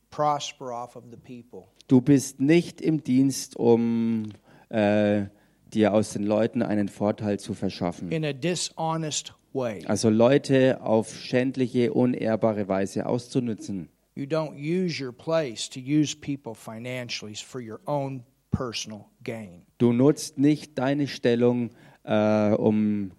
prosper 0.09 0.71
off 0.71 0.95
of 0.95 1.03
the 1.11 1.17
people. 1.17 1.67
Du 1.89 1.99
bist 1.99 2.39
nicht 2.39 2.79
im 2.79 3.03
Dienst, 3.03 3.57
um 3.57 4.31
äh, 4.69 5.25
dir 5.73 5.93
aus 5.93 6.13
den 6.13 6.23
Leuten 6.23 6.63
einen 6.63 6.87
Vorteil 6.87 7.41
zu 7.41 7.53
verschaffen. 7.53 8.09
in 8.09 8.23
a 8.23 8.31
dishonest 8.31 9.33
way. 9.51 9.83
Also 9.85 10.09
Leute 10.09 10.79
auf 10.79 11.13
schändliche, 11.13 11.91
unehrbare 11.91 12.69
Weise 12.69 13.05
auszunutzen. 13.05 13.89
You 14.15 14.23
don't 14.23 14.55
use 14.55 15.03
your 15.03 15.11
place 15.11 15.69
to 15.71 15.81
use 15.81 16.15
people 16.15 16.55
financially 16.55 17.35
for 17.35 17.59
your 17.59 17.81
own 17.85 18.23
personal 18.49 19.09
gain. 19.25 19.63
Du 19.77 19.91
nutzt 19.91 20.37
nicht 20.37 20.77
deine 20.77 21.07
Stellung, 21.07 21.71
äh, 22.03 22.51
um 22.51 23.11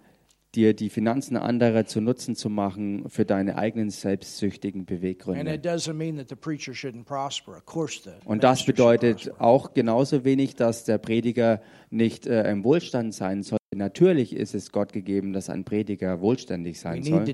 dir 0.55 0.73
die 0.75 0.89
Finanzen 0.89 1.37
anderer 1.37 1.85
zu 1.85 2.01
Nutzen 2.01 2.35
zu 2.35 2.49
machen 2.49 3.09
für 3.11 3.27
deine 3.27 3.59
eigenen 3.59 3.91
selbstsüchtigen 3.91 4.81
And 4.81 4.87
Beweggründe. 4.89 5.55
it 5.55 5.67
doesn't 5.67 5.93
mean 5.93 6.17
that 6.17 6.31
the 6.31 6.35
preacher 6.35 6.73
shouldn't 6.73 7.05
prosper. 7.05 7.53
Of 7.59 7.67
course, 7.67 8.01
the 8.03 8.13
Und 8.25 8.43
das 8.43 8.65
bedeutet 8.65 9.31
auch 9.39 9.75
genauso 9.75 10.25
wenig, 10.25 10.57
dass 10.57 10.85
der 10.85 10.97
Prediger 10.99 11.61
nicht 11.91 12.27
äh, 12.27 12.51
im 12.51 12.65
Wohlstand 12.65 13.13
sein 13.15 13.43
soll. 13.43 13.59
Natürlich 13.75 14.35
ist 14.35 14.55
es 14.55 14.73
Gott 14.73 14.95
gegeben, 14.95 15.35
dass 15.35 15.51
ein 15.51 15.65
Prediger 15.65 16.21
wohlständig 16.23 16.81
sein 16.81 17.03
soll. 17.03 17.27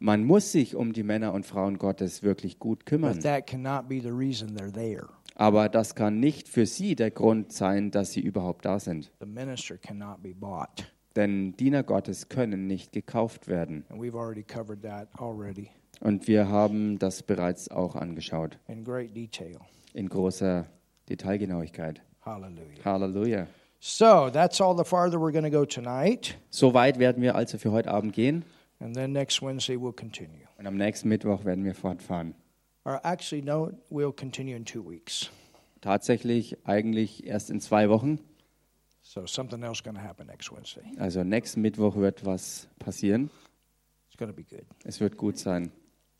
Man 0.00 0.24
muss 0.24 0.50
sich 0.52 0.74
um 0.74 0.92
die 0.92 1.02
Männer 1.04 1.32
und 1.32 1.46
Frauen 1.46 1.78
Gottes 1.78 2.24
wirklich 2.24 2.58
gut 2.58 2.80
But 2.80 2.86
kümmern. 2.86 3.20
that 3.20 3.46
cannot 3.46 3.88
be 3.88 4.00
the 4.00 4.10
reason 4.10 4.56
they're 4.56 4.72
there. 4.72 5.06
Aber 5.34 5.68
das 5.68 5.94
kann 5.94 6.20
nicht 6.20 6.48
für 6.48 6.64
sie 6.66 6.94
der 6.94 7.10
Grund 7.10 7.52
sein, 7.52 7.90
dass 7.90 8.12
sie 8.12 8.20
überhaupt 8.20 8.64
da 8.64 8.78
sind. 8.78 9.10
The 9.20 9.26
minister 9.26 9.76
cannot 9.76 10.22
be 10.22 10.34
bought. 10.34 10.92
Denn 11.16 11.56
Diener 11.56 11.82
Gottes 11.82 12.28
können 12.28 12.66
nicht 12.66 12.92
gekauft 12.92 13.46
werden. 13.48 13.84
And 13.88 14.00
we've 14.00 14.16
already 14.16 14.42
covered 14.42 14.82
that 14.82 15.08
already 15.18 15.70
Und 16.00 16.26
wir 16.28 16.48
haben 16.48 16.98
das 16.98 17.22
bereits 17.22 17.70
auch 17.70 17.94
angeschaut, 17.96 18.58
in 18.68 18.84
great 18.84 19.14
detail. 19.14 19.56
in 19.92 20.08
großer 20.08 20.66
Detailgenauigkeit. 21.08 22.00
Hallelujah. 22.24 22.84
Halleluja. 22.84 23.46
So 23.80 24.30
that's 24.30 24.60
all 24.60 24.76
the 24.76 24.84
farther 24.84 25.18
we're 25.20 25.30
going 25.32 25.44
to 25.44 25.50
go 25.50 25.64
tonight. 25.64 26.36
Soweit 26.50 26.98
werden 26.98 27.22
wir 27.22 27.34
also 27.36 27.58
für 27.58 27.70
heute 27.70 27.90
Abend 27.90 28.12
gehen. 28.12 28.44
And 28.80 28.94
then 28.94 29.12
next 29.12 29.40
Wednesday 29.42 29.76
we'll 29.76 29.92
continue. 29.94 30.46
Und 30.58 30.66
am 30.66 30.76
nächsten 30.76 31.08
Mittwoch 31.08 31.44
werden 31.44 31.64
wir 31.64 31.74
fortfahren. 31.74 32.34
Or 32.84 33.00
actually, 33.04 33.42
no, 33.42 33.72
we'll 33.90 34.12
continue 34.12 34.56
in 34.56 34.64
two 34.64 34.82
weeks. 34.82 35.30
Tatsächlich 35.80 36.56
eigentlich 36.64 37.26
erst 37.26 37.50
in 37.50 37.60
zwei 37.60 37.88
Wochen. 37.88 38.18
So 39.02 39.26
something 39.26 39.62
else 39.62 39.82
going 39.82 39.96
to 39.96 40.02
happen 40.02 40.26
next 40.26 40.50
Wednesday. 40.50 40.82
Also 40.98 41.22
nächsten 41.24 41.60
Mittwoch 41.60 41.96
wird 41.96 42.24
was 42.24 42.66
passieren. 42.78 43.30
It's 44.08 44.16
going 44.16 44.30
to 44.30 44.36
be 44.36 44.44
good. 44.44 44.64
Es 44.84 45.00
wird 45.00 45.16
gut 45.16 45.38
sein. 45.38 45.70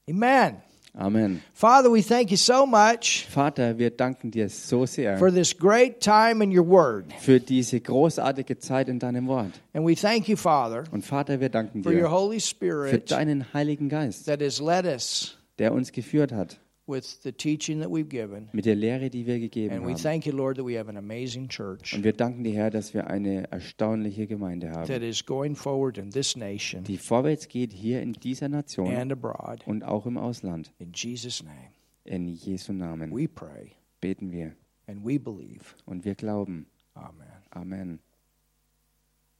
Amen. 0.08 0.62
Amen. 0.96 1.42
Father, 1.54 1.90
we 1.90 2.02
thank 2.02 2.30
you 2.30 2.36
so 2.36 2.64
much 2.66 3.26
Vater, 3.28 3.76
wir 3.76 3.90
danken 3.90 4.30
dir 4.30 4.48
so 4.48 4.86
sehr 4.86 5.18
for 5.18 5.32
this 5.32 5.56
great 5.56 5.98
time 6.00 6.40
in 6.44 6.56
your 6.56 6.64
word. 6.64 7.12
für 7.18 7.40
diese 7.40 7.80
großartige 7.80 8.58
Zeit 8.58 8.88
in 8.88 9.00
deinem 9.00 9.26
Wort. 9.26 9.60
And 9.72 9.84
we 9.84 9.96
thank 9.96 10.28
you, 10.28 10.36
Father, 10.36 10.84
Und 10.92 11.04
Vater, 11.04 11.40
wir 11.40 11.48
danken 11.48 11.82
for 11.82 11.90
your 11.90 12.02
dir 12.02 12.10
Holy 12.12 12.38
für 12.38 12.46
Spirit 12.46 13.10
deinen 13.10 13.52
Heiligen 13.52 13.88
Geist, 13.88 14.26
that 14.26 14.40
has 14.40 14.60
led 14.60 14.84
us 14.84 15.36
der 15.58 15.72
uns 15.72 15.92
geführt 15.92 16.32
hat 16.32 16.60
with 16.86 17.22
the 17.22 17.32
teaching 17.32 17.80
that 17.80 17.88
we've 17.90 18.08
given. 18.10 18.48
mit 18.52 18.66
der 18.66 18.74
Lehre, 18.74 19.08
die 19.08 19.24
wir 19.26 19.38
gegeben 19.38 19.74
And 19.74 19.86
we 19.86 19.92
haben. 19.92 20.02
thank 20.02 20.26
you, 20.26 20.32
Lord, 20.36 20.56
that 20.58 20.66
we 20.66 20.78
have 20.78 20.88
an 20.90 20.98
amazing 20.98 21.48
church 21.48 21.94
Und 21.94 22.04
wir 22.04 22.12
danken 22.12 22.44
dir, 22.44 22.52
Herr, 22.54 22.70
dass 22.70 22.92
wir 22.92 23.06
eine 23.06 23.50
erstaunliche 23.50 24.26
Gemeinde 24.26 24.70
haben, 24.70 24.86
that 24.86 25.00
is 25.02 25.24
going 25.24 25.56
forward 25.56 25.96
in 25.96 26.10
this 26.10 26.36
nation 26.36 26.84
die 26.84 26.98
vorwärts 26.98 27.48
geht 27.48 27.72
hier 27.72 28.02
in 28.02 28.12
dieser 28.12 28.48
Nation 28.50 28.94
and 28.94 29.12
abroad. 29.12 29.66
und 29.66 29.82
auch 29.82 30.04
im 30.06 30.18
Ausland. 30.18 30.72
In 30.78 30.92
Jesus' 30.94 31.42
name, 31.42 31.72
In 32.04 32.28
Jesu 32.28 32.72
Namen 32.74 33.10
we 33.16 33.26
pray 33.28 33.72
beten 34.02 34.30
wir 34.30 34.54
and 34.86 35.02
we 35.06 35.18
believe. 35.18 35.74
und 35.86 36.04
wir 36.04 36.14
glauben. 36.16 36.66
Amen. 36.92 37.26
Amen. 37.50 37.98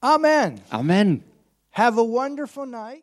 Amen. 0.01 0.61
Amen. 0.71 1.23
Have 1.73 1.99
a 1.99 2.03
wonderful 2.05 2.65
night. 2.67 3.03